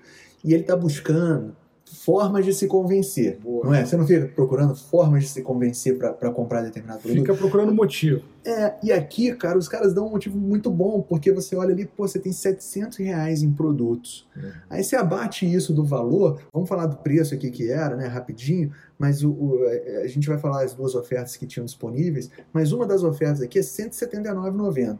e 0.43 0.53
ele 0.53 0.61
está 0.61 0.75
buscando 0.75 1.55
formas 1.85 2.45
de 2.45 2.53
se 2.53 2.67
convencer, 2.67 3.39
Boa. 3.39 3.65
não 3.65 3.73
é? 3.73 3.85
Você 3.85 3.95
não 3.95 4.05
fica 4.05 4.27
procurando 4.27 4.75
formas 4.75 5.23
de 5.23 5.29
se 5.29 5.41
convencer 5.41 5.97
para 5.97 6.31
comprar 6.31 6.61
determinado 6.61 7.01
produto? 7.01 7.19
Fica 7.19 7.33
procurando 7.33 7.73
motivo. 7.73 8.23
É, 8.45 8.75
e 8.83 8.91
aqui, 8.91 9.33
cara, 9.35 9.57
os 9.57 9.67
caras 9.67 9.93
dão 9.93 10.07
um 10.07 10.11
motivo 10.11 10.37
muito 10.37 10.69
bom, 10.69 11.01
porque 11.01 11.31
você 11.31 11.55
olha 11.55 11.71
ali, 11.71 11.85
pô, 11.85 12.07
você 12.07 12.19
tem 12.19 12.31
700 12.31 12.97
reais 12.97 13.43
em 13.43 13.51
produtos. 13.51 14.27
É. 14.35 14.51
Aí 14.69 14.83
você 14.83 14.95
abate 14.95 15.51
isso 15.51 15.73
do 15.73 15.83
valor, 15.83 16.41
vamos 16.51 16.67
falar 16.67 16.87
do 16.87 16.97
preço 16.97 17.33
aqui 17.35 17.51
que 17.51 17.69
era, 17.69 17.95
né, 17.95 18.07
rapidinho, 18.07 18.71
mas 18.97 19.23
o, 19.23 19.31
o, 19.31 19.59
a 20.03 20.07
gente 20.07 20.27
vai 20.27 20.37
falar 20.37 20.63
as 20.63 20.73
duas 20.73 20.95
ofertas 20.95 21.37
que 21.37 21.45
tinham 21.45 21.65
disponíveis, 21.65 22.29
mas 22.51 22.71
uma 22.71 22.85
das 22.85 23.03
ofertas 23.03 23.41
aqui 23.41 23.59
é 23.59 23.61
R$ 23.61 23.67
179,90, 23.67 24.97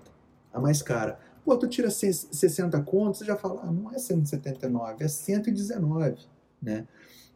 a 0.54 0.60
mais 0.60 0.82
cara. 0.82 1.18
Pô, 1.44 1.58
tu 1.58 1.68
tira 1.68 1.90
60 1.90 2.80
contos, 2.82 3.20
você 3.20 3.26
já 3.26 3.36
fala, 3.36 3.62
ah, 3.64 3.72
não 3.72 3.92
é 3.92 3.98
179, 3.98 5.04
é 5.04 5.08
119, 5.08 6.33
né? 6.64 6.88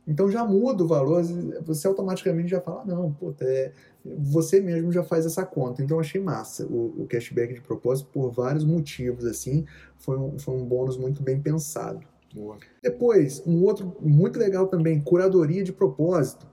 Então 0.07 0.31
já 0.31 0.45
muda 0.45 0.85
o 0.85 0.87
valor, 0.87 1.21
você 1.65 1.85
automaticamente 1.85 2.47
já 2.49 2.61
fala, 2.61 2.85
não, 2.85 3.11
puta, 3.11 3.43
é, 3.43 3.73
você 4.05 4.61
mesmo 4.61 4.89
já 4.89 5.03
faz 5.03 5.25
essa 5.25 5.45
conta. 5.45 5.83
Então 5.83 5.99
achei 5.99 6.21
massa 6.21 6.65
o, 6.65 7.03
o 7.03 7.07
cashback 7.07 7.53
de 7.53 7.61
propósito 7.61 8.09
por 8.13 8.31
vários 8.31 8.63
motivos, 8.63 9.25
assim, 9.25 9.65
foi 9.97 10.17
um, 10.17 10.39
foi 10.39 10.55
um 10.55 10.63
bônus 10.63 10.97
muito 10.97 11.21
bem 11.21 11.41
pensado. 11.41 11.99
Boa. 12.33 12.57
Depois, 12.81 13.43
um 13.45 13.63
outro 13.63 13.97
muito 13.99 14.39
legal 14.39 14.67
também, 14.67 15.01
curadoria 15.01 15.63
de 15.63 15.73
propósito, 15.73 16.47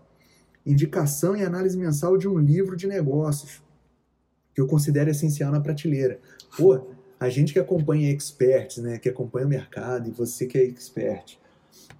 indicação 0.66 1.36
e 1.36 1.44
análise 1.44 1.78
mensal 1.78 2.16
de 2.16 2.26
um 2.26 2.38
livro 2.38 2.76
de 2.76 2.88
negócios, 2.88 3.62
que 4.52 4.60
eu 4.60 4.66
considero 4.66 5.10
essencial 5.10 5.52
na 5.52 5.60
prateleira. 5.60 6.18
Pô, 6.56 6.80
a 7.20 7.28
gente 7.28 7.52
que 7.52 7.58
acompanha 7.58 8.10
experts, 8.10 8.78
né, 8.78 8.98
que 8.98 9.08
acompanha 9.08 9.46
o 9.46 9.48
mercado, 9.48 10.08
e 10.08 10.12
você 10.12 10.46
que 10.46 10.58
é 10.58 10.64
expert, 10.64 11.38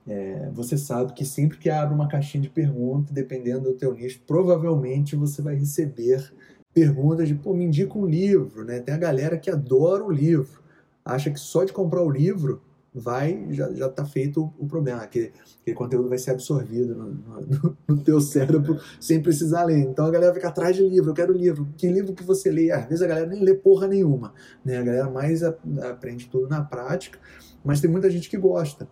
é, 0.07 0.51
você 0.53 0.77
sabe 0.77 1.15
que 1.15 1.25
sempre 1.25 1.59
que 1.59 1.71
abre 1.71 1.95
uma 1.95 2.09
caixinha 2.09 2.43
de 2.43 2.51
perguntas, 2.51 3.11
dependendo 3.11 3.71
do 3.71 3.75
teu 3.75 3.95
nicho, 3.95 4.21
provavelmente 4.27 5.17
você 5.17 5.41
vai 5.41 5.55
receber 5.55 6.33
perguntas 6.75 7.29
de, 7.29 7.35
pô, 7.35 7.55
me 7.55 7.65
indica 7.65 7.97
um 7.99 8.05
livro, 8.05 8.65
né? 8.65 8.81
Tem 8.81 8.95
a 8.95 8.99
galera 8.99 9.39
que 9.39 9.51
adora 9.51 10.05
o 10.05 10.11
livro, 10.11 10.61
acha 11.05 11.31
que 11.31 11.41
só 11.41 11.65
de 11.65 11.73
comprar 11.73 12.03
o 12.03 12.11
livro 12.11 12.61
vai, 12.95 13.47
já, 13.51 13.73
já 13.73 13.89
tá 13.89 14.05
feito 14.05 14.53
o, 14.57 14.67
problema, 14.67 15.05
que 15.07 15.33
aquele 15.63 15.77
conteúdo 15.77 16.09
vai 16.09 16.19
ser 16.19 16.31
absorvido 16.31 16.95
no, 16.95 17.11
no, 17.11 17.77
no, 17.89 17.97
teu 18.05 18.21
cérebro 18.21 18.79
sem 19.01 19.21
precisar 19.21 19.65
ler. 19.65 19.79
Então 19.79 20.07
a 20.07 20.11
galera 20.11 20.33
fica 20.33 20.49
atrás 20.49 20.77
de 20.77 20.89
livro, 20.89 21.11
eu 21.11 21.15
quero 21.15 21.33
livro. 21.33 21.67
Que 21.77 21.89
livro 21.89 22.15
que 22.15 22.23
você 22.23 22.51
lê? 22.51 22.71
Às 22.71 22.85
vezes 22.87 23.03
a 23.03 23.07
galera 23.07 23.27
nem 23.27 23.43
lê 23.43 23.55
porra 23.55 23.89
nenhuma, 23.89 24.33
né? 24.65 24.79
A 24.79 24.83
galera 24.83 25.11
mais 25.11 25.43
aprende 25.43 26.29
tudo 26.29 26.49
na 26.49 26.63
prática, 26.63 27.19
mas 27.65 27.81
tem 27.81 27.91
muita 27.91 28.09
gente 28.09 28.31
que 28.31 28.37
gosta. 28.37 28.87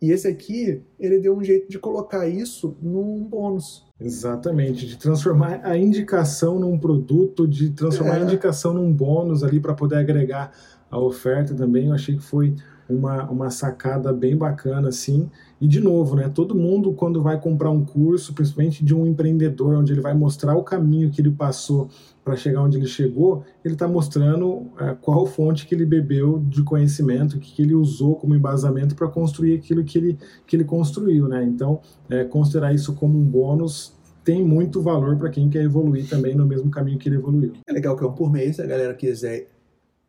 E 0.00 0.12
esse 0.12 0.28
aqui, 0.28 0.80
ele 0.98 1.18
deu 1.18 1.36
um 1.36 1.42
jeito 1.42 1.68
de 1.68 1.78
colocar 1.78 2.28
isso 2.28 2.76
num 2.80 3.24
bônus. 3.24 3.84
Exatamente, 4.00 4.86
de 4.86 4.96
transformar 4.96 5.60
a 5.64 5.76
indicação 5.76 6.58
num 6.60 6.78
produto, 6.78 7.48
de 7.48 7.70
transformar 7.70 8.18
é. 8.18 8.20
a 8.20 8.24
indicação 8.24 8.72
num 8.72 8.92
bônus 8.92 9.42
ali 9.42 9.58
para 9.58 9.74
poder 9.74 9.96
agregar 9.96 10.52
a 10.88 10.98
oferta 10.98 11.52
também. 11.52 11.86
Eu 11.86 11.94
achei 11.94 12.16
que 12.16 12.22
foi 12.22 12.54
uma, 12.88 13.28
uma 13.30 13.50
sacada 13.50 14.12
bem 14.12 14.36
bacana, 14.36 14.88
assim. 14.88 15.28
E, 15.60 15.66
de 15.66 15.80
novo, 15.80 16.16
né, 16.16 16.30
todo 16.32 16.54
mundo, 16.54 16.92
quando 16.92 17.22
vai 17.22 17.38
comprar 17.40 17.70
um 17.70 17.84
curso, 17.84 18.32
principalmente 18.32 18.84
de 18.84 18.94
um 18.94 19.06
empreendedor, 19.06 19.74
onde 19.74 19.92
ele 19.92 20.00
vai 20.00 20.14
mostrar 20.14 20.56
o 20.56 20.62
caminho 20.62 21.10
que 21.10 21.20
ele 21.20 21.30
passou 21.30 21.88
para 22.24 22.36
chegar 22.36 22.62
onde 22.62 22.76
ele 22.76 22.86
chegou, 22.86 23.42
ele 23.64 23.74
está 23.74 23.88
mostrando 23.88 24.66
é, 24.78 24.94
qual 25.00 25.26
fonte 25.26 25.66
que 25.66 25.74
ele 25.74 25.86
bebeu 25.86 26.38
de 26.46 26.62
conhecimento, 26.62 27.38
que, 27.38 27.54
que 27.54 27.62
ele 27.62 27.74
usou 27.74 28.16
como 28.16 28.34
embasamento 28.34 28.94
para 28.94 29.08
construir 29.08 29.54
aquilo 29.54 29.82
que 29.82 29.98
ele, 29.98 30.18
que 30.46 30.56
ele 30.56 30.64
construiu. 30.64 31.26
Né? 31.26 31.44
Então, 31.44 31.80
é, 32.08 32.24
considerar 32.24 32.74
isso 32.74 32.94
como 32.94 33.18
um 33.18 33.24
bônus 33.24 33.96
tem 34.24 34.44
muito 34.44 34.82
valor 34.82 35.16
para 35.16 35.30
quem 35.30 35.48
quer 35.48 35.62
evoluir 35.62 36.06
também 36.06 36.34
no 36.34 36.44
mesmo 36.44 36.70
caminho 36.70 36.98
que 36.98 37.08
ele 37.08 37.16
evoluiu. 37.16 37.54
É 37.66 37.72
legal 37.72 37.96
que 37.96 38.04
é 38.04 38.06
um 38.06 38.12
por 38.12 38.30
mês, 38.30 38.60
a 38.60 38.66
galera 38.66 38.92
quiser 38.92 39.48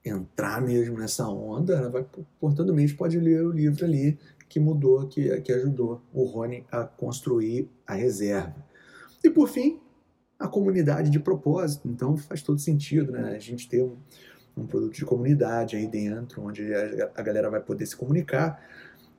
entrar 0.04 0.62
mesmo 0.62 0.97
nessa 0.97 1.28
onda, 1.28 1.76
ela 1.76 1.89
vai 1.89 2.06
por 2.39 2.54
todo 2.54 2.74
mês 2.74 2.93
pode 2.93 3.20
ler 3.20 3.45
o 3.45 3.52
livro 3.52 3.84
ali 3.86 4.18
que 4.47 4.60
mudou, 4.60 5.08
que, 5.08 5.39
que 5.41 5.52
ajudou 5.52 6.02
o 6.12 6.24
Rony 6.24 6.66
a 6.72 6.84
construir 6.84 7.70
a 7.86 7.93
reserva. 7.93 8.56
E 9.24 9.30
por 9.30 9.47
fim, 9.47 9.80
a 10.39 10.47
comunidade 10.47 11.10
de 11.10 11.20
propósito. 11.20 11.88
Então 11.88 12.16
faz 12.16 12.41
todo 12.41 12.60
sentido, 12.60 13.12
né? 13.12 13.36
A 13.36 13.39
gente 13.39 13.68
ter 13.68 13.84
um, 13.84 13.97
um 14.58 14.66
produto 14.66 14.93
de 14.93 15.06
comunidade 15.06 15.76
aí 15.76 15.86
dentro, 15.86 16.41
onde 16.41 16.74
a, 16.74 17.12
a 17.16 17.22
galera 17.22 17.50
vai 17.50 17.60
poder 17.60 17.86
se 17.86 17.95
comunicar. 17.95 18.60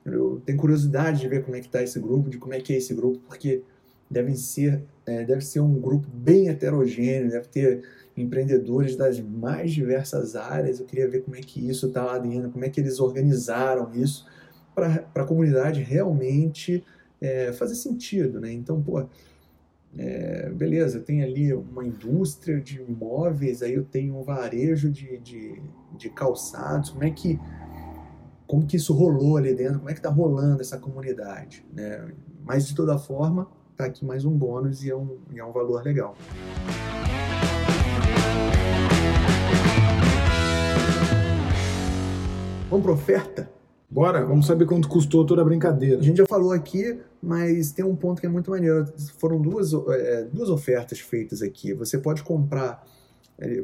Eu 0.03 0.41
tenho 0.43 0.57
curiosidade 0.57 1.21
de 1.21 1.27
ver 1.27 1.43
como 1.43 1.55
é 1.55 1.59
que 1.59 1.67
está 1.67 1.83
esse 1.83 1.99
grupo, 1.99 2.29
de 2.29 2.39
como 2.39 2.55
é 2.55 2.59
que 2.59 2.73
é 2.73 2.77
esse 2.77 2.93
grupo, 2.93 3.19
porque 3.27 3.63
devem 4.11 4.35
ser, 4.35 4.83
é, 5.05 5.23
deve 5.23 5.41
ser 5.41 5.61
um 5.61 5.79
grupo 5.79 6.07
bem 6.13 6.49
heterogêneo, 6.49 7.31
deve 7.31 7.47
ter 7.47 7.83
empreendedores 8.15 8.95
das 8.95 9.19
mais 9.19 9.71
diversas 9.71 10.35
áreas. 10.35 10.79
Eu 10.79 10.85
queria 10.85 11.07
ver 11.07 11.23
como 11.23 11.35
é 11.35 11.39
que 11.39 11.67
isso 11.67 11.87
está 11.87 12.03
lá 12.03 12.17
dentro, 12.19 12.51
como 12.51 12.65
é 12.65 12.69
que 12.69 12.79
eles 12.79 12.99
organizaram 12.99 13.89
isso 13.93 14.25
para 14.75 15.05
a 15.15 15.23
comunidade 15.23 15.81
realmente 15.81 16.83
é, 17.19 17.51
fazer 17.53 17.75
sentido, 17.75 18.39
né? 18.39 18.51
Então, 18.51 18.81
pô, 18.81 19.05
é, 19.97 20.49
beleza, 20.49 20.97
eu 20.97 21.03
tenho 21.03 21.25
ali 21.25 21.53
uma 21.53 21.85
indústria 21.85 22.59
de 22.59 22.81
imóveis, 22.81 23.61
aí 23.61 23.73
eu 23.73 23.83
tenho 23.83 24.17
um 24.17 24.23
varejo 24.23 24.89
de, 24.89 25.17
de, 25.19 25.61
de 25.97 26.09
calçados, 26.09 26.89
como 26.89 27.03
é 27.03 27.11
que 27.11 27.39
como 28.47 28.67
que 28.67 28.75
isso 28.75 28.93
rolou 28.93 29.37
ali 29.37 29.55
dentro, 29.55 29.77
como 29.77 29.89
é 29.89 29.93
que 29.93 29.99
está 29.99 30.09
rolando 30.09 30.61
essa 30.61 30.77
comunidade, 30.77 31.65
né? 31.73 32.11
Mas 32.43 32.67
de 32.67 32.75
toda 32.75 32.97
forma, 32.97 33.47
tá 33.75 33.85
aqui 33.85 34.05
mais 34.05 34.25
um 34.25 34.31
bônus 34.31 34.83
e 34.83 34.89
é 34.89 34.95
um, 34.95 35.17
e 35.33 35.39
é 35.39 35.45
um 35.45 35.51
valor 35.51 35.83
legal. 35.83 36.15
Vamos 42.69 42.85
para 42.85 42.93
oferta? 42.93 43.51
Bora, 43.89 44.25
vamos 44.25 44.45
saber 44.45 44.65
quanto 44.65 44.87
custou 44.87 45.25
toda 45.25 45.41
a 45.41 45.45
brincadeira. 45.45 45.99
A 45.99 46.01
gente 46.01 46.17
já 46.17 46.25
falou 46.25 46.53
aqui, 46.53 46.97
mas 47.21 47.73
tem 47.73 47.83
um 47.83 47.95
ponto 47.95 48.21
que 48.21 48.25
é 48.25 48.29
muito 48.29 48.49
maneiro. 48.49 48.85
Foram 49.17 49.41
duas, 49.41 49.73
é, 49.73 50.23
duas 50.31 50.49
ofertas 50.49 50.99
feitas 51.01 51.41
aqui. 51.41 51.73
Você 51.73 51.97
pode 51.97 52.23
comprar, 52.23 52.87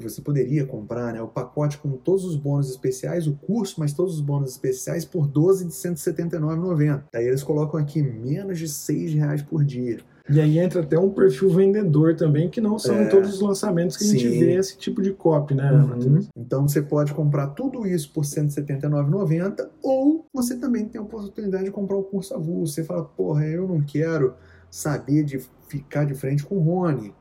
você 0.02 0.22
poderia 0.22 0.66
comprar 0.66 1.14
né, 1.14 1.22
o 1.22 1.28
pacote 1.28 1.78
com 1.78 1.92
todos 1.92 2.26
os 2.26 2.36
bônus 2.36 2.70
especiais, 2.70 3.28
o 3.28 3.34
curso, 3.34 3.76
mas 3.80 3.94
todos 3.94 4.16
os 4.16 4.22
bônus 4.22 4.52
especiais 4.52 5.06
por 5.06 5.28
12 5.28 5.66
de 5.66 5.72
179,90. 5.72 7.04
Aí 7.14 7.28
eles 7.28 7.44
colocam 7.44 7.80
aqui 7.80 8.02
menos 8.02 8.58
de 8.58 8.68
6 8.68 9.14
reais 9.14 9.42
por 9.42 9.64
dia. 9.64 10.00
E 10.30 10.42
aí 10.42 10.60
entra 10.60 10.82
até 10.82 11.00
um 11.00 11.10
perfil 11.10 11.50
vendedor 11.50 12.16
também, 12.16 12.50
que 12.50 12.60
não 12.60 12.78
são 12.78 12.96
é, 12.96 13.04
em 13.06 13.10
todos 13.10 13.36
os 13.36 13.42
lançamentos 13.42 13.96
que 13.96 14.04
sim. 14.04 14.18
a 14.18 14.20
gente 14.20 14.40
vê 14.40 14.56
esse 14.56 14.78
tipo 14.78 15.02
de 15.02 15.12
copy, 15.12 15.56
né, 15.56 15.72
uhum. 15.72 16.20
Então 16.36 16.68
você 16.68 16.82
pode 16.82 17.14
comprar 17.14 17.48
tudo 17.48 17.88
isso 17.88 18.12
por 18.12 18.26
R$ 18.26 18.30
179,90 18.30 19.70
ou 19.82 20.26
você 20.34 20.58
também 20.58 20.86
tem 20.86 21.00
a 21.00 21.04
oportunidade 21.04 21.66
de 21.66 21.72
comprar 21.72 21.96
o 21.96 22.04
curso 22.04 22.34
avulso. 22.34 22.74
Você 22.74 22.84
fala, 22.84 23.06
porra, 23.06 23.46
eu 23.46 23.68
não 23.68 23.82
quero 23.82 24.34
saber 24.70 25.24
de 25.24 25.40
ficar 25.68 26.06
de 26.06 26.14
frente 26.14 26.46
com 26.46 26.58
o 26.58 26.60
Rony. 26.60 27.14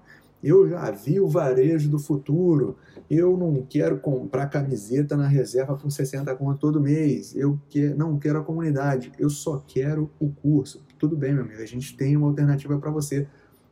Eu 0.47 0.69
já 0.69 0.91
vi 0.93 1.19
o 1.19 1.29
varejo 1.29 1.91
do 1.91 1.99
futuro. 1.99 2.77
Eu 3.11 3.37
não 3.37 3.67
quero 3.69 3.99
comprar 3.99 4.47
camiseta 4.47 5.17
na 5.17 5.27
reserva 5.27 5.75
por 5.77 5.91
60 5.91 6.33
conto 6.37 6.61
todo 6.61 6.81
mês. 6.81 7.35
Eu 7.35 7.59
que, 7.69 7.89
não 7.89 8.17
quero 8.17 8.39
a 8.39 8.45
comunidade. 8.45 9.11
Eu 9.19 9.29
só 9.29 9.59
quero 9.67 10.09
o 10.21 10.31
curso. 10.31 10.85
Tudo 10.99 11.17
bem, 11.17 11.35
meu 11.35 11.43
amigo. 11.43 11.61
A 11.61 11.67
gente 11.67 11.97
tem 11.97 12.17
uma 12.17 12.29
alternativa 12.29 12.79
para 12.79 12.93
você. 12.93 13.21
R$ 13.21 13.29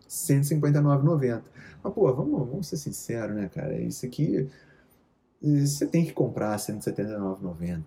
159,90. 0.09 1.43
Mas, 1.83 1.93
pô, 1.93 2.13
vamos, 2.13 2.49
vamos 2.49 2.67
ser 2.67 2.77
sinceros, 2.77 3.37
né, 3.37 3.49
cara? 3.55 3.79
Isso 3.81 4.05
aqui 4.05 4.49
você 5.41 5.87
tem 5.87 6.05
que 6.05 6.13
comprar 6.13 6.53
R$ 6.53 6.57
179,90. 6.57 7.83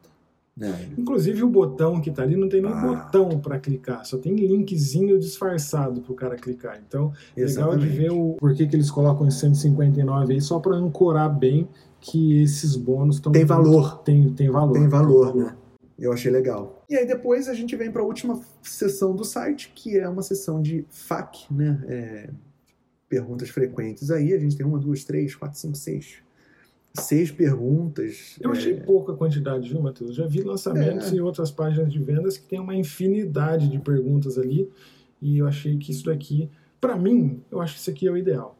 Né? 0.58 0.89
Inclusive 0.97 1.43
o 1.43 1.49
botão 1.49 2.01
que 2.01 2.10
está 2.10 2.24
ali 2.24 2.36
não 2.36 2.49
tem 2.49 2.62
nem 2.62 2.72
ah. 2.72 2.82
botão 2.82 3.39
para 3.39 3.60
clicar, 3.60 4.03
só 4.03 4.18
tem 4.18 4.36
linkzinho 4.36 5.20
disfarçado 5.20 6.01
para 6.01 6.12
o 6.12 6.16
cara 6.16 6.36
clicar. 6.36 6.82
Então, 6.86 7.14
Exatamente. 7.36 7.82
legal 7.82 7.91
de 7.91 7.97
ver 7.97 8.12
o 8.12 8.36
porquê 8.39 8.66
que 8.66 8.76
eles 8.76 8.89
colocam 8.89 9.28
em 9.28 9.32
159 9.32 10.34
aí, 10.34 10.41
só 10.41 10.60
para 10.60 10.76
ancorar 10.76 11.30
bem 11.30 11.70
que 12.01 12.41
esses 12.41 12.76
bônus 12.76 13.18
estão. 13.18 13.32
Tem 13.32 13.45
valor. 13.45 13.99
Tem, 13.99 14.34
tem 14.34 14.49
valor. 14.49 14.74
Tem 14.74 14.88
valor, 14.88 15.36
né? 15.36 15.55
Eu 15.99 16.12
achei 16.12 16.32
legal. 16.32 16.84
E 16.89 16.95
aí 16.95 17.05
depois 17.05 17.47
a 17.47 17.53
gente 17.53 17.76
vem 17.76 17.91
para 17.91 18.01
a 18.01 18.05
última 18.05 18.39
sessão 18.64 19.16
do 19.16 19.24
site, 19.24 19.72
que 19.76 19.97
é 19.97 20.10
uma 20.10 20.24
sessão 20.24 20.60
de 20.60 20.86
FAQ, 20.89 21.53
né? 21.53 21.84
É, 21.88 22.30
perguntas 23.08 23.49
frequentes 23.49 24.10
aí. 24.10 24.34
A 24.34 24.39
gente 24.39 24.58
tem 24.58 24.66
uma, 24.66 24.80
duas, 24.80 25.03
três, 25.03 25.36
quatro, 25.36 25.60
cinco, 25.60 25.78
seis 25.78 26.26
seis 27.02 27.32
perguntas. 27.32 28.38
Eu 28.39 28.52
achei 28.52 28.74
é... 28.74 28.80
pouca 28.80 29.14
quantidade, 29.14 29.70
viu, 29.70 29.82
Matheus? 29.82 30.16
Já 30.16 30.26
vi 30.26 30.41
lançamentos 30.41 31.12
é... 31.12 31.16
em 31.16 31.20
outras 31.20 31.52
páginas 31.52 31.91
de 31.91 32.00
vendas 32.00 32.38
que 32.38 32.48
tem 32.48 32.60
uma 32.60 32.76
infinidade 32.76 33.70
de 33.70 33.80
perguntas 33.80 34.38
ali 34.38 34.70
e 35.22 35.39
eu 35.39 35.48
achei 35.48 35.78
que 35.78 35.91
isso 35.91 36.06
daqui, 36.06 36.50
para 36.80 36.95
mim, 36.95 37.41
eu 37.52 37.60
acho 37.62 37.74
que 37.74 37.80
isso 37.80 37.89
aqui 37.89 38.08
é 38.08 38.12
o 38.12 38.18
ideal. 38.18 38.58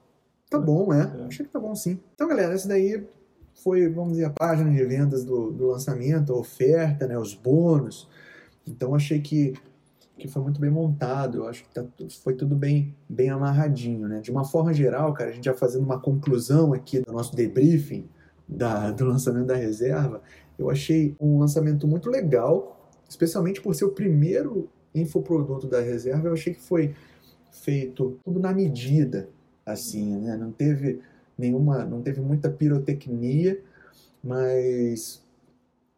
Tá 0.50 0.60
bom, 0.60 0.94
é. 0.94 1.02
é. 1.02 1.26
Achei 1.26 1.46
que 1.46 1.52
tá 1.52 1.60
bom 1.60 1.76
sim. 1.76 2.00
Então, 2.16 2.28
galera, 2.28 2.54
essa 2.54 2.68
daí 2.68 3.06
foi, 3.64 3.90
vamos 3.90 4.14
dizer, 4.14 4.26
a 4.26 4.30
página 4.30 4.72
de 4.72 4.84
vendas 4.86 5.24
do, 5.24 5.52
do 5.52 5.68
lançamento, 5.68 6.34
a 6.34 6.38
oferta, 6.38 7.08
né, 7.08 7.18
os 7.18 7.34
bônus. 7.34 8.08
Então, 8.66 8.96
achei 8.96 9.20
que 9.20 9.54
que 10.18 10.28
foi 10.28 10.42
muito 10.42 10.60
bem 10.60 10.70
montado, 10.70 11.38
eu 11.38 11.48
acho 11.48 11.64
que 11.64 11.70
tá, 11.70 11.86
foi 12.24 12.34
tudo 12.34 12.56
bem, 12.56 12.96
bem 13.08 13.30
amarradinho, 13.30 14.08
né? 14.08 14.20
De 14.20 14.32
uma 14.32 14.44
forma 14.44 14.74
geral, 14.74 15.14
cara, 15.14 15.30
a 15.30 15.34
gente 15.34 15.46
já 15.46 15.54
fazendo 15.54 15.84
uma 15.84 16.00
conclusão 16.00 16.74
aqui 16.74 17.00
do 17.00 17.12
nosso 17.12 17.36
debriefing, 17.36 18.10
da, 18.48 18.92
do 18.92 19.06
lançamento 19.06 19.48
da 19.48 19.56
reserva, 19.56 20.22
eu 20.58 20.70
achei 20.70 21.16
um 21.20 21.40
lançamento 21.40 21.88
muito 21.88 22.10
legal, 22.10 22.90
especialmente 23.08 23.62
por 23.62 23.76
ser 23.76 23.86
o 23.86 23.92
primeiro 23.92 24.70
infoproduto 24.94 25.68
da 25.68 25.82
reserva, 25.82 26.28
eu 26.28 26.34
achei 26.34 26.54
que 26.54 26.62
foi 26.62 26.96
feito 27.52 28.20
tudo 28.24 28.40
na 28.40 28.54
medida, 28.54 29.30
assim, 29.66 30.18
né? 30.18 30.36
Não 30.38 30.52
teve 30.52 31.00
nenhuma, 31.38 31.86
não 31.86 32.02
teve 32.02 32.22
muita 32.22 32.50
pirotecnia, 32.50 33.62
mas 34.24 35.24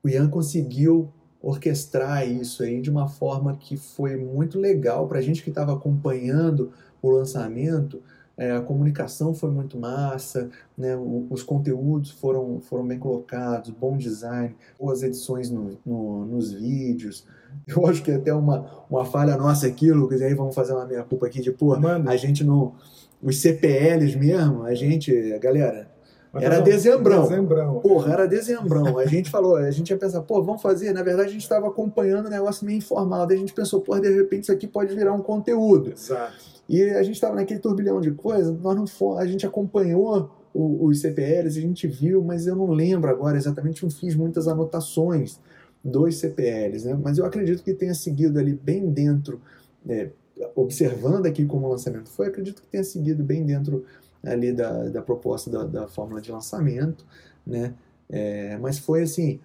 o 0.03 0.09
Ian 0.09 0.29
conseguiu 0.29 1.09
orquestrar 1.41 2.27
isso 2.29 2.63
aí 2.63 2.81
de 2.81 2.89
uma 2.89 3.07
forma 3.07 3.55
que 3.55 3.77
foi 3.77 4.17
muito 4.17 4.59
legal 4.59 5.07
para 5.07 5.19
a 5.19 5.21
gente 5.21 5.41
que 5.41 5.49
estava 5.49 5.73
acompanhando 5.73 6.71
o 7.01 7.09
lançamento 7.09 8.01
é, 8.39 8.53
a 8.53 8.61
comunicação 8.61 9.33
foi 9.33 9.51
muito 9.51 9.77
massa, 9.77 10.49
né, 10.77 10.95
os 11.29 11.43
conteúdos 11.43 12.11
foram, 12.11 12.61
foram 12.61 12.87
bem 12.87 12.97
colocados, 12.97 13.69
bom 13.69 13.97
design, 13.97 14.55
boas 14.79 15.03
edições 15.03 15.51
no, 15.51 15.77
no, 15.85 16.25
nos 16.25 16.53
vídeos. 16.53 17.27
Eu 17.67 17.85
acho 17.85 18.01
que 18.01 18.11
é 18.11 18.15
até 18.15 18.33
uma, 18.33 18.65
uma 18.89 19.03
falha 19.03 19.35
nossa 19.35 19.67
aqui, 19.67 19.91
Lucas, 19.91 20.21
e 20.21 20.23
aí 20.23 20.33
vamos 20.33 20.55
fazer 20.55 20.71
uma 20.71 20.85
minha 20.85 21.03
culpa 21.03 21.27
aqui 21.27 21.41
de, 21.41 21.51
pô, 21.51 21.77
Mano. 21.77 22.09
a 22.09 22.15
gente 22.15 22.43
não. 22.43 22.75
Os 23.21 23.41
CPLs 23.41 24.17
mesmo, 24.17 24.63
a 24.63 24.73
gente, 24.73 25.11
galera, 25.39 25.91
era 26.33 26.61
dezembrão. 26.61 27.23
dezembrão. 27.23 27.79
Porra, 27.81 28.13
era 28.13 28.25
dezembrão. 28.25 28.97
A 28.97 29.05
gente 29.05 29.29
falou, 29.29 29.57
a 29.57 29.69
gente 29.71 29.89
ia 29.89 29.97
pensar, 29.97 30.21
pô, 30.21 30.41
vamos 30.41 30.61
fazer. 30.61 30.93
Na 30.93 31.03
verdade, 31.03 31.27
a 31.27 31.31
gente 31.33 31.41
estava 31.41 31.67
acompanhando 31.67 32.27
um 32.27 32.29
negócio 32.29 32.65
meio 32.65 32.77
informal. 32.77 33.27
Daí 33.27 33.35
a 33.35 33.39
gente 33.39 33.51
pensou, 33.51 33.81
pô, 33.81 33.99
de 33.99 34.09
repente 34.09 34.43
isso 34.43 34.51
aqui 34.53 34.65
pode 34.65 34.95
virar 34.95 35.11
um 35.11 35.21
conteúdo. 35.21 35.91
Exato. 35.91 36.58
E 36.69 36.83
a 36.83 37.01
gente 37.01 37.15
estava 37.15 37.33
naquele 37.33 37.59
turbilhão 37.59 37.99
de 37.99 38.11
coisas, 38.11 38.55
nós 38.61 38.75
não 38.75 38.85
fomos, 38.85 39.17
a 39.17 39.25
gente 39.25 39.43
acompanhou 39.43 40.29
os 40.53 40.99
CPLs, 40.99 41.57
a 41.57 41.61
gente 41.61 41.87
viu, 41.87 42.23
mas 42.23 42.45
eu 42.45 42.55
não 42.55 42.69
lembro 42.69 43.09
agora 43.09 43.37
exatamente, 43.37 43.81
não 43.81 43.89
fiz 43.89 44.15
muitas 44.15 44.47
anotações 44.47 45.39
dos 45.83 46.17
CPLs, 46.17 46.85
né? 46.85 46.99
mas 47.01 47.17
eu 47.17 47.25
acredito 47.25 47.63
que 47.63 47.73
tenha 47.73 47.95
seguido 47.95 48.37
ali 48.37 48.53
bem 48.53 48.87
dentro, 48.91 49.41
é, 49.87 50.09
observando 50.55 51.25
aqui 51.25 51.43
como 51.43 51.65
o 51.65 51.71
lançamento 51.71 52.09
foi, 52.09 52.27
acredito 52.27 52.61
que 52.61 52.67
tenha 52.67 52.83
seguido 52.83 53.23
bem 53.23 53.43
dentro 53.43 53.83
ali 54.23 54.53
da, 54.53 54.89
da 54.89 55.01
proposta 55.01 55.49
da, 55.49 55.63
da 55.63 55.87
fórmula 55.87 56.21
de 56.21 56.31
lançamento, 56.31 57.03
né? 57.45 57.73
É, 58.09 58.57
mas 58.57 58.77
foi 58.77 59.03
assim, 59.03 59.39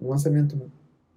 um 0.00 0.08
lançamento 0.08 0.56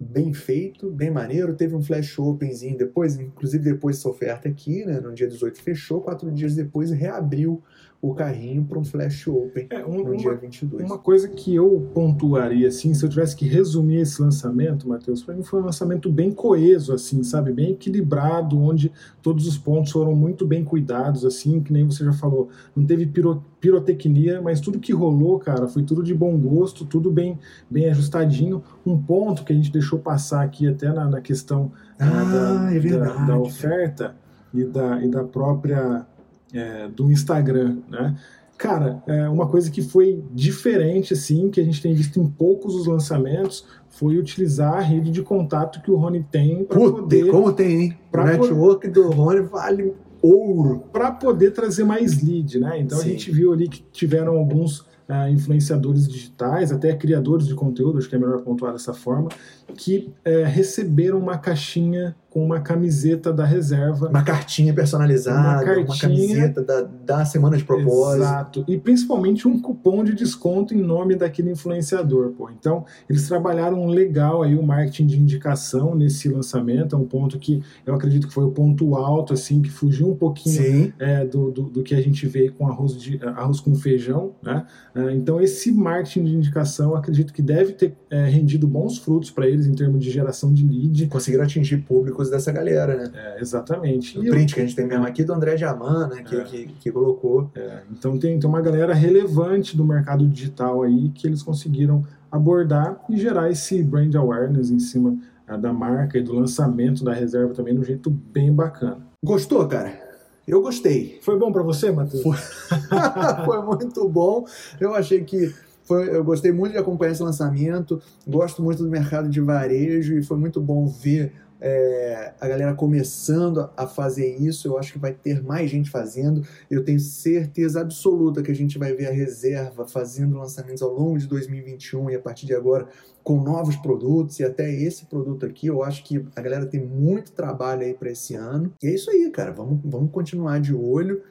bem 0.04 0.32
feito, 0.32 0.90
bem 0.90 1.10
maneiro. 1.10 1.54
Teve 1.54 1.74
um 1.74 1.82
flash 1.82 2.18
openzinho 2.18 2.76
depois, 2.76 3.18
inclusive 3.18 3.64
depois 3.64 3.96
dessa 3.96 4.08
oferta 4.08 4.48
aqui, 4.48 4.84
né, 4.84 5.00
no 5.00 5.12
dia 5.12 5.26
18 5.26 5.60
fechou, 5.60 6.00
quatro 6.00 6.30
dias 6.30 6.54
depois 6.54 6.90
reabriu 6.90 7.62
o 8.08 8.14
carrinho 8.14 8.62
para 8.66 8.78
um 8.78 8.84
flash 8.84 9.26
open 9.28 9.66
é, 9.70 9.82
um, 9.86 9.96
no 9.96 10.02
uma, 10.02 10.16
dia 10.16 10.34
22. 10.34 10.84
Uma 10.84 10.98
coisa 10.98 11.26
que 11.26 11.54
eu 11.54 11.88
pontuaria, 11.94 12.68
assim, 12.68 12.92
se 12.92 13.02
eu 13.02 13.08
tivesse 13.08 13.34
que 13.34 13.46
resumir 13.46 14.00
esse 14.00 14.20
lançamento, 14.20 14.86
Matheus, 14.86 15.22
para 15.22 15.34
mim 15.34 15.42
foi 15.42 15.62
um 15.62 15.64
lançamento 15.64 16.12
bem 16.12 16.30
coeso, 16.30 16.92
assim, 16.92 17.22
sabe? 17.22 17.50
Bem 17.50 17.70
equilibrado, 17.70 18.60
onde 18.60 18.92
todos 19.22 19.46
os 19.46 19.56
pontos 19.56 19.90
foram 19.90 20.14
muito 20.14 20.46
bem 20.46 20.62
cuidados, 20.62 21.24
assim, 21.24 21.62
que 21.62 21.72
nem 21.72 21.86
você 21.86 22.04
já 22.04 22.12
falou. 22.12 22.50
Não 22.76 22.84
teve 22.84 23.06
piro, 23.06 23.42
pirotecnia, 23.58 24.38
mas 24.42 24.60
tudo 24.60 24.78
que 24.78 24.92
rolou, 24.92 25.38
cara, 25.38 25.66
foi 25.66 25.82
tudo 25.82 26.02
de 26.02 26.14
bom 26.14 26.36
gosto, 26.36 26.84
tudo 26.84 27.10
bem, 27.10 27.38
bem 27.70 27.88
ajustadinho. 27.88 28.62
Um 28.84 29.00
ponto 29.00 29.44
que 29.44 29.52
a 29.54 29.56
gente 29.56 29.72
deixou 29.72 29.98
passar 29.98 30.42
aqui 30.42 30.68
até 30.68 30.92
na, 30.92 31.08
na 31.08 31.22
questão 31.22 31.72
ah, 31.98 32.04
da, 32.04 32.74
é 32.74 32.80
da, 32.80 33.24
da 33.24 33.38
oferta 33.38 34.14
e 34.52 34.62
da, 34.62 35.02
e 35.02 35.08
da 35.08 35.24
própria 35.24 36.06
é, 36.54 36.88
do 36.88 37.10
Instagram, 37.10 37.78
né? 37.88 38.16
Cara, 38.56 39.02
é 39.06 39.28
uma 39.28 39.48
coisa 39.48 39.70
que 39.70 39.82
foi 39.82 40.22
diferente, 40.32 41.12
assim, 41.12 41.50
que 41.50 41.60
a 41.60 41.64
gente 41.64 41.82
tem 41.82 41.92
visto 41.92 42.20
em 42.20 42.26
poucos 42.26 42.74
os 42.74 42.86
lançamentos, 42.86 43.66
foi 43.88 44.16
utilizar 44.16 44.74
a 44.74 44.80
rede 44.80 45.10
de 45.10 45.22
contato 45.22 45.82
que 45.82 45.90
o 45.90 45.96
Rony 45.96 46.24
tem 46.30 46.64
para 46.64 46.78
poder... 46.78 47.30
como 47.30 47.52
tem, 47.52 47.82
hein? 47.82 47.98
O 48.12 48.22
network 48.22 48.88
do 48.88 49.10
Rony 49.10 49.40
vale 49.40 49.92
ouro. 50.22 50.84
Para 50.92 51.10
poder 51.10 51.50
trazer 51.50 51.84
mais 51.84 52.22
lead, 52.22 52.58
né? 52.58 52.80
Então 52.80 52.98
Sim. 52.98 53.08
a 53.08 53.10
gente 53.10 53.30
viu 53.30 53.52
ali 53.52 53.68
que 53.68 53.84
tiveram 53.92 54.36
alguns 54.36 54.86
uh, 55.08 55.28
influenciadores 55.28 56.08
digitais, 56.08 56.72
até 56.72 56.94
criadores 56.94 57.46
de 57.46 57.54
conteúdo, 57.54 57.98
acho 57.98 58.08
que 58.08 58.14
é 58.14 58.18
melhor 58.18 58.40
pontuar 58.42 58.72
dessa 58.72 58.94
forma, 58.94 59.28
que 59.76 60.12
uh, 60.26 60.44
receberam 60.46 61.18
uma 61.18 61.38
caixinha 61.38 62.14
com 62.34 62.44
uma 62.44 62.58
camiseta 62.58 63.32
da 63.32 63.44
reserva. 63.44 64.08
Uma 64.08 64.24
cartinha 64.24 64.74
personalizada, 64.74 65.38
uma, 65.38 65.64
cartinha, 65.64 65.86
uma 65.86 65.96
camiseta 65.96 66.62
da, 66.64 66.80
da 66.82 67.24
semana 67.24 67.56
de 67.56 67.62
propósito. 67.62 68.22
Exato. 68.22 68.64
E 68.66 68.76
principalmente 68.76 69.46
um 69.46 69.60
cupom 69.60 70.02
de 70.02 70.12
desconto 70.12 70.74
em 70.74 70.82
nome 70.82 71.14
daquele 71.14 71.52
influenciador. 71.52 72.32
Pô. 72.32 72.50
Então, 72.50 72.84
eles 73.08 73.28
trabalharam 73.28 73.86
legal 73.86 74.42
aí 74.42 74.56
o 74.56 74.62
marketing 74.64 75.06
de 75.06 75.16
indicação 75.20 75.94
nesse 75.94 76.28
lançamento. 76.28 76.96
É 76.96 76.98
um 76.98 77.04
ponto 77.04 77.38
que 77.38 77.62
eu 77.86 77.94
acredito 77.94 78.26
que 78.26 78.34
foi 78.34 78.42
o 78.42 78.50
ponto 78.50 78.96
alto, 78.96 79.32
assim, 79.32 79.62
que 79.62 79.70
fugiu 79.70 80.10
um 80.10 80.16
pouquinho 80.16 80.92
é, 80.98 81.24
do, 81.24 81.52
do, 81.52 81.62
do, 81.62 81.82
que 81.84 81.94
a 81.94 82.00
gente 82.00 82.26
vê 82.26 82.48
com 82.48 82.66
arroz, 82.66 82.96
de, 82.96 83.20
arroz 83.24 83.60
com 83.60 83.76
feijão. 83.76 84.32
Né? 84.42 84.66
É, 84.94 85.12
então, 85.12 85.40
esse 85.40 85.72
marketing 85.72 86.24
de 86.24 86.34
indicação, 86.36 86.94
acredito 86.94 87.32
que 87.32 87.42
deve 87.42 87.72
ter 87.72 87.96
é, 88.08 88.26
rendido 88.26 88.66
bons 88.66 88.98
frutos 88.98 89.30
para 89.30 89.48
eles 89.48 89.66
em 89.66 89.74
termos 89.74 90.02
de 90.02 90.10
geração 90.10 90.54
de 90.54 90.64
lead. 90.64 91.08
Conseguiram 91.08 91.44
atingir 91.44 91.78
públicos 91.78 92.30
dessa 92.30 92.52
galera, 92.52 92.96
né? 92.96 93.10
É, 93.12 93.40
exatamente. 93.40 94.16
O 94.18 94.24
e 94.24 94.30
print 94.30 94.50
eu... 94.50 94.54
que 94.54 94.60
a 94.60 94.64
gente 94.64 94.76
tem 94.76 94.86
mesmo 94.86 95.04
aqui 95.04 95.24
do 95.24 95.32
André 95.32 95.56
Jaman, 95.56 96.08
né? 96.08 96.22
Que, 96.22 96.36
é. 96.36 96.44
que, 96.44 96.66
que, 96.66 96.92
colocou. 96.92 97.50
É. 97.56 97.80
Então 97.90 98.16
tem, 98.16 98.38
tem 98.38 98.48
uma 98.48 98.60
galera 98.60 98.94
relevante 98.94 99.76
do 99.76 99.84
mercado 99.84 100.26
digital 100.28 100.82
aí 100.82 101.10
que 101.10 101.26
eles 101.26 101.42
conseguiram 101.42 102.04
abordar 102.30 103.00
e 103.08 103.16
gerar 103.16 103.50
esse 103.50 103.82
brand 103.82 104.14
awareness 104.14 104.70
em 104.70 104.78
cima 104.78 105.16
é, 105.48 105.58
da 105.58 105.72
marca 105.72 106.18
e 106.18 106.22
do 106.22 106.32
lançamento 106.32 107.02
da 107.02 107.12
reserva 107.12 107.52
também 107.52 107.74
de 107.74 107.80
um 107.80 107.84
jeito 107.84 108.10
bem 108.10 108.52
bacana. 108.52 108.98
Gostou, 109.24 109.66
cara? 109.66 110.13
Eu 110.46 110.60
gostei. 110.60 111.18
Foi 111.22 111.38
bom 111.38 111.50
para 111.50 111.62
você, 111.62 111.90
Matheus? 111.90 112.22
Foi... 112.22 112.36
Foi 113.44 113.62
muito 113.62 114.08
bom. 114.08 114.46
Eu 114.80 114.94
achei 114.94 115.24
que 115.24 115.52
foi, 115.84 116.16
eu 116.16 116.24
gostei 116.24 116.50
muito 116.50 116.72
de 116.72 116.78
acompanhar 116.78 117.12
esse 117.12 117.22
lançamento, 117.22 118.00
gosto 118.26 118.62
muito 118.62 118.82
do 118.82 118.88
mercado 118.88 119.28
de 119.28 119.40
varejo 119.40 120.16
e 120.16 120.22
foi 120.22 120.38
muito 120.38 120.58
bom 120.60 120.86
ver 120.86 121.32
é, 121.66 122.34
a 122.38 122.46
galera 122.46 122.74
começando 122.74 123.70
a 123.74 123.86
fazer 123.86 124.36
isso, 124.36 124.68
eu 124.68 124.76
acho 124.76 124.92
que 124.92 124.98
vai 124.98 125.14
ter 125.14 125.42
mais 125.42 125.70
gente 125.70 125.88
fazendo. 125.88 126.46
Eu 126.70 126.84
tenho 126.84 127.00
certeza 127.00 127.80
absoluta 127.80 128.42
que 128.42 128.50
a 128.50 128.54
gente 128.54 128.78
vai 128.78 128.92
ver 128.92 129.06
a 129.06 129.10
reserva 129.10 129.86
fazendo 129.86 130.36
lançamentos 130.36 130.82
ao 130.82 130.92
longo 130.92 131.18
de 131.18 131.26
2021 131.26 132.10
e 132.10 132.16
a 132.16 132.20
partir 132.20 132.44
de 132.44 132.54
agora 132.54 132.86
com 133.22 133.40
novos 133.40 133.76
produtos 133.76 134.38
e 134.40 134.44
até 134.44 134.70
esse 134.70 135.06
produto 135.06 135.46
aqui. 135.46 135.66
Eu 135.66 135.82
acho 135.82 136.04
que 136.04 136.22
a 136.36 136.42
galera 136.42 136.66
tem 136.66 136.84
muito 136.84 137.32
trabalho 137.32 137.80
aí 137.80 137.94
para 137.94 138.10
esse 138.10 138.34
ano. 138.34 138.70
E 138.82 138.86
é 138.86 138.94
isso 138.94 139.10
aí, 139.10 139.30
cara. 139.30 139.50
Vamos, 139.50 139.80
vamos 139.82 140.10
continuar 140.10 140.60
de 140.60 140.74
olho. 140.74 141.22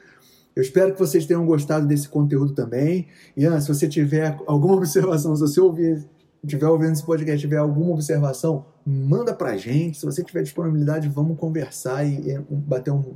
Eu 0.56 0.64
espero 0.64 0.94
que 0.94 1.00
vocês 1.00 1.28
tenham 1.28 1.46
gostado 1.46 1.86
desse 1.86 2.10
conteúdo 2.10 2.56
também. 2.56 3.08
Ian, 3.38 3.62
se 3.62 3.68
você 3.68 3.88
tiver 3.88 4.36
alguma 4.48 4.74
observação, 4.78 5.36
se 5.36 5.42
você 5.42 5.62
ouvir, 5.62 6.04
tiver 6.46 6.68
ouvindo 6.68 6.92
esse 6.92 7.06
podcast, 7.06 7.40
tiver 7.40 7.58
alguma 7.58 7.92
observação, 7.92 8.66
manda 8.86 9.34
pra 9.34 9.58
gente. 9.58 9.98
Se 9.98 10.06
você 10.06 10.24
tiver 10.24 10.44
disponibilidade, 10.44 11.08
vamos 11.08 11.38
conversar 11.38 12.06
e, 12.06 12.32
e 12.32 12.40
bater 12.50 12.92
um, 12.92 13.14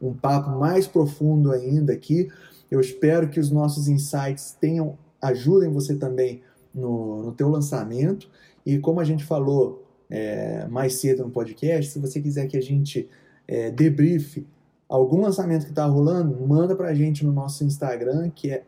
um 0.00 0.14
papo 0.14 0.50
mais 0.50 0.86
profundo 0.86 1.52
ainda 1.52 1.92
aqui. 1.92 2.28
Eu 2.70 2.80
espero 2.80 3.28
que 3.28 3.40
os 3.40 3.50
nossos 3.50 3.88
insights 3.88 4.56
tenham 4.60 4.96
ajudem 5.20 5.70
você 5.70 5.96
também 5.96 6.42
no, 6.74 7.24
no 7.24 7.32
teu 7.32 7.48
lançamento. 7.48 8.30
E 8.64 8.78
como 8.78 9.00
a 9.00 9.04
gente 9.04 9.24
falou 9.24 9.84
é, 10.08 10.66
mais 10.68 10.94
cedo 10.94 11.24
no 11.24 11.30
podcast, 11.30 11.90
se 11.90 11.98
você 11.98 12.20
quiser 12.20 12.46
que 12.46 12.56
a 12.56 12.62
gente 12.62 13.08
é, 13.46 13.70
debriefe 13.70 14.46
algum 14.88 15.20
lançamento 15.20 15.64
que 15.64 15.70
está 15.70 15.84
rolando, 15.84 16.34
manda 16.46 16.74
para 16.74 16.88
a 16.88 16.94
gente 16.94 17.24
no 17.24 17.32
nosso 17.32 17.62
Instagram, 17.62 18.30
que 18.30 18.50
é 18.50 18.64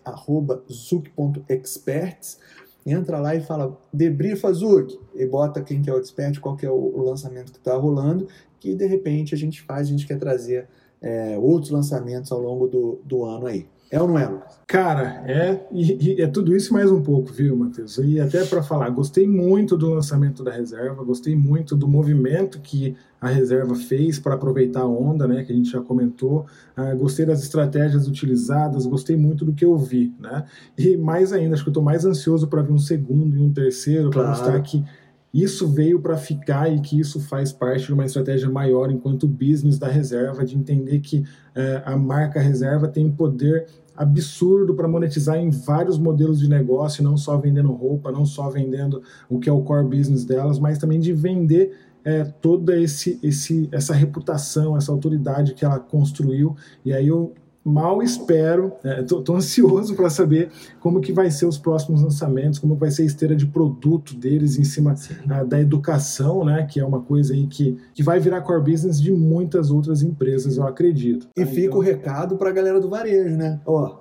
zuc.experts. 0.71 2.39
Entra 2.85 3.19
lá 3.19 3.35
e 3.35 3.41
fala, 3.41 3.79
debriefa 3.93 4.53
Zuc, 4.53 4.99
e 5.15 5.27
bota 5.27 5.63
quem 5.63 5.83
que 5.83 5.91
é 5.91 5.93
o 5.93 5.99
expert, 5.99 6.41
qual 6.41 6.57
que 6.57 6.65
é 6.65 6.71
o, 6.71 7.03
lançamento 7.03 7.53
que 7.53 7.59
está 7.59 7.77
rolando, 7.77 8.27
que 8.59 8.75
de 8.75 8.87
repente 8.87 9.35
a 9.35 9.39
gente 9.39 9.61
faz, 9.63 9.89
a 9.89 9.91
gente 9.91 10.07
quer 10.07 10.19
trazer 10.19 10.67
é, 11.01 11.39
outros 11.39 11.71
lançamentos 11.71 12.33
ao 12.33 12.41
longo 12.41 12.67
do, 12.67 13.01
do 13.05 13.25
ano 13.25 13.47
aí. 13.47 13.67
É 13.91 14.01
ou 14.01 14.07
não 14.07 14.17
é, 14.17 14.27
Lucas? 14.29 14.61
Cara, 14.69 15.25
é, 15.27 15.67
e, 15.73 16.13
e 16.15 16.23
é 16.23 16.29
tudo 16.29 16.55
isso 16.55 16.73
mais 16.73 16.93
um 16.93 17.03
pouco, 17.03 17.33
viu, 17.33 17.57
Matheus? 17.57 17.99
E 17.99 18.21
até 18.21 18.45
para 18.45 18.63
falar, 18.63 18.89
gostei 18.91 19.27
muito 19.27 19.77
do 19.77 19.91
lançamento 19.91 20.45
da 20.45 20.53
reserva, 20.53 21.03
gostei 21.03 21.35
muito 21.35 21.75
do 21.75 21.89
movimento 21.89 22.61
que 22.61 22.95
a 23.21 23.27
reserva 23.27 23.75
fez 23.75 24.21
para 24.21 24.35
aproveitar 24.35 24.83
a 24.83 24.89
onda, 24.89 25.27
né, 25.27 25.43
que 25.43 25.53
a 25.53 25.57
gente 25.57 25.71
já 25.71 25.81
comentou. 25.81 26.47
Ah, 26.77 26.95
gostei 26.95 27.27
das 27.27 27.43
estratégias 27.43 28.07
utilizadas, 28.07 28.87
gostei 28.87 29.17
muito 29.17 29.45
do 29.45 29.53
que 29.53 29.65
eu 29.65 29.77
vi, 29.77 30.15
né? 30.21 30.45
E 30.79 30.97
mais 30.97 31.33
ainda, 31.33 31.55
acho 31.55 31.65
que 31.65 31.69
eu 31.69 31.73
estou 31.73 31.83
mais 31.83 32.05
ansioso 32.05 32.47
para 32.47 32.63
ver 32.63 32.73
um 32.73 32.79
segundo 32.79 33.37
e 33.37 33.41
um 33.41 33.53
terceiro, 33.53 34.09
para 34.09 34.23
claro. 34.23 34.39
mostrar 34.39 34.61
que 34.63 34.85
isso 35.33 35.69
veio 35.69 36.01
para 36.01 36.17
ficar 36.17 36.73
e 36.73 36.81
que 36.81 36.99
isso 36.99 37.21
faz 37.21 37.53
parte 37.53 37.87
de 37.87 37.93
uma 37.93 38.05
estratégia 38.05 38.51
maior 38.51 38.91
enquanto 38.91 39.29
business 39.29 39.79
da 39.79 39.87
reserva, 39.87 40.45
de 40.45 40.57
entender 40.57 40.99
que 40.99 41.25
eh, 41.55 41.83
a 41.85 41.97
marca 41.97 42.41
reserva 42.41 42.89
tem 42.89 43.11
poder 43.11 43.67
absurdo 43.97 44.75
para 44.75 44.89
monetizar 44.89 45.37
em 45.37 45.51
vários 45.51 45.99
modelos 45.99 46.41
de 46.41 46.49
negócio, 46.49 47.05
não 47.05 47.17
só 47.17 47.37
vendendo 47.37 47.71
roupa, 47.71 48.11
não 48.11 48.25
só 48.25 48.49
vendendo 48.49 49.03
o 49.29 49.39
que 49.39 49.49
é 49.49 49.53
o 49.53 49.63
core 49.63 49.87
business 49.87 50.25
delas, 50.25 50.59
mas 50.59 50.79
também 50.79 50.99
de 50.99 51.13
vender 51.13 51.77
é, 52.05 52.25
toda 52.25 52.81
esse, 52.81 53.19
esse, 53.23 53.69
essa 53.71 53.95
reputação, 53.95 54.77
essa 54.77 54.91
autoridade 54.91 55.55
que 55.55 55.65
ela 55.65 55.79
construiu. 55.79 56.57
E 56.85 56.93
aí 56.93 57.07
eu 57.07 57.35
mal 57.65 58.03
espero, 58.03 58.73
estou 59.01 59.35
é, 59.35 59.39
ansioso 59.39 59.95
para 59.95 60.09
saber 60.09 60.51
como 60.81 61.01
que 61.01 61.13
vai 61.13 61.31
ser 61.31 61.47
os 61.47 61.59
próximos 61.59 62.03
lançamentos, 62.03 62.59
como 62.59 62.75
vai 62.75 62.91
ser 62.91 63.03
a 63.03 63.07
esteira 63.07 63.37
de 63.37 63.47
produto 63.47 64.15
deles 64.15 64.59
em 64.59 64.65
cima 64.65 64.95
uh, 64.95 65.47
da 65.47 65.61
educação, 65.61 66.45
né, 66.45 66.67
que 66.67 66.81
é 66.81 66.85
uma 66.85 67.03
coisa 67.03 67.35
aí 67.35 67.47
que, 67.47 67.79
que 67.93 68.03
vai 68.03 68.19
virar 68.19 68.41
core 68.41 68.73
business 68.73 69.01
de 69.01 69.13
muitas 69.13 69.71
outras 69.71 70.03
empresas, 70.03 70.57
eu 70.57 70.67
acredito. 70.67 71.29
E 71.37 71.45
fica 71.45 71.67
então... 71.67 71.79
o 71.79 71.83
recado 71.83 72.37
para 72.37 72.49
a 72.49 72.53
galera 72.53 72.81
do 72.81 72.89
varejo, 72.89 73.37
né? 73.37 73.61
Ó, 73.67 73.99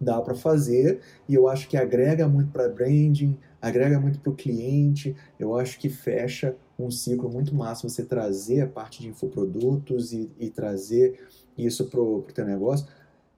dá 0.00 0.20
para 0.20 0.34
fazer 0.34 1.00
e 1.28 1.34
eu 1.34 1.48
acho 1.48 1.68
que 1.68 1.76
agrega 1.76 2.26
muito 2.26 2.50
para 2.50 2.68
branding, 2.68 3.36
agrega 3.60 4.00
muito 4.00 4.20
para 4.20 4.32
o 4.32 4.34
cliente, 4.34 5.14
eu 5.38 5.56
acho 5.56 5.78
que 5.78 5.88
fecha 5.88 6.56
um 6.78 6.90
ciclo 6.90 7.30
muito 7.30 7.54
massa 7.54 7.88
você 7.88 8.02
trazer 8.02 8.62
a 8.62 8.66
parte 8.66 9.02
de 9.02 9.08
infoprodutos 9.08 10.12
e, 10.12 10.30
e 10.40 10.48
trazer 10.50 11.20
isso 11.56 11.84
para 11.84 12.00
o 12.00 12.22
teu 12.34 12.44
negócio 12.44 12.86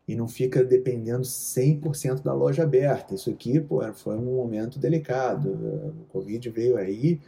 e 0.07 0.14
não 0.14 0.28
fica 0.28 0.62
dependendo 0.62 1.22
100% 1.22 2.22
da 2.22 2.32
loja 2.34 2.62
aberta. 2.62 3.14
Isso 3.14 3.30
aqui 3.30 3.59
pô, 3.59 3.80
foi 3.94 4.16
um 4.16 4.36
momento 4.36 4.78
delicado. 4.78 5.50
O 5.50 6.05
Covid 6.12 6.50
veio 6.50 6.76
aí 6.76 7.20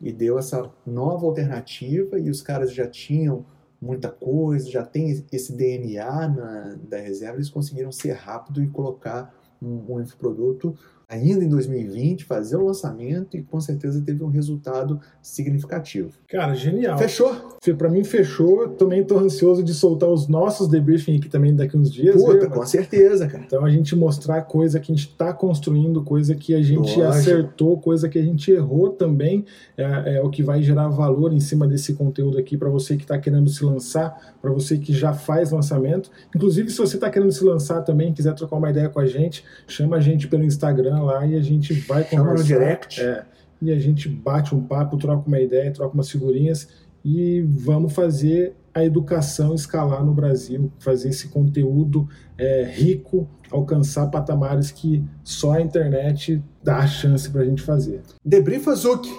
e 0.00 0.12
deu 0.12 0.38
essa 0.38 0.70
nova 0.84 1.24
alternativa 1.26 2.18
e 2.18 2.28
os 2.28 2.42
caras 2.42 2.72
já 2.72 2.86
tinham 2.86 3.46
muita 3.80 4.10
coisa, 4.10 4.70
já 4.70 4.84
tem 4.84 5.24
esse 5.30 5.52
DNA 5.52 6.28
na, 6.28 6.78
da 6.88 6.98
reserva, 6.98 7.36
eles 7.36 7.50
conseguiram 7.50 7.92
ser 7.92 8.12
rápido 8.12 8.62
e 8.62 8.68
colocar 8.68 9.34
um, 9.62 9.94
um 9.94 10.00
infoproduto 10.00 10.76
ainda 11.08 11.44
em 11.44 11.48
2020, 11.48 12.24
fazer 12.24 12.56
o 12.56 12.66
lançamento 12.66 13.36
e 13.36 13.42
com 13.42 13.60
certeza 13.60 14.02
teve 14.02 14.24
um 14.24 14.28
resultado 14.28 15.00
significativo. 15.22 16.10
Cara, 16.28 16.52
genial. 16.54 16.98
Fechou? 16.98 17.56
Para 17.78 17.88
mim 17.88 18.02
fechou. 18.02 18.70
Também 18.70 19.02
estou 19.02 19.18
ansioso 19.18 19.62
de 19.62 19.72
soltar 19.72 20.08
os 20.08 20.26
nossos 20.26 20.66
debriefing 20.68 21.16
aqui 21.16 21.28
também 21.28 21.54
daqui 21.54 21.76
uns 21.76 21.92
dias. 21.92 22.16
Puta, 22.16 22.48
com 22.48 22.66
certeza, 22.66 23.28
cara. 23.28 23.44
Então 23.46 23.64
a 23.64 23.70
gente 23.70 23.94
mostrar 23.94 24.42
coisa 24.42 24.80
que 24.80 24.90
a 24.90 24.94
gente 24.94 25.08
está 25.08 25.32
construindo, 25.32 26.02
coisa 26.02 26.34
que 26.34 26.54
a 26.54 26.62
gente 26.62 26.98
Lógico. 26.98 27.02
acertou, 27.02 27.78
coisa 27.78 28.08
que 28.08 28.18
a 28.18 28.22
gente 28.22 28.50
errou 28.50 28.90
também, 28.90 29.44
é, 29.76 30.16
é, 30.16 30.22
o 30.22 30.28
que 30.28 30.42
vai 30.42 30.60
gerar 30.60 30.88
valor 30.88 31.32
em 31.32 31.40
cima 31.40 31.68
desse 31.68 31.94
conteúdo 31.94 32.36
aqui 32.36 32.56
para 32.56 32.68
você 32.68 32.96
que 32.96 33.02
está 33.02 33.16
querendo 33.16 33.48
se 33.48 33.64
lançar, 33.64 34.34
para 34.42 34.50
você 34.50 34.76
que 34.76 34.92
já 34.92 35.12
faz 35.12 35.52
lançamento. 35.52 36.10
Inclusive, 36.34 36.68
se 36.70 36.78
você 36.78 36.96
está 36.96 37.08
querendo 37.08 37.30
se 37.30 37.44
lançar 37.44 37.82
também, 37.82 38.12
quiser 38.12 38.34
trocar 38.34 38.56
uma 38.56 38.70
ideia 38.70 38.88
com 38.88 38.98
a 38.98 39.06
gente, 39.06 39.44
chama 39.68 39.96
a 39.96 40.00
gente 40.00 40.26
pelo 40.26 40.44
Instagram 40.44 40.95
Instagram 40.96 41.02
lá 41.02 41.26
e 41.26 41.36
a 41.36 41.42
gente 41.42 41.74
vai 41.74 42.04
conversar. 42.04 42.16
Chama 42.16 42.38
no 42.38 42.44
direct. 42.44 43.00
É, 43.00 43.24
e 43.60 43.72
a 43.72 43.78
gente 43.78 44.08
bate 44.08 44.54
um 44.54 44.62
papo, 44.62 44.96
troca 44.96 45.26
uma 45.26 45.40
ideia, 45.40 45.70
troca 45.72 45.94
umas 45.94 46.10
figurinhas 46.10 46.68
e 47.04 47.42
vamos 47.42 47.92
fazer 47.92 48.54
a 48.74 48.84
educação 48.84 49.54
escalar 49.54 50.04
no 50.04 50.12
Brasil, 50.12 50.70
fazer 50.78 51.08
esse 51.08 51.28
conteúdo 51.28 52.08
é, 52.36 52.64
rico 52.64 53.28
alcançar 53.50 54.08
patamares 54.08 54.70
que 54.70 55.04
só 55.22 55.52
a 55.52 55.60
internet 55.60 56.42
dá 56.62 56.78
a 56.78 56.86
chance 56.86 57.30
para 57.30 57.42
a 57.42 57.44
gente 57.44 57.62
fazer. 57.62 58.02
Debrief 58.24 58.68
Azuki, 58.68 59.12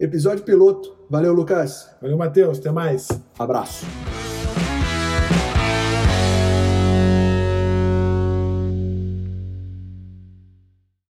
episódio 0.00 0.44
piloto. 0.44 0.96
Valeu, 1.08 1.32
Lucas. 1.32 1.90
Valeu, 2.00 2.16
Matheus. 2.16 2.58
Até 2.58 2.72
mais. 2.72 3.08
Abraço. 3.38 3.86